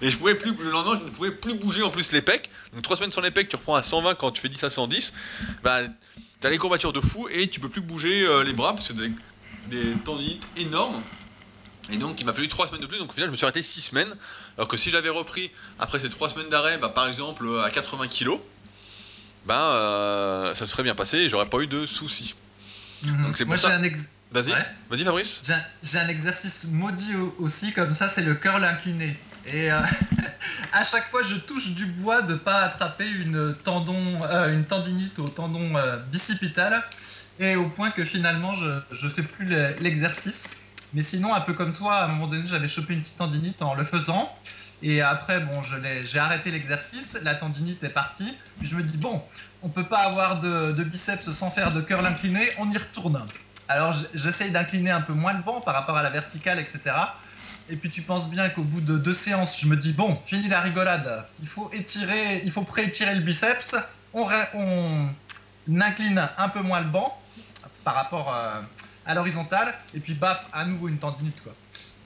et 0.00 0.08
je 0.08 0.16
pouvais 0.16 0.36
plus, 0.36 0.54
le 0.54 0.70
lendemain, 0.70 0.96
je 1.00 1.06
ne 1.06 1.10
pouvais 1.10 1.32
plus 1.32 1.54
bouger 1.54 1.82
en 1.82 1.90
plus 1.90 2.12
les 2.12 2.22
pecs. 2.22 2.50
Donc 2.72 2.82
3 2.82 2.98
semaines 2.98 3.10
sans 3.10 3.20
les 3.20 3.32
pecs, 3.32 3.48
tu 3.48 3.56
reprends 3.56 3.74
à 3.74 3.82
120 3.82 4.14
quand 4.14 4.30
tu 4.30 4.40
fais 4.40 4.48
10 4.48 4.62
à 4.62 4.70
110. 4.70 5.12
Bah, 5.64 5.80
tu 6.40 6.46
as 6.46 6.50
les 6.50 6.58
courbatures 6.58 6.92
de 6.92 7.00
fou 7.00 7.26
et 7.32 7.48
tu 7.48 7.58
peux 7.58 7.68
plus 7.68 7.80
bouger 7.80 8.24
euh, 8.28 8.44
les 8.44 8.52
bras 8.52 8.76
parce 8.76 8.86
que 8.86 8.92
des, 8.92 9.10
des 9.66 9.92
tendinites 10.04 10.46
énormes. 10.56 11.02
Et 11.92 11.98
donc, 11.98 12.20
il 12.20 12.26
m'a 12.26 12.32
fallu 12.32 12.48
3 12.48 12.68
semaines 12.68 12.80
de 12.80 12.86
plus. 12.86 12.98
Donc, 12.98 13.10
au 13.10 13.12
final, 13.12 13.28
je 13.28 13.32
me 13.32 13.36
suis 13.36 13.44
arrêté 13.44 13.62
6 13.62 13.80
semaines. 13.80 14.14
Alors 14.56 14.68
que 14.68 14.76
si 14.76 14.90
j'avais 14.90 15.08
repris 15.08 15.50
après 15.78 15.98
ces 15.98 16.10
3 16.10 16.30
semaines 16.30 16.48
d'arrêt, 16.48 16.78
bah, 16.78 16.88
par 16.88 17.06
exemple, 17.06 17.46
à 17.64 17.70
80 17.70 18.08
kg, 18.08 18.38
ben, 19.46 20.52
ça 20.54 20.66
se 20.66 20.66
serait 20.66 20.82
bien 20.82 20.94
passé 20.94 21.18
et 21.18 21.28
j'aurais 21.28 21.48
pas 21.48 21.58
eu 21.58 21.66
de 21.66 21.86
soucis. 21.86 22.34
Mhm. 23.04 23.24
Donc, 23.24 23.36
c'est 23.36 23.44
pour 23.44 23.56
ça. 23.56 23.78
Vas-y, 24.32 24.52
vas-y 24.90 25.04
Fabrice. 25.04 25.44
J'ai 25.82 25.98
un 25.98 26.08
exercice 26.08 26.64
maudit 26.64 27.14
aussi, 27.38 27.72
comme 27.72 27.96
ça, 27.96 28.10
c'est 28.14 28.22
le 28.22 28.34
curl 28.34 28.64
incliné. 28.64 29.16
Et 29.46 29.70
euh, 29.70 29.80
à 30.72 30.84
chaque 30.84 31.10
fois, 31.10 31.22
je 31.22 31.36
touche 31.36 31.68
du 31.68 31.86
bois 31.86 32.22
de 32.22 32.32
ne 32.32 32.38
pas 32.38 32.62
attraper 32.62 33.08
une, 33.08 33.54
tendon, 33.64 34.20
euh, 34.24 34.52
une 34.52 34.64
tendinite 34.64 35.18
au 35.20 35.28
tendon 35.28 35.74
bicipital. 36.10 36.82
Et 37.38 37.54
au 37.54 37.68
point 37.68 37.90
que 37.90 38.04
finalement, 38.04 38.54
je 38.54 39.06
ne 39.06 39.10
fais 39.12 39.22
plus 39.22 39.46
l'exercice. 39.80 40.34
Mais 40.96 41.02
sinon, 41.02 41.34
un 41.34 41.42
peu 41.42 41.52
comme 41.52 41.74
toi, 41.74 41.96
à 41.96 42.04
un 42.06 42.08
moment 42.08 42.26
donné, 42.26 42.48
j'avais 42.48 42.68
chopé 42.68 42.94
une 42.94 43.02
petite 43.02 43.18
tendinite 43.18 43.60
en 43.60 43.74
le 43.74 43.84
faisant. 43.84 44.32
Et 44.82 45.02
après, 45.02 45.40
bon, 45.40 45.62
j'ai 46.00 46.18
arrêté 46.18 46.50
l'exercice, 46.50 47.06
la 47.22 47.34
tendinite 47.34 47.84
est 47.84 47.92
partie. 47.92 48.32
Je 48.62 48.74
me 48.74 48.82
dis, 48.82 48.96
bon, 48.96 49.22
on 49.62 49.68
peut 49.68 49.84
pas 49.84 49.98
avoir 49.98 50.40
de, 50.40 50.72
biceps 50.84 51.30
sans 51.38 51.50
faire 51.50 51.74
de 51.74 51.82
curl 51.82 52.04
incliné, 52.06 52.48
on 52.58 52.70
y 52.70 52.78
retourne. 52.78 53.22
Alors 53.68 53.94
j'essaye 54.14 54.50
d'incliner 54.52 54.90
un 54.90 55.02
peu 55.02 55.12
moins 55.12 55.34
le 55.34 55.42
banc 55.42 55.60
par 55.60 55.74
rapport 55.74 55.98
à 55.98 56.02
la 56.02 56.08
verticale, 56.08 56.60
etc. 56.60 56.96
Et 57.68 57.76
puis 57.76 57.90
tu 57.90 58.00
penses 58.00 58.30
bien 58.30 58.48
qu'au 58.48 58.62
bout 58.62 58.80
de 58.80 58.96
deux 58.96 59.16
séances, 59.16 59.54
je 59.60 59.66
me 59.66 59.76
dis, 59.76 59.92
bon, 59.92 60.16
fini 60.26 60.48
la 60.48 60.62
rigolade, 60.62 61.26
il 61.42 61.48
faut 61.48 61.70
étirer, 61.74 62.40
il 62.42 62.52
faut 62.52 62.62
pré-étirer 62.62 63.14
le 63.16 63.20
biceps, 63.20 63.74
on, 64.14 64.26
on 64.54 65.08
incline 65.78 66.26
un 66.38 66.48
peu 66.48 66.62
moins 66.62 66.80
le 66.80 66.88
banc 66.88 67.20
par 67.84 67.96
rapport 67.96 68.32
à 68.32 68.62
à 69.06 69.14
l'horizontale, 69.14 69.74
et 69.94 70.00
puis 70.00 70.14
baf, 70.14 70.40
à 70.52 70.64
nouveau 70.64 70.88
une 70.88 70.98
tendinite, 70.98 71.42
quoi. 71.42 71.54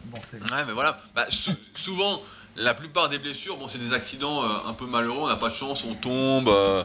Bon, 0.06 0.18
ouais, 0.18 0.64
mais 0.66 0.72
voilà, 0.72 0.98
bah, 1.14 1.26
souvent, 1.74 2.22
la 2.56 2.74
plupart 2.74 3.08
des 3.08 3.18
blessures, 3.18 3.56
bon, 3.56 3.68
c'est 3.68 3.78
des 3.78 3.92
accidents 3.92 4.42
euh, 4.42 4.68
un 4.68 4.72
peu 4.72 4.86
malheureux, 4.86 5.20
on 5.22 5.28
n'a 5.28 5.36
pas 5.36 5.48
de 5.48 5.54
chance, 5.54 5.84
on 5.84 5.94
tombe, 5.94 6.48
euh, 6.48 6.84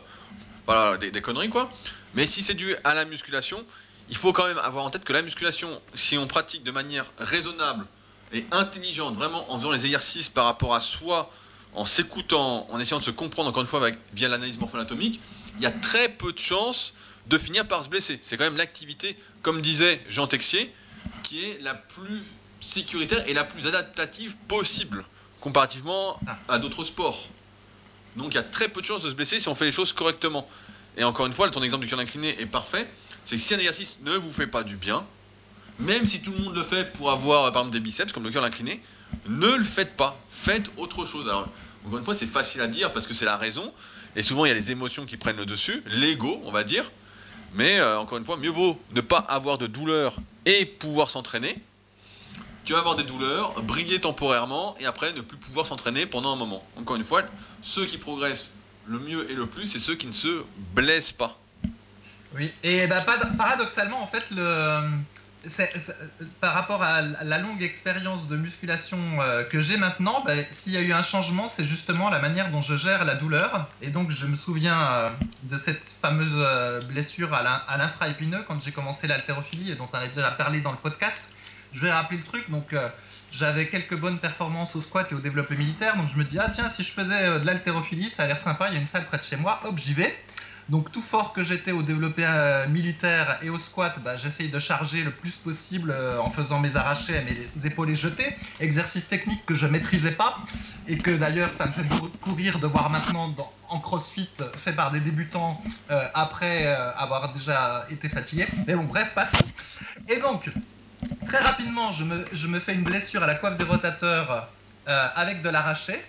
voilà, 0.65 0.97
des, 0.97 1.21
conneries, 1.21 1.49
quoi. 1.49 1.69
Mais 2.13 2.27
si 2.27 2.41
c'est 2.41 2.53
dû 2.53 2.75
à 2.83 2.93
la 2.93 3.05
musculation, 3.05 3.63
il 4.09 4.17
faut 4.17 4.33
quand 4.33 4.47
même 4.47 4.59
avoir 4.59 4.85
en 4.85 4.89
tête 4.89 5.03
que 5.03 5.13
la 5.13 5.21
musculation, 5.21 5.69
si 5.93 6.17
on 6.17 6.27
pratique 6.27 6.63
de 6.63 6.71
manière 6.71 7.05
raisonnable 7.17 7.85
et 8.33 8.45
intelligente, 8.51 9.15
vraiment 9.15 9.51
en 9.51 9.57
faisant 9.57 9.71
les 9.71 9.85
exercices 9.85 10.29
par 10.29 10.45
rapport 10.45 10.73
à 10.73 10.81
soi, 10.81 11.29
en 11.73 11.85
s'écoutant, 11.85 12.67
en 12.69 12.79
essayant 12.79 12.99
de 12.99 13.03
se 13.03 13.11
comprendre 13.11 13.49
encore 13.49 13.61
une 13.61 13.67
fois 13.67 13.81
avec, 13.81 13.97
via 14.13 14.29
l'analyse 14.29 14.57
morpho-anatomique, 14.59 15.19
il 15.57 15.63
y 15.63 15.65
a 15.65 15.71
très 15.71 16.09
peu 16.09 16.31
de 16.31 16.37
chances 16.37 16.93
de 17.27 17.37
finir 17.37 17.67
par 17.67 17.83
se 17.83 17.89
blesser. 17.89 18.19
C'est 18.21 18.37
quand 18.37 18.43
même 18.43 18.57
l'activité, 18.57 19.17
comme 19.41 19.61
disait 19.61 20.01
Jean 20.09 20.27
Texier, 20.27 20.73
qui 21.23 21.43
est 21.43 21.61
la 21.61 21.73
plus 21.75 22.23
sécuritaire 22.59 23.27
et 23.27 23.33
la 23.33 23.43
plus 23.43 23.67
adaptative 23.67 24.35
possible 24.47 25.05
comparativement 25.39 26.19
ah. 26.27 26.37
à 26.47 26.59
d'autres 26.59 26.83
sports. 26.83 27.29
Donc 28.15 28.33
il 28.33 28.35
y 28.35 28.39
a 28.39 28.43
très 28.43 28.67
peu 28.67 28.81
de 28.81 28.85
chances 28.85 29.03
de 29.03 29.09
se 29.09 29.15
blesser 29.15 29.39
si 29.39 29.47
on 29.47 29.55
fait 29.55 29.65
les 29.65 29.71
choses 29.71 29.93
correctement. 29.93 30.47
Et 30.97 31.03
encore 31.03 31.25
une 31.25 31.33
fois, 31.33 31.49
ton 31.49 31.61
exemple 31.61 31.83
du 31.83 31.89
curl 31.89 32.01
incliné 32.01 32.35
est 32.39 32.45
parfait. 32.45 32.87
C'est 33.25 33.35
que 33.35 33.41
si 33.41 33.53
un 33.53 33.57
exercice 33.57 33.97
ne 34.01 34.15
vous 34.15 34.31
fait 34.31 34.47
pas 34.47 34.63
du 34.63 34.75
bien, 34.75 35.05
même 35.79 36.05
si 36.05 36.21
tout 36.21 36.31
le 36.31 36.39
monde 36.39 36.55
le 36.55 36.63
fait 36.63 36.93
pour 36.93 37.11
avoir 37.11 37.51
par 37.51 37.63
exemple 37.63 37.73
des 37.73 37.79
biceps 37.79 38.11
comme 38.11 38.23
le 38.23 38.29
curl 38.29 38.45
incliné, 38.45 38.81
ne 39.27 39.55
le 39.55 39.63
faites 39.63 39.95
pas. 39.97 40.19
Faites 40.27 40.69
autre 40.77 41.05
chose. 41.05 41.27
Alors, 41.27 41.47
encore 41.85 41.99
une 41.99 42.03
fois, 42.03 42.15
c'est 42.15 42.25
facile 42.25 42.61
à 42.61 42.67
dire 42.67 42.91
parce 42.91 43.05
que 43.05 43.13
c'est 43.13 43.25
la 43.25 43.35
raison. 43.35 43.71
Et 44.15 44.23
souvent, 44.23 44.45
il 44.45 44.47
y 44.47 44.51
a 44.51 44.55
les 44.55 44.71
émotions 44.71 45.05
qui 45.05 45.17
prennent 45.17 45.37
le 45.37 45.45
dessus, 45.45 45.83
l'ego, 45.87 46.41
on 46.45 46.51
va 46.51 46.63
dire. 46.63 46.89
Mais 47.55 47.79
euh, 47.79 47.99
encore 47.99 48.17
une 48.17 48.25
fois, 48.25 48.37
mieux 48.37 48.49
vaut 48.49 48.79
ne 48.93 49.01
pas 49.01 49.19
avoir 49.19 49.57
de 49.57 49.67
douleur 49.67 50.17
et 50.45 50.65
pouvoir 50.65 51.09
s'entraîner. 51.09 51.57
Tu 52.65 52.73
vas 52.73 52.79
avoir 52.79 52.95
des 52.95 53.03
douleurs, 53.03 53.61
briller 53.61 53.99
temporairement 53.99 54.75
et 54.79 54.85
après 54.85 55.13
ne 55.13 55.21
plus 55.21 55.37
pouvoir 55.37 55.65
s'entraîner 55.65 56.05
pendant 56.05 56.33
un 56.33 56.35
moment. 56.35 56.63
Encore 56.77 56.95
une 56.95 57.03
fois, 57.03 57.23
ceux 57.61 57.85
qui 57.85 57.97
progressent 57.97 58.53
le 58.87 58.99
mieux 58.99 59.29
et 59.31 59.35
le 59.35 59.45
plus, 59.45 59.67
c'est 59.67 59.79
ceux 59.79 59.95
qui 59.95 60.07
ne 60.07 60.11
se 60.11 60.43
blessent 60.73 61.11
pas. 61.11 61.39
Oui, 62.35 62.51
et 62.63 62.87
bah, 62.87 63.05
paradoxalement, 63.37 64.01
en 64.01 64.07
fait, 64.07 64.23
le, 64.31 64.81
par 66.41 66.53
rapport 66.53 66.81
à 66.83 67.01
la 67.01 67.37
longue 67.37 67.61
expérience 67.61 68.27
de 68.27 68.35
musculation 68.35 68.97
euh, 69.19 69.43
que 69.43 69.61
j'ai 69.61 69.77
maintenant, 69.77 70.23
bah, 70.25 70.33
s'il 70.63 70.73
y 70.73 70.77
a 70.77 70.81
eu 70.81 70.93
un 70.93 71.03
changement, 71.03 71.51
c'est 71.55 71.65
justement 71.65 72.09
la 72.09 72.19
manière 72.19 72.51
dont 72.51 72.61
je 72.61 72.75
gère 72.77 73.05
la 73.05 73.15
douleur. 73.15 73.69
Et 73.81 73.89
donc, 73.89 74.11
je 74.11 74.25
me 74.25 74.35
souviens 74.35 74.81
euh, 74.81 75.09
de 75.43 75.57
cette 75.59 75.83
fameuse 76.01 76.27
euh, 76.33 76.81
blessure 76.81 77.33
à 77.33 77.77
l'infraépineux 77.77 78.43
quand 78.47 78.61
j'ai 78.63 78.71
commencé 78.71 79.07
l'haltérophilie 79.07 79.71
et 79.71 79.75
dont 79.75 79.87
on 79.91 79.97
a 79.97 80.07
déjà 80.07 80.31
parlé 80.31 80.61
dans 80.61 80.71
le 80.71 80.77
podcast. 80.77 81.17
Je 81.73 81.81
vais 81.81 81.91
rappeler 81.91 82.17
le 82.17 82.23
truc. 82.23 82.49
Donc, 82.49 82.73
j'avais 83.33 83.67
quelques 83.67 83.97
bonnes 83.97 84.17
performances 84.17 84.73
au 84.77 84.81
squat 84.81 85.11
et 85.11 85.15
au 85.15 85.19
développé 85.19 85.55
militaire. 85.55 85.97
Donc, 85.97 86.07
je 86.13 86.17
me 86.17 86.23
dis, 86.23 86.39
ah 86.39 86.49
tiens, 86.53 86.71
si 86.75 86.83
je 86.83 86.91
faisais 86.91 87.39
de 87.39 87.45
l'haltérophilie, 87.45 88.11
ça 88.15 88.23
a 88.23 88.27
l'air 88.27 88.41
sympa, 88.43 88.69
il 88.69 88.75
y 88.75 88.77
a 88.77 88.79
une 88.79 88.87
salle 88.87 89.05
près 89.05 89.17
de 89.17 89.23
chez 89.23 89.35
moi, 89.35 89.59
hop, 89.65 89.77
j'y 89.77 89.93
vais. 89.93 90.15
Donc 90.69 90.91
tout 90.91 91.03
fort 91.03 91.33
que 91.33 91.43
j'étais 91.43 91.71
au 91.71 91.83
développé 91.83 92.25
euh, 92.25 92.67
militaire 92.67 93.37
et 93.43 93.51
au 93.51 93.59
squat, 93.59 93.93
bah, 94.03 94.17
j'essaye 94.17 94.49
de 94.49 94.57
charger 94.57 95.03
le 95.03 95.11
plus 95.11 95.31
possible 95.31 95.91
euh, 95.91 96.17
en 96.19 96.31
faisant 96.31 96.59
mes 96.59 96.75
arrachés 96.75 97.13
et 97.13 97.21
mes 97.21 97.67
épaules 97.67 97.93
jetés. 97.95 98.35
Exercice 98.59 99.07
technique 99.07 99.45
que 99.45 99.53
je 99.53 99.67
maîtrisais 99.67 100.13
pas 100.13 100.37
et 100.87 100.97
que 100.97 101.11
d'ailleurs 101.11 101.51
ça 101.59 101.67
me 101.67 101.71
fait 101.71 101.83
beaucoup 101.83 102.33
rire 102.33 102.57
de 102.57 102.65
voir 102.65 102.89
maintenant 102.89 103.35
en 103.69 103.79
crossfit 103.79 104.29
fait 104.63 104.73
par 104.73 104.89
des 104.91 105.01
débutants 105.01 105.61
euh, 105.91 106.07
après 106.15 106.65
avoir 106.97 107.33
déjà 107.33 107.85
été 107.91 108.09
fatigué. 108.09 108.47
Mais 108.65 108.73
bon 108.73 108.85
bref, 108.85 109.11
passons. 109.13 109.45
Et 110.09 110.19
donc, 110.19 110.49
très 111.27 111.39
rapidement, 111.39 111.91
je 111.91 112.03
me, 112.05 112.25
je 112.33 112.47
me 112.47 112.59
fais 112.59 112.73
une 112.73 112.83
blessure 112.83 113.21
à 113.21 113.27
la 113.27 113.35
coiffe 113.35 113.57
des 113.57 113.65
rotateurs 113.65 114.47
avec 114.87 115.41
de 115.41 115.49
l'arraché. 115.49 115.99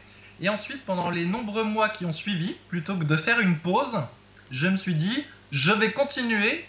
Et 0.41 0.49
ensuite, 0.49 0.85
pendant 0.85 1.09
les 1.11 1.25
nombreux 1.25 1.65
mois 1.65 1.89
qui 1.89 2.05
ont 2.05 2.13
suivi, 2.13 2.55
plutôt 2.69 2.95
que 2.95 3.05
de 3.05 3.17
faire 3.17 3.41
une 3.41 3.57
pause, 3.57 3.99
je 4.51 4.67
me 4.67 4.77
suis 4.77 4.95
dit, 4.95 5.25
je 5.53 5.73
vais 5.73 5.93
continuer. 5.93 6.65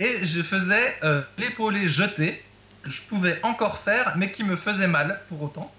Et 0.00 0.24
je 0.24 0.42
faisais 0.42 0.96
euh, 1.04 1.22
l'épaulé 1.38 1.86
jeté, 1.86 2.42
que 2.82 2.90
je 2.90 3.02
pouvais 3.02 3.38
encore 3.44 3.78
faire, 3.84 4.14
mais 4.16 4.32
qui 4.32 4.42
me 4.42 4.56
faisait 4.56 4.88
mal 4.88 5.20
pour 5.28 5.42
autant. 5.42 5.72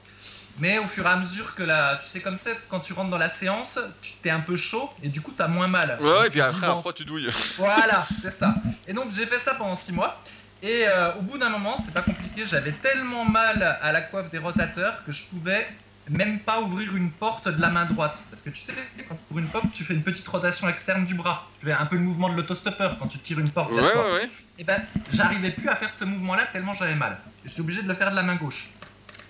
Mais 0.60 0.78
au 0.78 0.84
fur 0.84 1.06
et 1.06 1.10
à 1.10 1.18
mesure 1.18 1.56
que 1.56 1.64
la. 1.64 1.99
Tu 2.06 2.12
sais, 2.12 2.20
comme 2.22 2.38
ça, 2.43 2.51
quand 2.70 2.80
tu 2.80 2.93
rentres 2.93 3.10
dans 3.10 3.18
la 3.18 3.34
séance, 3.39 3.78
tu 4.01 4.12
t'es 4.22 4.30
un 4.30 4.39
peu 4.39 4.56
chaud 4.56 4.89
et 5.01 5.10
du 5.10 5.20
coup, 5.20 5.34
t'as 5.36 5.47
moins 5.47 5.68
mal. 5.68 5.97
Ouais, 5.99 6.28
et 6.28 6.30
puis 6.30 6.41
après, 6.41 6.68
à 6.68 6.76
froid, 6.76 6.93
tu 6.93 7.06
douilles. 7.06 7.30
Voilà, 7.58 8.06
c'est 8.22 8.38
ça. 8.39 8.54
Et 8.88 8.93
donc, 8.93 9.08
j'ai 9.16 9.26
fait 9.26 9.39
ça 9.43 9.56
pendant 9.56 9.78
6 9.78 9.91
mois. 9.91 10.22
Et 10.62 10.88
euh, 10.88 11.16
au 11.16 11.22
bout 11.22 11.38
d'un 11.38 11.49
moment, 11.49 11.78
c'est 11.84 11.93
pas 11.93 12.04
compliqué, 12.04 12.45
j'avais 12.45 12.72
tellement 12.72 13.26
mal 13.26 13.78
à 13.82 13.91
la 13.91 14.01
coiffe 14.01 14.30
des 14.32 14.38
rotateurs 14.38 15.04
que 15.06 15.12
je 15.12 15.24
pouvais 15.26 15.68
même 16.10 16.39
pas 16.39 16.62
ouvrir 16.62 16.95
une 16.95 17.12
porte 17.12 17.47
de 17.47 17.62
la 17.62 17.70
main 17.70 17.86
droite. 17.86 18.18
Parce 18.30 18.41
que 18.41 18.49
tu 18.49 18.62
sais, 18.62 18.74
quand 19.08 19.16
tu 19.16 19.22
ouvres 19.32 19.39
une 19.39 19.47
porte, 19.47 19.66
tu 19.74 19.84
fais 19.84 19.93
une 19.93 20.04
petite 20.04 20.28
rotation 20.28 20.68
externe 20.68 21.06
du 21.06 21.16
bras. 21.16 21.47
Tu 21.60 21.66
fais 21.68 21.72
un 21.72 21.86
peu 21.86 21.95
le 21.95 22.01
mouvement 22.01 22.30
de 22.30 22.36
l'autostoppeur 22.36 22.97
quand 22.99 23.08
tu 23.08 23.20
tires 23.20 23.39
une 23.39 23.49
porte. 23.49 23.72
Ouais, 23.72 23.82
ouais, 23.82 24.14
ouais. 24.14 24.30
Et 24.60 24.64
ben, 24.64 24.82
j'arrivais 25.12 25.51
plus 25.51 25.68
à 25.70 25.76
faire 25.76 25.91
ce 25.97 26.06
mouvement-là 26.06 26.47
tellement 26.51 26.74
j'avais 26.76 26.95
mal. 26.95 27.18
J'étais 27.45 27.62
obligé 27.62 27.82
de 27.82 27.88
le 27.88 27.95
faire 27.95 28.12
de 28.12 28.16
la 28.16 28.24
main 28.24 28.36
gauche. 28.36 28.70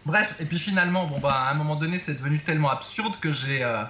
Bref, 0.06 0.34
et 0.40 0.46
puis 0.46 0.60
finalement, 0.60 1.08
bon 1.08 1.20
bah, 1.20 1.34
à 1.48 1.52
un 1.52 1.54
moment 1.54 1.76
donné, 1.76 2.02
c'est 2.06 2.16
devenu 2.16 2.40
tellement 2.40 2.72
absurde 2.72 3.14
que 3.22 3.32
j'ai 3.32 3.64
euh, 3.64 3.84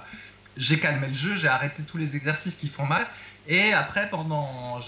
j'ai 0.56 0.78
calmé 0.78 1.08
le 1.08 1.14
jeu, 1.14 1.36
j'ai 1.36 1.48
arrêté 1.48 1.82
tous 1.82 1.98
les 1.98 2.14
exercices 2.14 2.54
qui 2.54 2.68
font 2.68 2.86
mal. 2.86 3.06
Et 3.46 3.72
après, 3.72 4.08
pendant, 4.08 4.80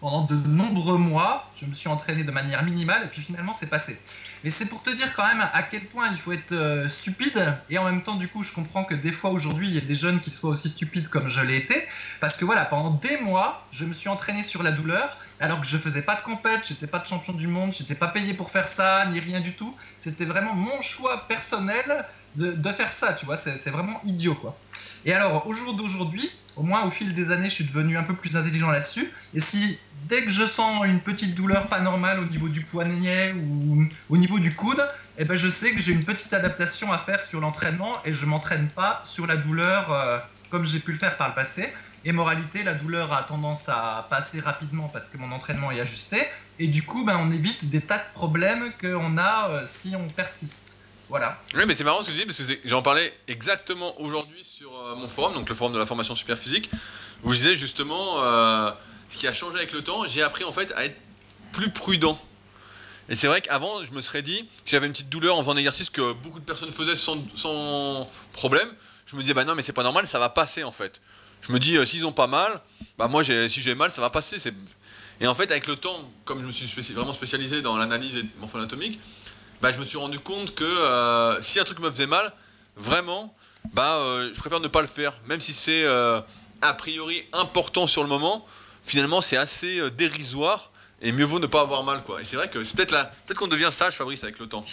pendant 0.00 0.22
de 0.22 0.34
nombreux 0.34 0.98
mois, 0.98 1.50
je 1.60 1.66
me 1.66 1.74
suis 1.74 1.88
entraîné 1.88 2.22
de 2.22 2.30
manière 2.30 2.62
minimale, 2.62 3.04
et 3.04 3.08
puis 3.08 3.22
finalement, 3.22 3.56
c'est 3.58 3.66
passé. 3.66 3.98
Mais 4.44 4.52
c'est 4.58 4.66
pour 4.66 4.82
te 4.82 4.90
dire 4.90 5.12
quand 5.14 5.26
même 5.26 5.40
à 5.52 5.62
quel 5.62 5.84
point 5.86 6.08
il 6.12 6.18
faut 6.18 6.32
être 6.32 6.52
euh, 6.52 6.88
stupide. 7.00 7.54
Et 7.70 7.78
en 7.78 7.84
même 7.84 8.02
temps, 8.02 8.14
du 8.14 8.28
coup, 8.28 8.44
je 8.44 8.52
comprends 8.52 8.84
que 8.84 8.94
des 8.94 9.12
fois 9.12 9.30
aujourd'hui, 9.30 9.68
il 9.68 9.74
y 9.74 9.78
a 9.78 9.82
des 9.82 9.96
jeunes 9.96 10.20
qui 10.20 10.30
soient 10.30 10.50
aussi 10.50 10.68
stupides 10.70 11.08
comme 11.08 11.28
je 11.28 11.40
l'ai 11.40 11.56
été. 11.56 11.86
Parce 12.20 12.36
que 12.36 12.44
voilà, 12.44 12.64
pendant 12.64 12.90
des 12.90 13.16
mois, 13.18 13.66
je 13.72 13.84
me 13.84 13.94
suis 13.94 14.08
entraîné 14.08 14.44
sur 14.44 14.62
la 14.62 14.72
douleur. 14.72 15.16
Alors 15.40 15.60
que 15.60 15.66
je 15.66 15.76
faisais 15.78 16.02
pas 16.02 16.16
de 16.16 16.22
compète, 16.22 16.62
j'étais 16.68 16.88
pas 16.88 16.98
de 16.98 17.06
champion 17.06 17.32
du 17.32 17.46
monde, 17.46 17.72
j'étais 17.72 17.94
pas 17.94 18.08
payé 18.08 18.34
pour 18.34 18.50
faire 18.50 18.68
ça, 18.76 19.06
ni 19.06 19.20
rien 19.20 19.40
du 19.40 19.52
tout. 19.52 19.76
C'était 20.02 20.24
vraiment 20.24 20.54
mon 20.54 20.82
choix 20.82 21.26
personnel 21.28 22.04
de, 22.34 22.52
de 22.52 22.72
faire 22.72 22.92
ça, 22.94 23.12
tu 23.14 23.26
vois. 23.26 23.38
C'est 23.44 23.70
vraiment 23.70 24.00
idiot, 24.04 24.34
quoi. 24.34 24.56
Et 25.04 25.12
alors, 25.12 25.46
au 25.46 25.52
jour 25.52 25.74
d'aujourd'hui, 25.74 26.30
au 26.58 26.62
moins 26.64 26.84
au 26.84 26.90
fil 26.90 27.14
des 27.14 27.30
années, 27.30 27.48
je 27.50 27.54
suis 27.54 27.64
devenu 27.64 27.96
un 27.96 28.02
peu 28.02 28.14
plus 28.14 28.36
intelligent 28.36 28.70
là-dessus. 28.70 29.08
Et 29.32 29.40
si 29.40 29.78
dès 30.08 30.24
que 30.24 30.30
je 30.30 30.46
sens 30.46 30.84
une 30.86 31.00
petite 31.00 31.34
douleur 31.34 31.68
pas 31.68 31.80
normale 31.80 32.18
au 32.18 32.24
niveau 32.24 32.48
du 32.48 32.62
poignet 32.62 33.32
ou 33.32 33.84
au 34.08 34.16
niveau 34.16 34.38
du 34.38 34.54
coude, 34.54 34.82
eh 35.18 35.24
ben 35.24 35.36
je 35.36 35.48
sais 35.48 35.70
que 35.70 35.80
j'ai 35.80 35.92
une 35.92 36.04
petite 36.04 36.32
adaptation 36.32 36.92
à 36.92 36.98
faire 36.98 37.22
sur 37.22 37.40
l'entraînement 37.40 37.92
et 38.04 38.12
je 38.12 38.24
m'entraîne 38.26 38.68
pas 38.68 39.02
sur 39.06 39.26
la 39.26 39.36
douleur 39.36 39.92
euh, 39.92 40.18
comme 40.50 40.66
j'ai 40.66 40.80
pu 40.80 40.92
le 40.92 40.98
faire 40.98 41.16
par 41.16 41.28
le 41.28 41.34
passé. 41.34 41.68
Et 42.04 42.12
moralité, 42.12 42.62
la 42.62 42.74
douleur 42.74 43.12
a 43.12 43.22
tendance 43.22 43.68
à 43.68 44.06
passer 44.10 44.40
rapidement 44.40 44.88
parce 44.88 45.08
que 45.08 45.16
mon 45.16 45.30
entraînement 45.30 45.70
est 45.70 45.80
ajusté. 45.80 46.26
Et 46.58 46.66
du 46.66 46.82
coup, 46.82 47.04
ben, 47.04 47.18
on 47.20 47.30
évite 47.30 47.68
des 47.70 47.80
tas 47.80 47.98
de 47.98 48.12
problèmes 48.14 48.72
qu'on 48.80 49.16
a 49.16 49.50
euh, 49.50 49.66
si 49.80 49.94
on 49.94 50.06
persiste. 50.08 50.67
Voilà. 51.08 51.38
Oui, 51.54 51.62
mais 51.66 51.74
c'est 51.74 51.84
marrant 51.84 52.02
ce 52.02 52.08
que 52.08 52.12
tu 52.12 52.18
dis 52.18 52.26
parce 52.26 52.38
que 52.38 52.52
j'en 52.64 52.82
parlais 52.82 53.12
exactement 53.28 53.98
aujourd'hui 54.00 54.44
sur 54.44 54.70
euh, 54.76 54.94
mon 54.94 55.08
forum, 55.08 55.32
donc 55.34 55.48
le 55.48 55.54
forum 55.54 55.72
de 55.72 55.78
la 55.78 55.86
formation 55.86 56.14
super 56.14 56.36
physique, 56.36 56.70
où 57.22 57.32
je 57.32 57.38
disais 57.38 57.56
justement 57.56 58.22
euh, 58.22 58.70
ce 59.08 59.18
qui 59.18 59.26
a 59.26 59.32
changé 59.32 59.56
avec 59.56 59.72
le 59.72 59.82
temps. 59.82 60.06
J'ai 60.06 60.22
appris 60.22 60.44
en 60.44 60.52
fait 60.52 60.72
à 60.72 60.84
être 60.84 60.96
plus 61.52 61.70
prudent. 61.70 62.20
Et 63.08 63.16
c'est 63.16 63.26
vrai 63.26 63.40
qu'avant, 63.40 63.82
je 63.84 63.92
me 63.92 64.02
serais 64.02 64.20
dit 64.20 64.46
j'avais 64.66 64.86
une 64.86 64.92
petite 64.92 65.08
douleur 65.08 65.36
en 65.36 65.40
faisant 65.40 65.52
un 65.52 65.56
exercice 65.56 65.88
que 65.88 66.12
beaucoup 66.12 66.40
de 66.40 66.44
personnes 66.44 66.70
faisaient 66.70 66.94
sans, 66.94 68.10
problème. 68.32 68.68
Je 69.06 69.16
me 69.16 69.22
disais, 69.22 69.32
bah 69.32 69.46
non, 69.46 69.54
mais 69.54 69.62
c'est 69.62 69.72
pas 69.72 69.82
normal, 69.82 70.06
ça 70.06 70.18
va 70.18 70.28
passer 70.28 70.62
en 70.62 70.72
fait. 70.72 71.00
Je 71.40 71.52
me 71.52 71.58
dis, 71.58 71.78
euh, 71.78 71.86
s'ils 71.86 72.04
ont 72.04 72.12
pas 72.12 72.26
mal, 72.26 72.60
bah 72.98 73.08
moi, 73.08 73.24
si 73.24 73.48
j'ai 73.48 73.74
mal, 73.74 73.90
ça 73.90 74.02
va 74.02 74.10
passer. 74.10 74.36
Et 75.22 75.26
en 75.26 75.34
fait, 75.34 75.50
avec 75.50 75.66
le 75.66 75.76
temps, 75.76 75.96
comme 76.26 76.42
je 76.42 76.46
me 76.46 76.52
suis 76.52 76.92
vraiment 76.92 77.14
spécialisé 77.14 77.62
dans 77.62 77.78
l'analyse 77.78 78.22
morpho-anatomique, 78.40 79.00
bah, 79.60 79.70
je 79.70 79.78
me 79.78 79.84
suis 79.84 79.98
rendu 79.98 80.18
compte 80.18 80.54
que 80.54 80.64
euh, 80.64 81.40
si 81.42 81.58
un 81.58 81.64
truc 81.64 81.80
me 81.80 81.90
faisait 81.90 82.06
mal, 82.06 82.32
vraiment, 82.76 83.34
bah, 83.72 83.96
euh, 83.96 84.30
je 84.32 84.38
préfère 84.38 84.60
ne 84.60 84.68
pas 84.68 84.82
le 84.82 84.88
faire. 84.88 85.18
Même 85.26 85.40
si 85.40 85.52
c'est 85.52 85.84
euh, 85.84 86.20
a 86.62 86.74
priori 86.74 87.24
important 87.32 87.86
sur 87.86 88.02
le 88.02 88.08
moment, 88.08 88.46
finalement, 88.84 89.20
c'est 89.20 89.36
assez 89.36 89.90
dérisoire 89.92 90.70
et 91.02 91.12
mieux 91.12 91.24
vaut 91.24 91.38
ne 91.38 91.46
pas 91.46 91.60
avoir 91.60 91.82
mal. 91.84 92.02
Quoi. 92.04 92.20
Et 92.20 92.24
c'est 92.24 92.36
vrai 92.36 92.48
que 92.48 92.64
c'est 92.64 92.76
peut-être 92.76 93.10
peut-être 93.26 93.38
qu'on 93.38 93.48
devient 93.48 93.70
sage, 93.70 93.94
Fabrice, 93.94 94.22
avec 94.22 94.38
le 94.38 94.46
temps. 94.46 94.64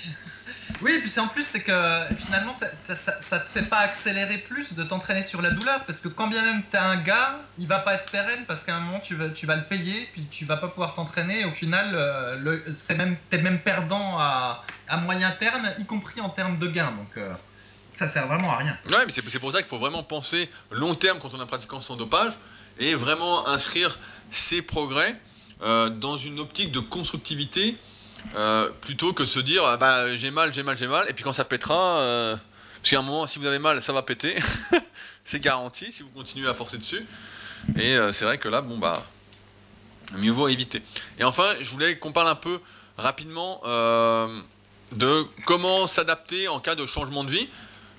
Oui, 0.81 0.91
et 0.93 0.99
puis 0.99 1.19
en 1.19 1.27
plus, 1.27 1.45
c'est 1.51 1.61
que 1.61 2.03
finalement, 2.25 2.55
ça, 2.59 2.95
ça, 3.29 3.39
te 3.39 3.49
fait 3.49 3.63
pas 3.63 3.79
accélérer 3.79 4.39
plus 4.39 4.73
de 4.73 4.83
t'entraîner 4.83 5.23
sur 5.27 5.41
la 5.41 5.51
douleur, 5.51 5.83
parce 5.85 5.99
que 5.99 6.07
quand 6.07 6.27
bien 6.27 6.43
même 6.43 6.63
t'as 6.71 6.83
un 6.83 6.97
gars, 6.97 7.39
il 7.57 7.67
va 7.67 7.79
pas 7.79 7.95
être 7.95 8.11
pérenne, 8.11 8.43
parce 8.47 8.61
qu'à 8.63 8.75
un 8.75 8.79
moment, 8.81 8.99
tu 8.99 9.15
vas, 9.15 9.27
le 9.27 9.63
payer, 9.63 10.07
puis 10.11 10.25
tu 10.31 10.45
vas 10.45 10.57
pas 10.57 10.67
pouvoir 10.67 10.93
t'entraîner, 10.95 11.41
et 11.41 11.45
au 11.45 11.51
final, 11.51 11.91
euh, 11.93 12.57
c'est 12.87 12.95
même, 12.95 13.15
même 13.31 13.59
perdant 13.59 14.19
à, 14.19 14.63
moyen 14.97 15.31
terme, 15.31 15.71
y 15.79 15.85
compris 15.85 16.21
en 16.21 16.29
termes 16.29 16.57
de 16.59 16.67
gains. 16.67 16.91
Donc, 16.91 17.17
euh, 17.17 17.33
ça 17.97 18.11
sert 18.11 18.27
vraiment 18.27 18.51
à 18.51 18.57
rien. 18.57 18.77
Ouais, 18.89 19.05
mais 19.05 19.11
c'est 19.11 19.39
pour 19.39 19.51
ça 19.51 19.59
qu'il 19.59 19.69
faut 19.69 19.77
vraiment 19.77 20.03
penser 20.03 20.49
long 20.71 20.95
terme 20.95 21.19
quand 21.19 21.33
on 21.33 21.41
est 21.41 21.47
pratiquant 21.47 21.81
sans 21.81 21.95
dopage, 21.95 22.33
et 22.79 22.93
vraiment 22.95 23.47
inscrire 23.47 23.97
ses 24.29 24.61
progrès 24.61 25.15
euh, 25.61 25.89
dans 25.89 26.17
une 26.17 26.39
optique 26.39 26.71
de 26.73 26.79
constructivité 26.79 27.77
euh, 28.35 28.69
plutôt 28.81 29.13
que 29.13 29.25
se 29.25 29.39
dire 29.39 29.63
ah, 29.65 29.77
bah 29.77 30.15
j'ai 30.15 30.31
mal, 30.31 30.53
j'ai 30.53 30.63
mal, 30.63 30.77
j'ai 30.77 30.87
mal, 30.87 31.05
et 31.09 31.13
puis 31.13 31.23
quand 31.23 31.33
ça 31.33 31.45
pètera, 31.45 31.99
euh, 31.99 32.35
parce 32.81 32.89
qu'à 32.89 32.99
un 32.99 33.01
moment, 33.01 33.27
si 33.27 33.39
vous 33.39 33.45
avez 33.45 33.59
mal, 33.59 33.81
ça 33.81 33.93
va 33.93 34.01
péter, 34.01 34.35
c'est 35.25 35.39
garanti 35.39 35.91
si 35.91 36.03
vous 36.03 36.09
continuez 36.09 36.47
à 36.47 36.53
forcer 36.53 36.77
dessus. 36.77 37.05
Et 37.77 37.95
euh, 37.95 38.11
c'est 38.11 38.25
vrai 38.25 38.37
que 38.37 38.49
là, 38.49 38.61
bon 38.61 38.77
bah, 38.77 39.01
mieux 40.17 40.31
vaut 40.31 40.47
éviter. 40.47 40.81
Et 41.19 41.23
enfin, 41.23 41.55
je 41.61 41.69
voulais 41.69 41.97
qu'on 41.97 42.11
parle 42.11 42.27
un 42.27 42.35
peu 42.35 42.59
rapidement 42.97 43.61
de 44.91 45.25
comment 45.45 45.87
s'adapter 45.87 46.47
en 46.47 46.59
cas 46.59 46.75
de 46.75 46.85
changement 46.85 47.23
de 47.23 47.31
vie. 47.31 47.49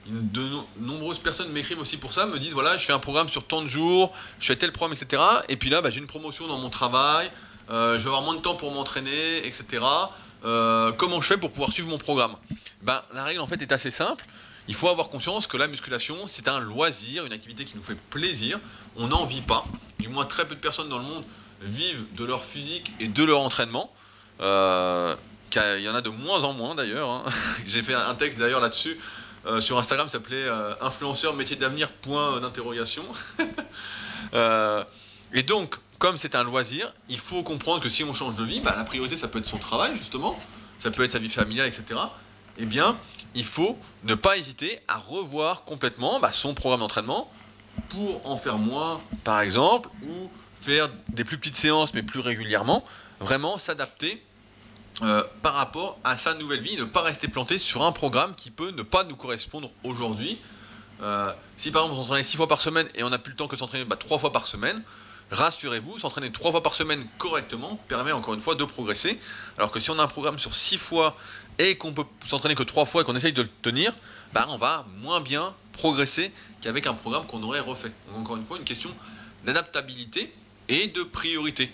De 0.07 0.49
nombreuses 0.79 1.19
personnes 1.19 1.51
m'écrivent 1.51 1.81
aussi 1.81 1.97
pour 1.97 2.13
ça, 2.13 2.27
me 2.27 2.39
disent 2.39 2.53
voilà, 2.53 2.77
je 2.77 2.85
fais 2.85 2.93
un 2.93 3.01
programme 3.01 3.29
sur 3.29 3.45
tant 3.45 3.61
de 3.61 3.67
jours, 3.67 4.15
je 4.39 4.47
fais 4.47 4.57
tel 4.57 4.71
programme, 4.71 4.97
etc. 4.97 5.21
Et 5.49 5.57
puis 5.57 5.69
là, 5.69 5.83
bah, 5.83 5.91
j'ai 5.91 5.99
une 5.99 6.07
promotion 6.07 6.47
dans 6.47 6.59
mon 6.59 6.71
travail, 6.71 7.29
euh, 7.71 7.99
je 7.99 8.05
vais 8.05 8.09
avoir 8.09 8.23
moins 8.23 8.35
de 8.35 8.41
temps 8.41 8.55
pour 8.55 8.73
m'entraîner, 8.73 9.39
etc. 9.47 9.85
Euh, 10.45 10.93
comment 10.93 11.21
je 11.21 11.27
fais 11.27 11.37
pour 11.37 11.51
pouvoir 11.51 11.73
suivre 11.73 11.89
mon 11.89 11.99
programme? 11.99 12.37
Ben, 12.83 13.03
La 13.13 13.25
règle 13.25 13.41
en 13.41 13.47
fait 13.47 13.61
est 13.63 13.73
assez 13.73 13.91
simple. 13.91 14.25
Il 14.69 14.75
faut 14.75 14.89
avoir 14.89 15.09
conscience 15.09 15.47
que 15.47 15.57
la 15.57 15.69
musculation, 15.69 16.17
c'est 16.27 16.49
un 16.49 16.59
loisir, 16.59 17.25
une 17.25 17.33
activité 17.33 17.65
qui 17.65 17.77
nous 17.77 17.83
fait 17.83 17.99
plaisir. 18.11 18.59
On 18.97 19.09
n'en 19.09 19.25
vit 19.25 19.43
pas. 19.43 19.65
Du 19.99 20.09
moins, 20.09 20.25
très 20.25 20.47
peu 20.47 20.55
de 20.55 20.61
personnes 20.61 20.89
dans 20.89 20.99
le 20.99 21.05
monde 21.05 21.25
vivent 21.61 22.05
de 22.17 22.25
leur 22.25 22.45
physique 22.45 22.93
et 23.01 23.09
de 23.09 23.25
leur 23.25 23.41
entraînement. 23.41 23.93
Euh, 24.41 25.15
il 25.55 25.81
y 25.81 25.89
en 25.89 25.95
a 25.95 26.03
de 26.03 26.11
moins 26.11 26.45
en 26.45 26.53
moins 26.53 26.75
d'ailleurs. 26.75 27.09
Hein. 27.11 27.25
J'ai 27.67 27.83
fait 27.83 27.95
un 27.95 28.15
texte 28.15 28.39
d'ailleurs 28.39 28.61
là-dessus 28.61 28.99
sur 29.61 29.79
Instagram, 29.79 30.09
s'appelait 30.09 30.49
influenceur 30.81 31.33
métier 31.35 31.55
d'avenir 31.55 31.93
point 31.93 32.41
d'interrogation. 32.41 33.05
et 35.33 35.43
donc, 35.45 35.77
comme 35.99 36.17
c'est 36.17 36.35
un 36.35 36.45
loisir, 36.45 36.93
il 37.09 37.19
faut 37.19 37.43
comprendre 37.43 37.81
que 37.81 37.89
si 37.89 38.05
on 38.05 38.15
change 38.15 38.37
de 38.37 38.45
vie, 38.45 38.61
bah, 38.61 38.75
la 38.77 38.85
priorité 38.85 39.17
ça 39.17 39.29
peut 39.29 39.39
être 39.39 39.47
son 39.47 39.59
travail 39.59 39.97
justement, 39.97 40.39
ça 40.79 40.91
peut 40.91 41.05
être 41.05 41.13
sa 41.13 41.19
vie 41.19 41.29
familiale, 41.29 41.67
etc. 41.67 42.01
Eh 42.59 42.67
bien, 42.67 42.97
il 43.35 43.45
faut 43.45 43.79
ne 44.05 44.15
pas 44.15 44.37
hésiter 44.37 44.79
à 44.89 44.97
revoir 44.97 45.65
complètement 45.65 46.21
bah, 46.21 46.33
son 46.33 46.55
programme 46.55 46.81
d'entraînement 46.81 47.31
pour 47.91 48.27
en 48.27 48.37
faire 48.37 48.59
moins, 48.59 49.01
par 49.25 49.41
exemple, 49.41 49.91
ou 50.03 50.31
faire 50.61 50.91
des 51.11 51.25
plus 51.25 51.39
petites 51.39 51.57
séances 51.57 51.93
mais 51.95 52.03
plus 52.03 52.21
régulièrement, 52.21 52.85
vraiment 53.21 53.59
s'adapter 53.59 54.23
euh, 55.03 55.23
par 55.43 55.55
rapport 55.55 55.99
à 56.05 56.17
sa 56.17 56.35
nouvelle 56.35 56.61
vie, 56.61 56.77
ne 56.77 56.85
pas 56.85 57.03
rester 57.03 57.29
planté 57.29 57.59
sur 57.59 57.83
un 57.83 57.93
programme 57.93 58.35
qui 58.35 58.51
peut 58.51 58.71
ne 58.71 58.83
pas 58.83 59.05
nous 59.05 59.17
correspondre 59.17 59.71
aujourd'hui. 59.85 60.39
Euh, 61.03 61.31
si 61.59 61.71
par 61.71 61.83
exemple 61.83 62.01
on 62.01 62.03
s'entraîne 62.03 62.25
6 62.25 62.39
fois 62.39 62.49
par 62.49 62.61
semaine 62.61 62.89
et 62.95 63.03
on 63.03 63.11
n'a 63.11 63.19
plus 63.19 63.33
le 63.33 63.37
temps 63.37 63.47
que 63.47 63.55
de 63.55 63.61
s'entraîner 63.61 63.85
bah, 63.85 63.97
3 63.97 64.19
fois 64.19 64.33
par 64.33 64.47
semaine, 64.47 64.83
rassurez-vous, 65.31 65.99
s'entraîner 65.99 66.31
trois 66.31 66.51
fois 66.51 66.63
par 66.63 66.75
semaine 66.75 67.05
correctement 67.19 67.79
permet 67.89 68.13
encore 68.13 68.35
une 68.35 68.41
fois 68.41 68.55
de 68.55 68.65
progresser. 68.65 69.19
Alors 69.59 69.71
que 69.71 69.81
si 69.81 69.91
on 69.91 69.99
a 69.99 70.03
un 70.03 70.09
programme 70.09 70.39
sur 70.39 70.55
six 70.55 70.77
fois 70.77 71.17
et 71.59 71.77
qu'on 71.77 71.93
peut 71.93 72.05
s'entraîner 72.27 72.55
que 72.55 72.63
trois 72.63 72.87
fois 72.87 73.03
et 73.03 73.05
qu'on 73.05 73.17
essaye 73.17 73.33
de 73.33 73.43
le 73.43 73.51
tenir, 73.63 73.93
bah 74.33 74.47
on 74.51 74.57
va 74.57 74.87
moins 75.03 75.21
bien 75.21 75.55
progresser 75.73 76.33
qu'avec 76.61 76.87
un 76.87 76.95
programme 76.95 77.27
qu'on 77.27 77.43
aurait 77.43 77.61
refait. 77.61 77.93
Donc 78.09 78.19
encore 78.19 78.37
une 78.37 78.45
fois, 78.45 78.59
une 78.59 78.65
question 78.65 78.91
d'adaptabilité 79.45 80.33
et 80.69 80.89
de 80.89 81.03
priorité. 81.03 81.71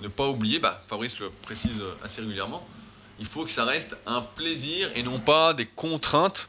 Ne 0.00 0.08
pas 0.08 0.28
oublier, 0.28 0.58
bah, 0.58 0.82
Fabrice 0.88 1.18
le 1.20 1.30
précise 1.30 1.82
assez 2.02 2.20
régulièrement, 2.20 2.66
il 3.20 3.26
faut 3.26 3.44
que 3.44 3.50
ça 3.50 3.64
reste 3.64 3.96
un 4.06 4.20
plaisir 4.20 4.90
et 4.96 5.02
non 5.02 5.20
pas 5.20 5.54
des 5.54 5.66
contraintes 5.66 6.48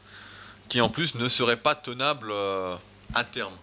qui 0.68 0.80
en 0.80 0.88
plus 0.88 1.14
ne 1.14 1.28
seraient 1.28 1.58
pas 1.58 1.74
tenables 1.74 2.30
euh, 2.32 2.74
à 3.14 3.22
terme. 3.22 3.54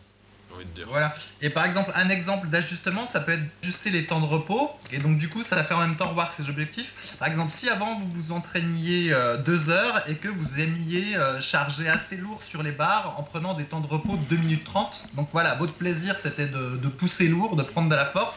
Voilà. 0.88 1.16
Et 1.42 1.50
par 1.50 1.66
exemple, 1.66 1.92
un 1.96 2.10
exemple 2.10 2.48
d'ajustement, 2.48 3.08
ça 3.12 3.20
peut 3.20 3.34
être 3.34 3.44
d'ajuster 3.62 3.90
les 3.90 4.06
temps 4.06 4.20
de 4.20 4.26
repos. 4.26 4.72
Et 4.92 5.00
donc, 5.00 5.18
du 5.18 5.30
coup, 5.30 5.44
ça 5.44 5.56
va 5.56 5.64
faire 5.64 5.78
en 5.78 5.82
même 5.82 5.96
temps 5.96 6.10
revoir 6.10 6.34
ses 6.38 6.50
objectifs. 6.50 6.92
Par 7.20 7.28
exemple, 7.28 7.54
si 7.60 7.70
avant 7.70 7.98
vous 8.00 8.10
vous 8.10 8.32
entraîniez 8.32 9.14
euh, 9.14 9.38
deux 9.38 9.70
heures 9.70 10.04
et 10.10 10.16
que 10.16 10.28
vous 10.28 10.60
aimiez 10.60 11.16
euh, 11.16 11.42
charger 11.42 11.88
assez 11.90 12.18
lourd 12.18 12.42
sur 12.50 12.64
les 12.64 12.72
barres 12.72 13.16
en 13.18 13.24
prenant 13.24 13.54
des 13.54 13.66
temps 13.66 13.80
de 13.80 13.88
repos 13.88 14.18
de 14.18 14.36
2 14.36 14.38
minutes 14.38 14.66
30. 14.66 15.04
Donc 15.16 15.30
voilà, 15.32 15.56
votre 15.56 15.74
plaisir 15.74 16.16
c'était 16.22 16.48
de, 16.48 16.88
pousser 16.88 17.28
lourd, 17.28 17.56
de 17.56 17.64
prendre 17.64 17.90
de 17.90 17.96
la 17.96 18.06
force. 18.06 18.36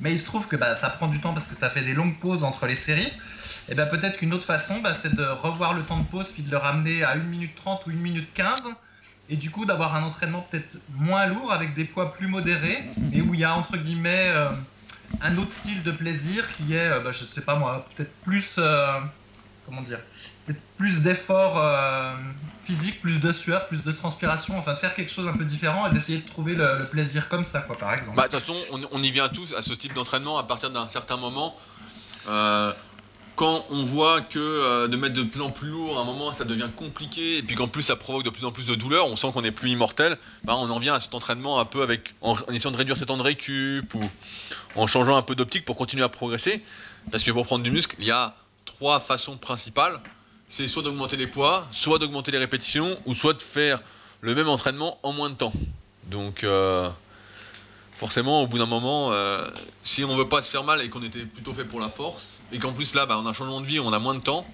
Mais 0.00 0.12
il 0.12 0.18
se 0.18 0.24
trouve 0.24 0.46
que 0.48 0.56
bah, 0.56 0.76
ça 0.80 0.90
prend 0.90 1.06
du 1.06 1.20
temps 1.20 1.32
parce 1.32 1.46
que 1.46 1.54
ça 1.54 1.70
fait 1.70 1.82
des 1.82 1.94
longues 1.94 2.18
pauses 2.18 2.42
entre 2.42 2.66
les 2.66 2.76
séries. 2.76 3.12
Et 3.68 3.74
bien 3.74 3.86
peut-être 3.86 4.18
qu'une 4.18 4.34
autre 4.34 4.44
façon, 4.44 4.80
bah, 4.80 4.96
c'est 5.02 5.14
de 5.14 5.24
revoir 5.24 5.74
le 5.74 5.82
temps 5.82 5.98
de 5.98 6.06
pause 6.06 6.28
puis 6.34 6.42
de 6.42 6.50
le 6.50 6.56
ramener 6.56 7.04
à 7.04 7.12
1 7.12 7.16
minute 7.16 7.54
30 7.56 7.86
ou 7.86 7.90
1 7.90 7.92
minute 7.94 8.28
15. 8.34 8.52
Et 9.28 9.36
du 9.36 9.50
coup, 9.50 9.64
d'avoir 9.64 9.94
un 9.94 10.02
entraînement 10.02 10.46
peut-être 10.50 10.76
moins 10.90 11.26
lourd 11.26 11.52
avec 11.52 11.74
des 11.74 11.84
poids 11.84 12.12
plus 12.12 12.26
modérés 12.26 12.84
et 13.12 13.22
où 13.22 13.34
il 13.34 13.40
y 13.40 13.44
a 13.44 13.54
entre 13.54 13.76
guillemets 13.76 14.28
euh, 14.28 14.48
un 15.22 15.38
autre 15.38 15.52
style 15.60 15.82
de 15.82 15.92
plaisir 15.92 16.44
qui 16.56 16.74
est, 16.74 16.90
euh, 16.90 17.00
bah, 17.00 17.12
je 17.12 17.24
sais 17.26 17.40
pas 17.40 17.54
moi, 17.54 17.86
peut-être 17.94 18.12
plus, 18.22 18.46
euh, 18.58 18.98
comment 19.66 19.82
dire, 19.82 20.00
plus 20.76 21.00
d'efforts 21.00 21.58
euh, 21.58 22.14
physiques, 22.64 23.00
plus 23.00 23.20
de 23.20 23.32
sueur, 23.32 23.68
plus 23.68 23.82
de 23.82 23.92
transpiration, 23.92 24.58
enfin 24.58 24.74
faire 24.76 24.94
quelque 24.94 25.12
chose 25.12 25.28
un 25.28 25.36
peu 25.36 25.44
différent 25.44 25.88
et 25.88 25.94
d'essayer 25.94 26.18
de 26.18 26.28
trouver 26.28 26.54
le, 26.54 26.86
plaisir 26.90 27.28
comme 27.28 27.44
ça, 27.52 27.60
quoi, 27.60 27.78
par 27.78 27.92
exemple. 27.92 28.16
Bah, 28.16 28.26
de 28.26 28.32
toute 28.32 28.40
façon, 28.40 28.56
on, 28.90 29.02
y 29.02 29.10
vient 29.10 29.28
tous 29.28 29.54
à 29.54 29.62
ce 29.62 29.72
type 29.74 29.94
d'entraînement 29.94 30.38
à 30.38 30.42
partir 30.42 30.70
d'un 30.70 30.88
certain 30.88 31.16
moment. 31.16 31.54
Quand 33.36 33.64
on 33.70 33.82
voit 33.82 34.20
que 34.20 34.38
euh, 34.38 34.88
de 34.88 34.96
mettre 34.96 35.14
de 35.14 35.22
plus 35.22 35.40
en 35.40 35.50
plus 35.50 35.68
lourd, 35.68 35.98
à 35.98 36.02
un 36.02 36.04
moment 36.04 36.32
ça 36.32 36.44
devient 36.44 36.68
compliqué, 36.74 37.38
et 37.38 37.42
puis 37.42 37.56
qu'en 37.56 37.68
plus 37.68 37.82
ça 37.82 37.96
provoque 37.96 38.24
de 38.24 38.30
plus 38.30 38.44
en 38.44 38.52
plus 38.52 38.66
de 38.66 38.74
douleur, 38.74 39.06
on 39.06 39.16
sent 39.16 39.28
qu'on 39.32 39.42
n'est 39.42 39.50
plus 39.50 39.70
immortel, 39.70 40.18
bah, 40.44 40.54
on 40.56 40.68
en 40.70 40.78
vient 40.78 40.94
à 40.94 41.00
cet 41.00 41.14
entraînement 41.14 41.60
un 41.60 41.64
peu 41.64 41.82
avec, 41.82 42.14
en, 42.20 42.34
essayant 42.52 42.70
de 42.70 42.76
réduire 42.76 42.96
ses 42.96 43.06
temps 43.06 43.16
de 43.16 43.22
récup, 43.22 43.94
ou 43.94 44.00
en 44.76 44.86
changeant 44.86 45.16
un 45.16 45.22
peu 45.22 45.34
d'optique 45.34 45.64
pour 45.64 45.76
continuer 45.76 46.02
à 46.02 46.08
progresser. 46.08 46.62
Parce 47.10 47.24
que 47.24 47.30
pour 47.30 47.44
prendre 47.44 47.64
du 47.64 47.70
muscle, 47.70 47.96
il 47.98 48.06
y 48.06 48.10
a 48.10 48.36
trois 48.64 49.00
façons 49.00 49.36
principales. 49.36 50.00
C'est 50.48 50.68
soit 50.68 50.82
d'augmenter 50.82 51.16
les 51.16 51.26
poids, 51.26 51.66
soit 51.72 51.98
d'augmenter 51.98 52.30
les 52.30 52.38
répétitions, 52.38 52.98
ou 53.06 53.14
soit 53.14 53.32
de 53.32 53.42
faire 53.42 53.80
le 54.20 54.34
même 54.34 54.48
entraînement 54.48 54.98
en 55.02 55.12
moins 55.12 55.30
de 55.30 55.34
temps. 55.34 55.52
Donc 56.04 56.44
euh, 56.44 56.88
forcément, 57.96 58.42
au 58.42 58.46
bout 58.46 58.58
d'un 58.58 58.66
moment, 58.66 59.12
euh, 59.12 59.46
si 59.82 60.04
on 60.04 60.14
veut 60.16 60.28
pas 60.28 60.42
se 60.42 60.50
faire 60.50 60.64
mal 60.64 60.82
et 60.82 60.90
qu'on 60.90 61.02
était 61.02 61.24
plutôt 61.24 61.52
fait 61.52 61.64
pour 61.64 61.80
la 61.80 61.88
force, 61.88 62.41
et 62.52 62.58
qu'en 62.58 62.72
plus 62.72 62.94
là, 62.94 63.06
bah, 63.06 63.18
on 63.18 63.26
a 63.26 63.30
un 63.30 63.32
changement 63.32 63.60
de 63.60 63.66
vie, 63.66 63.80
on 63.80 63.92
a 63.92 63.98
moins 63.98 64.14
de 64.14 64.20
temps, 64.20 64.46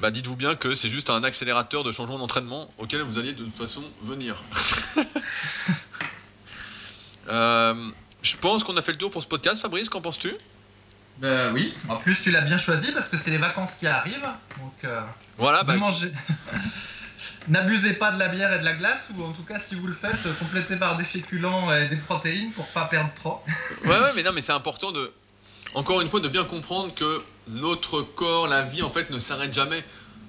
bah, 0.00 0.10
dites-vous 0.10 0.36
bien 0.36 0.54
que 0.54 0.74
c'est 0.74 0.88
juste 0.88 1.10
un 1.10 1.22
accélérateur 1.22 1.84
de 1.84 1.92
changement 1.92 2.18
d'entraînement 2.18 2.68
auquel 2.78 3.02
vous 3.02 3.18
alliez 3.18 3.34
de 3.34 3.44
toute 3.44 3.56
façon 3.56 3.82
venir. 4.02 4.42
Euh, 7.28 7.90
je 8.20 8.36
pense 8.36 8.64
qu'on 8.64 8.76
a 8.76 8.82
fait 8.82 8.90
le 8.90 8.98
tour 8.98 9.12
pour 9.12 9.22
ce 9.22 9.28
podcast, 9.28 9.62
Fabrice, 9.62 9.88
qu'en 9.88 10.00
penses-tu? 10.00 10.32
Ben 11.18 11.52
oui, 11.54 11.72
en 11.88 11.96
plus 11.96 12.16
tu 12.24 12.32
l'as 12.32 12.40
bien 12.40 12.58
choisi 12.58 12.90
parce 12.90 13.08
que 13.08 13.16
c'est 13.22 13.30
les 13.30 13.38
vacances 13.38 13.70
qui 13.78 13.86
arrivent. 13.86 14.28
Donc 14.58 14.74
euh, 14.82 15.00
Voilà, 15.38 15.62
bah, 15.62 15.74
N'abusez 17.48 17.92
pas 17.94 18.10
de 18.10 18.18
la 18.18 18.26
bière 18.26 18.52
et 18.52 18.58
de 18.58 18.64
la 18.64 18.72
glace, 18.74 19.00
ou 19.16 19.22
en 19.22 19.30
tout 19.30 19.44
cas 19.44 19.60
si 19.68 19.76
vous 19.76 19.86
le 19.86 19.94
faites, 19.94 20.26
euh, 20.26 20.32
complétez 20.40 20.74
par 20.74 20.96
des 20.96 21.04
féculents 21.04 21.72
et 21.72 21.86
des 21.86 21.96
protéines 21.96 22.50
pour 22.50 22.66
pas 22.66 22.86
perdre 22.86 23.12
trop. 23.14 23.40
Ouais, 23.84 24.00
ouais, 24.00 24.12
mais 24.16 24.24
non, 24.24 24.32
mais 24.34 24.42
c'est 24.42 24.52
important 24.52 24.90
de, 24.90 25.12
encore 25.74 26.00
une 26.00 26.08
fois, 26.08 26.20
de 26.20 26.28
bien 26.28 26.44
comprendre 26.44 26.94
que 26.94 27.22
notre 27.48 28.02
corps, 28.02 28.46
la 28.48 28.62
vie, 28.62 28.82
en 28.82 28.90
fait, 28.90 29.10
ne 29.10 29.18
s'arrête 29.18 29.52
jamais. 29.54 29.82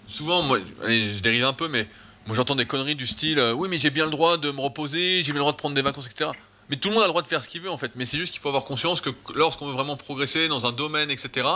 Souvent, 0.07 0.41
moi, 0.41 0.59
je 0.87 1.21
dérive 1.21 1.45
un 1.45 1.53
peu, 1.53 1.67
mais 1.67 1.87
moi 2.27 2.35
j'entends 2.35 2.55
des 2.55 2.65
conneries 2.65 2.95
du 2.95 3.05
style, 3.07 3.39
euh, 3.39 3.53
oui, 3.53 3.67
mais 3.69 3.77
j'ai 3.77 3.89
bien 3.89 4.05
le 4.05 4.11
droit 4.11 4.37
de 4.37 4.49
me 4.51 4.61
reposer, 4.61 5.23
j'ai 5.23 5.31
bien 5.31 5.35
le 5.35 5.39
droit 5.39 5.51
de 5.51 5.57
prendre 5.57 5.75
des 5.75 5.81
vacances, 5.81 6.07
etc. 6.07 6.31
Mais 6.69 6.77
tout 6.77 6.87
le 6.89 6.93
monde 6.95 7.03
a 7.03 7.07
le 7.07 7.11
droit 7.11 7.21
de 7.21 7.27
faire 7.27 7.43
ce 7.43 7.49
qu'il 7.49 7.61
veut, 7.61 7.69
en 7.69 7.77
fait. 7.77 7.91
Mais 7.95 8.05
c'est 8.05 8.17
juste 8.17 8.31
qu'il 8.31 8.41
faut 8.41 8.47
avoir 8.47 8.63
conscience 8.65 9.01
que 9.01 9.09
lorsqu'on 9.35 9.67
veut 9.67 9.73
vraiment 9.73 9.97
progresser 9.97 10.47
dans 10.47 10.65
un 10.65 10.71
domaine, 10.71 11.11
etc., 11.11 11.47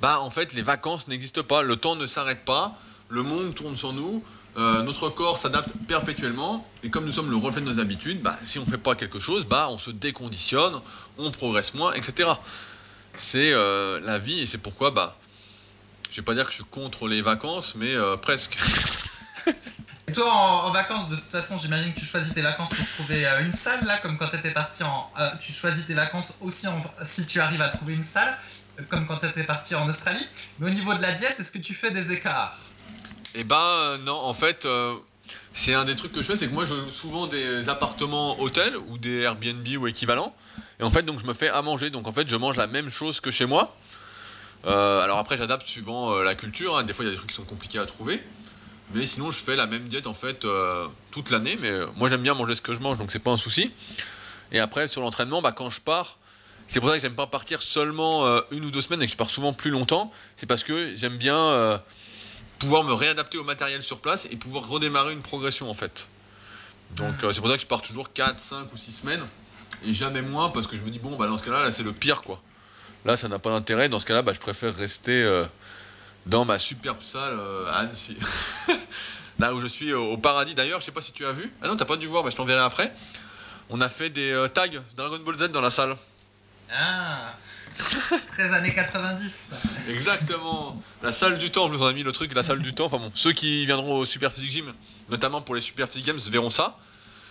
bah, 0.00 0.20
en 0.20 0.30
fait, 0.30 0.52
les 0.54 0.62
vacances 0.62 1.08
n'existent 1.08 1.42
pas. 1.42 1.62
Le 1.62 1.76
temps 1.76 1.96
ne 1.96 2.06
s'arrête 2.06 2.44
pas. 2.44 2.76
Le 3.08 3.22
monde 3.22 3.54
tourne 3.54 3.76
sur 3.76 3.92
nous. 3.92 4.22
euh, 4.58 4.82
notre 4.82 5.08
corps 5.08 5.38
s'adapte 5.38 5.72
perpétuellement. 5.88 6.66
Et 6.82 6.90
comme 6.90 7.04
nous 7.04 7.12
sommes 7.12 7.30
le 7.30 7.36
reflet 7.36 7.60
de 7.62 7.66
nos 7.66 7.80
habitudes, 7.80 8.20
bah, 8.22 8.36
si 8.44 8.58
on 8.58 8.64
ne 8.64 8.70
fait 8.70 8.78
pas 8.78 8.94
quelque 8.94 9.18
chose, 9.18 9.46
bah, 9.46 9.68
on 9.70 9.78
se 9.78 9.90
déconditionne, 9.90 10.74
on 11.18 11.30
progresse 11.30 11.74
moins, 11.74 11.92
etc. 11.94 12.30
C'est 13.14 13.52
euh, 13.52 14.00
la 14.00 14.18
vie 14.18 14.40
et 14.40 14.46
c'est 14.46 14.58
pourquoi, 14.58 14.90
bah, 14.90 15.18
je 16.10 16.16
vais 16.16 16.24
pas 16.24 16.34
dire 16.34 16.44
que 16.44 16.50
je 16.50 16.56
suis 16.56 16.64
contre 16.64 17.08
les 17.08 17.22
vacances, 17.22 17.74
mais 17.74 17.94
euh, 17.94 18.16
presque. 18.16 18.58
Et 20.08 20.12
toi, 20.14 20.30
en, 20.32 20.66
en 20.66 20.70
vacances, 20.72 21.08
de 21.10 21.16
toute 21.16 21.30
façon, 21.30 21.58
j'imagine 21.58 21.94
que 21.94 22.00
tu 22.00 22.06
choisis 22.06 22.34
tes 22.34 22.42
vacances 22.42 22.70
pour 22.76 22.86
trouver 22.96 23.24
euh, 23.24 23.40
une 23.44 23.54
salle, 23.64 23.84
là, 23.86 23.98
comme 23.98 24.18
quand 24.18 24.28
tu 24.28 24.36
étais 24.36 24.50
parti 24.50 24.82
en. 24.82 25.10
tu 25.46 25.52
choisis 25.52 25.86
tes 25.86 25.94
vacances 25.94 26.26
aussi 26.40 26.66
en- 26.66 26.82
si 27.14 27.24
tu 27.26 27.40
arrives 27.40 27.62
à 27.62 27.68
trouver 27.68 27.94
une 27.94 28.04
salle, 28.12 28.36
comme 28.90 29.06
quand 29.06 29.18
tu 29.18 29.26
étais 29.26 29.44
parti 29.44 29.74
en 29.74 29.88
Australie. 29.88 30.26
Mais 30.58 30.66
au 30.70 30.74
niveau 30.74 30.92
de 30.94 31.00
la 31.00 31.12
diète, 31.12 31.38
est-ce 31.38 31.52
que 31.52 31.58
tu 31.58 31.74
fais 31.74 31.92
des 31.92 32.12
écarts? 32.12 32.58
Et 33.34 33.44
ben 33.44 33.96
non, 34.04 34.16
en 34.16 34.34
fait, 34.34 34.66
c'est 35.52 35.74
un 35.74 35.84
des 35.84 35.96
trucs 35.96 36.12
que 36.12 36.20
je 36.20 36.26
fais, 36.26 36.36
c'est 36.36 36.48
que 36.48 36.52
moi 36.54 36.64
je 36.64 36.74
loue 36.74 36.90
souvent 36.90 37.26
des 37.26 37.68
appartements 37.68 38.38
hôtels 38.40 38.76
ou 38.76 38.98
des 38.98 39.20
Airbnb 39.20 39.66
ou 39.78 39.86
équivalents. 39.86 40.34
Et 40.82 40.84
en 40.84 40.90
fait, 40.90 41.02
donc 41.02 41.20
je 41.20 41.26
me 41.26 41.32
fais 41.32 41.48
à 41.48 41.62
manger. 41.62 41.88
Donc 41.88 42.06
en 42.08 42.12
fait, 42.12 42.28
je 42.28 42.36
mange 42.36 42.56
la 42.56 42.66
même 42.66 42.90
chose 42.90 43.20
que 43.20 43.30
chez 43.30 43.46
moi. 43.46 43.74
Euh, 44.66 45.00
alors 45.00 45.18
après, 45.18 45.36
j'adapte 45.36 45.66
suivant 45.66 46.12
euh, 46.12 46.24
la 46.24 46.34
culture. 46.34 46.76
hein. 46.76 46.82
Des 46.82 46.92
fois, 46.92 47.04
il 47.04 47.08
y 47.08 47.10
a 47.10 47.12
des 47.12 47.18
trucs 47.18 47.30
qui 47.30 47.36
sont 47.36 47.44
compliqués 47.44 47.78
à 47.78 47.86
trouver. 47.86 48.22
Mais 48.92 49.06
sinon, 49.06 49.30
je 49.30 49.38
fais 49.38 49.56
la 49.56 49.66
même 49.66 49.88
diète 49.88 50.06
en 50.06 50.12
fait 50.12 50.44
euh, 50.44 50.86
toute 51.12 51.30
l'année. 51.30 51.56
Mais 51.60 51.72
moi, 51.96 52.08
j'aime 52.08 52.22
bien 52.22 52.34
manger 52.34 52.54
ce 52.56 52.60
que 52.62 52.74
je 52.74 52.80
mange, 52.80 52.98
donc 52.98 53.10
c'est 53.10 53.20
pas 53.20 53.30
un 53.30 53.36
souci. 53.36 53.70
Et 54.50 54.58
après, 54.58 54.88
sur 54.88 55.00
l'entraînement, 55.00 55.40
bah, 55.40 55.52
quand 55.52 55.70
je 55.70 55.80
pars, 55.80 56.18
c'est 56.66 56.80
pour 56.80 56.90
ça 56.90 56.96
que 56.96 57.00
j'aime 57.00 57.14
pas 57.14 57.26
partir 57.26 57.62
seulement 57.62 58.26
une 58.50 58.64
ou 58.64 58.70
deux 58.70 58.82
semaines 58.82 59.02
et 59.02 59.06
que 59.06 59.12
je 59.12 59.16
pars 59.16 59.30
souvent 59.30 59.52
plus 59.52 59.70
longtemps. 59.70 60.12
C'est 60.36 60.46
parce 60.46 60.62
que 60.62 60.94
j'aime 60.94 61.16
bien 61.16 61.80
pouvoir 62.62 62.84
me 62.84 62.92
réadapter 62.92 63.38
au 63.38 63.44
matériel 63.44 63.82
sur 63.82 63.98
place 63.98 64.26
et 64.30 64.36
pouvoir 64.36 64.68
redémarrer 64.68 65.12
une 65.12 65.22
progression 65.22 65.68
en 65.68 65.74
fait. 65.74 66.06
Donc 66.96 67.24
euh, 67.24 67.32
c'est 67.32 67.40
pour 67.40 67.48
ça 67.48 67.56
que 67.56 67.62
je 67.62 67.66
pars 67.66 67.82
toujours 67.82 68.12
4, 68.12 68.38
5 68.38 68.72
ou 68.72 68.76
6 68.76 68.92
semaines 68.92 69.26
et 69.86 69.94
jamais 69.94 70.22
moins 70.22 70.50
parce 70.50 70.66
que 70.66 70.76
je 70.76 70.82
me 70.82 70.90
dis 70.90 70.98
bon 70.98 71.16
bah 71.16 71.26
dans 71.26 71.38
ce 71.38 71.42
cas-là 71.44 71.62
là 71.62 71.72
c'est 71.72 71.82
le 71.82 71.92
pire 71.92 72.22
quoi. 72.22 72.40
Là 73.04 73.16
ça 73.16 73.28
n'a 73.28 73.38
pas 73.38 73.50
d'intérêt, 73.50 73.88
dans 73.88 74.00
ce 74.00 74.06
cas-là 74.06 74.22
bah, 74.22 74.32
je 74.32 74.40
préfère 74.40 74.74
rester 74.76 75.22
euh, 75.22 75.44
dans 76.26 76.44
ma 76.44 76.58
superbe 76.58 77.00
salle 77.00 77.38
euh, 77.38 77.70
à 77.70 77.78
Annecy. 77.78 78.16
là 79.38 79.54
où 79.54 79.60
je 79.60 79.66
suis 79.66 79.92
au, 79.92 80.12
au 80.12 80.16
paradis 80.16 80.54
d'ailleurs, 80.54 80.80
je 80.80 80.86
sais 80.86 80.92
pas 80.92 81.02
si 81.02 81.12
tu 81.12 81.26
as 81.26 81.32
vu. 81.32 81.52
Ah 81.62 81.68
non 81.68 81.76
t'as 81.76 81.84
pas 81.84 81.96
dû 81.96 82.06
voir, 82.06 82.22
bah, 82.22 82.30
je 82.30 82.36
t'enverrai 82.36 82.62
après. 82.62 82.92
On 83.70 83.80
a 83.80 83.88
fait 83.88 84.10
des 84.10 84.30
euh, 84.30 84.48
tags 84.48 84.68
Dragon 84.96 85.18
Ball 85.18 85.36
Z 85.36 85.48
dans 85.50 85.60
la 85.60 85.70
salle. 85.70 85.96
Ah 86.72 87.32
13 88.36 88.52
années 88.52 88.74
90. 88.74 89.30
ça. 89.50 89.56
Exactement. 89.88 90.80
La 91.02 91.12
salle 91.12 91.38
du 91.38 91.50
temps, 91.50 91.68
je 91.68 91.72
vous 91.72 91.82
en 91.82 91.88
ai 91.88 91.94
mis 91.94 92.02
le 92.02 92.12
truc, 92.12 92.34
la 92.34 92.42
salle 92.42 92.60
du 92.60 92.74
temps. 92.74 92.86
Enfin 92.86 92.98
bon, 92.98 93.10
ceux 93.14 93.32
qui 93.32 93.64
viendront 93.64 93.98
au 93.98 94.04
Super 94.04 94.30
Physique 94.30 94.50
Gym, 94.50 94.72
notamment 95.08 95.40
pour 95.40 95.54
les 95.54 95.60
Super 95.60 95.88
Physique 95.88 96.06
Games, 96.06 96.18
verront 96.30 96.50
ça. 96.50 96.78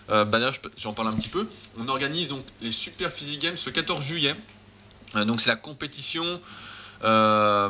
Euh, 0.10 0.26
bah 0.26 0.40
j'en 0.78 0.94
parle 0.94 1.10
un 1.10 1.16
petit 1.16 1.30
peu. 1.30 1.48
On 1.78 1.88
organise 1.88 2.28
donc 2.28 2.44
les 2.62 2.72
Super 2.72 3.12
Physique 3.12 3.42
Games 3.42 3.58
le 3.66 3.72
14 3.72 4.04
juillet. 4.04 4.36
Euh, 5.16 5.26
donc 5.26 5.42
c'est 5.42 5.50
la 5.50 5.56
compétition 5.56 6.42
euh, 7.04 7.70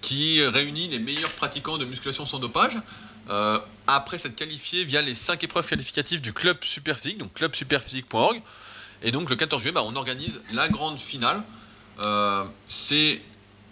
qui 0.00 0.44
réunit 0.44 0.88
les 0.88 0.98
meilleurs 0.98 1.32
pratiquants 1.32 1.78
de 1.78 1.84
musculation 1.84 2.26
sans 2.26 2.38
dopage. 2.38 2.78
Après 3.88 4.18
s'être 4.18 4.36
qualifié 4.36 4.84
via 4.84 5.02
les 5.02 5.14
5 5.14 5.42
épreuves 5.42 5.68
qualificatives 5.68 6.20
du 6.20 6.32
club 6.32 6.58
Superphysique, 6.62 7.18
donc 7.18 7.34
clubsuperphysique.org. 7.34 8.40
Et 9.02 9.10
donc 9.10 9.30
le 9.30 9.36
14 9.36 9.60
juillet, 9.60 9.72
bah, 9.72 9.82
on 9.84 9.96
organise 9.96 10.40
la 10.52 10.68
grande 10.68 10.98
finale. 10.98 11.42
C'est 12.68 13.20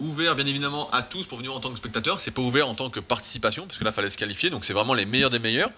ouvert 0.01 0.35
bien 0.35 0.47
évidemment 0.47 0.91
à 0.91 1.03
tous 1.03 1.27
pour 1.27 1.39
venir 1.39 1.55
en 1.55 1.61
tant 1.61 1.71
que 1.71 1.77
spectateur. 1.77 2.21
C'est 2.21 2.33
pas 2.33 2.43
ouvert 2.43 2.69
en 2.69 2.75
tant 2.75 2.91
que 2.91 3.01
participation 3.01 3.67
parce 3.67 3.79
que 3.79 3.85
là 3.85 3.93
fallait 3.93 4.11
se 4.11 4.19
qualifier. 4.19 4.51
Donc 4.51 4.65
c'est 4.65 4.73
vraiment 4.73 4.95
les 4.95 5.07
meilleurs 5.07 5.31
des 5.31 5.39
meilleurs. 5.39 5.71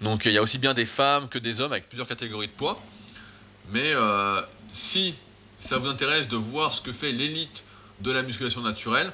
Donc 0.00 0.24
il 0.24 0.32
y 0.32 0.38
a 0.38 0.42
aussi 0.42 0.58
bien 0.58 0.74
des 0.74 0.86
femmes 0.86 1.28
que 1.28 1.38
des 1.38 1.60
hommes 1.60 1.72
avec 1.72 1.88
plusieurs 1.88 2.08
catégories 2.08 2.48
de 2.48 2.52
poids. 2.52 2.80
Mais 3.72 3.92
euh, 3.94 4.40
si 4.72 5.14
ça 5.58 5.78
vous 5.78 5.88
intéresse 5.88 6.28
de 6.28 6.36
voir 6.36 6.72
ce 6.72 6.80
que 6.80 6.92
fait 6.92 7.12
l'élite 7.12 7.64
de 8.00 8.10
la 8.10 8.22
musculation 8.22 8.62
naturelle, 8.62 9.12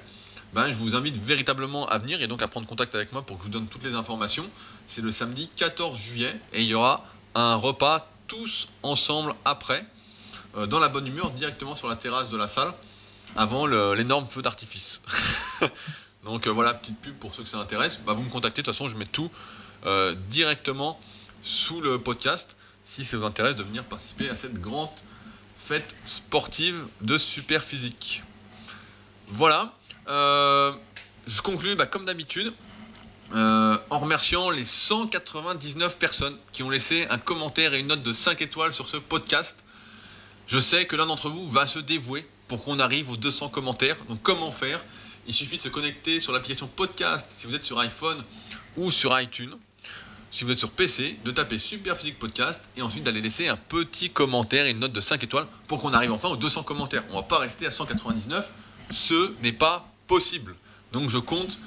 ben, 0.55 0.71
je 0.71 0.77
vous 0.77 0.95
invite 0.95 1.17
véritablement 1.23 1.89
à 1.89 1.99
venir 1.99 2.23
et 2.23 2.29
donc 2.29 2.41
à 2.41 2.49
prendre 2.49 2.67
contact 2.67 2.95
avec 2.95 3.13
moi 3.13 3.23
pour 3.23 3.37
que 3.37 3.43
je 3.43 3.49
vous 3.49 3.53
donne 3.53 3.67
toutes 3.67 3.85
les 3.85 3.95
informations. 3.95 4.49
C'est 4.87 5.03
le 5.03 5.11
samedi 5.11 5.51
14 5.57 5.99
juillet 5.99 6.35
et 6.53 6.63
il 6.63 6.69
y 6.69 6.75
aura 6.75 7.05
un 7.35 7.57
repas 7.57 8.09
tous 8.29 8.69
ensemble 8.83 9.35
après, 9.45 9.85
euh, 10.57 10.67
dans 10.67 10.79
la 10.79 10.89
bonne 10.89 11.07
humeur, 11.07 11.33
directement 11.33 11.75
sur 11.75 11.89
la 11.89 11.97
terrasse 11.97 12.31
de 12.31 12.37
la 12.37 12.49
salle, 12.49 12.73
avant 13.37 13.67
l'énorme 13.67 14.27
feu 14.29 14.41
d'artifice. 14.41 15.03
donc 16.25 16.47
euh, 16.47 16.51
voilà, 16.51 16.75
petite 16.75 16.99
pub 17.01 17.15
pour 17.17 17.35
ceux 17.35 17.43
que 17.43 17.49
ça 17.49 17.59
intéresse. 17.59 18.01
Bah, 18.07 18.13
vous 18.13 18.23
me 18.23 18.31
contactez, 18.31 18.63
de 18.63 18.67
toute 18.67 18.75
façon 18.75 18.89
je 18.89 18.97
mets 18.97 19.05
tout 19.05 19.31
euh, 19.85 20.15
directement 20.31 20.99
sous 21.43 21.81
le 21.81 22.01
podcast 22.01 22.57
si 22.85 23.05
ça 23.05 23.17
vous 23.17 23.25
intéresse 23.25 23.57
de 23.57 23.65
venir 23.65 23.85
participer 23.85 24.31
à 24.31 24.37
cette 24.37 24.61
grande 24.61 24.89
fête 25.57 25.95
sportive 26.05 26.87
de 27.01 27.19
super 27.19 27.63
physique. 27.63 28.23
Voilà. 29.27 29.75
Euh, 30.09 30.73
je 31.27 31.43
conclue 31.43 31.75
bah, 31.75 31.87
comme 31.87 32.05
d'habitude 32.05 32.53
euh, 33.35 33.77
en 33.91 33.99
remerciant 33.99 34.51
les 34.51 34.65
199 34.65 35.99
personnes 35.99 36.37
qui 36.53 36.63
ont 36.63 36.71
laissé 36.71 37.07
un 37.11 37.19
commentaire 37.19 37.75
et 37.75 37.81
une 37.81 37.89
note 37.89 38.05
de 38.05 38.13
5 38.13 38.41
étoiles 38.41 38.73
sur 38.73 38.89
ce 38.89 38.97
podcast. 38.97 39.65
Je 40.47 40.61
sais 40.61 40.87
que 40.87 40.95
l'un 40.95 41.07
d'entre 41.07 41.29
vous 41.29 41.49
va 41.49 41.67
se 41.67 41.81
dévouer 41.81 42.25
pour 42.47 42.63
qu'on 42.63 42.79
arrive 42.79 43.11
aux 43.11 43.17
200 43.17 43.49
commentaires. 43.49 43.97
Donc 44.09 44.23
comment 44.23 44.53
faire? 44.53 44.85
Il 45.27 45.35
suffit 45.35 45.57
de 45.57 45.63
se 45.63 45.69
connecter 45.69 46.21
sur 46.21 46.33
l'application 46.33 46.69
podcast 46.69 47.27
si 47.31 47.49
vous 47.49 47.57
êtes 47.57 47.65
sur 47.65 47.81
iPhone 47.81 48.23
ou 48.77 48.93
sur 48.93 49.19
iTunes. 49.21 49.57
Si 50.31 50.45
vous 50.45 50.51
êtes 50.51 50.59
sur 50.59 50.73
PC, 50.73 51.19
de 51.25 51.31
taper 51.31 51.59
Super 51.59 51.97
Physique 51.97 52.19
Podcast 52.19 52.69
et 52.77 52.83
ensuite 52.83 53.05
d'aller 53.05 53.21
laisser 53.21 53.49
un 53.49 53.57
petit 53.57 54.11
commentaire 54.11 54.67
et 54.67 54.71
une 54.71 54.81
note 54.81 54.93
de 54.93 55.01
5 55.01 55.23
étoiles 55.23 55.47
pour 55.67 55.81
qu'on 55.81 55.93
arrive 55.95 56.13
enfin 56.13 56.29
aux 56.29 56.37
200 56.37 56.65
commentaires. 56.65 57.05
On 57.11 57.17
ne 57.17 57.21
va 57.21 57.23
pas 57.23 57.39
rester 57.39 57.67
à 57.67 57.71
199, 57.71 58.53
ce 58.91 59.33
n'est 59.43 59.53
pas 59.53 59.89
possible. 60.07 60.55
Donc 60.93 61.09
je 61.09 61.19
compte 61.19 61.59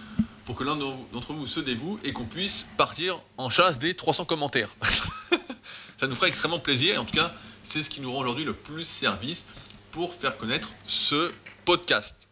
pour 0.46 0.56
que 0.56 0.64
l'un 0.64 0.76
d'entre 0.76 1.34
vous 1.34 1.48
se 1.48 1.60
dévoue 1.60 2.00
et 2.04 2.12
qu'on 2.12 2.26
puisse 2.26 2.68
partir 2.78 3.22
en 3.38 3.50
chasse 3.50 3.80
des 3.80 3.94
300 3.94 4.26
commentaires. 4.26 4.70
Ça 6.00 6.08
nous 6.08 6.16
ferait 6.16 6.30
extrêmement 6.30 6.60
plaisir 6.60 6.96
et 6.96 6.98
en 6.98 7.06
tout 7.06 7.16
cas, 7.16 7.34
c'est 7.64 7.84
ce 7.84 7.90
qui 7.90 8.02
nous 8.02 8.12
rend 8.12 8.20
aujourd'hui 8.20 8.46
le 8.46 8.54
plus 8.54 8.84
service 8.84 9.46
pour 9.92 10.14
faire 10.14 10.38
connaître 10.38 10.70
ce 10.86 11.32
podcast. 11.66 12.28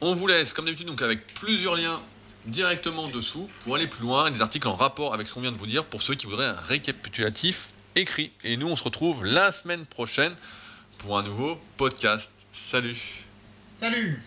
On 0.00 0.14
vous 0.14 0.26
laisse, 0.26 0.52
comme 0.52 0.66
d'habitude, 0.66 0.86
donc 0.86 1.02
avec 1.02 1.26
plusieurs 1.34 1.76
liens 1.76 2.00
directement 2.46 3.08
dessous 3.08 3.48
pour 3.60 3.74
aller 3.74 3.86
plus 3.86 4.02
loin, 4.02 4.30
des 4.30 4.42
articles 4.42 4.68
en 4.68 4.76
rapport 4.76 5.14
avec 5.14 5.26
ce 5.26 5.34
qu'on 5.34 5.40
vient 5.40 5.52
de 5.52 5.56
vous 5.56 5.66
dire 5.66 5.84
pour 5.84 6.02
ceux 6.02 6.14
qui 6.14 6.26
voudraient 6.26 6.46
un 6.46 6.52
récapitulatif 6.52 7.70
écrit. 7.96 8.32
Et 8.44 8.56
nous, 8.56 8.68
on 8.68 8.76
se 8.76 8.84
retrouve 8.84 9.24
la 9.24 9.52
semaine 9.52 9.84
prochaine 9.86 10.34
pour 10.98 11.18
un 11.18 11.22
nouveau 11.22 11.58
podcast. 11.76 12.30
Salut 12.52 13.24
Salut 13.80 14.20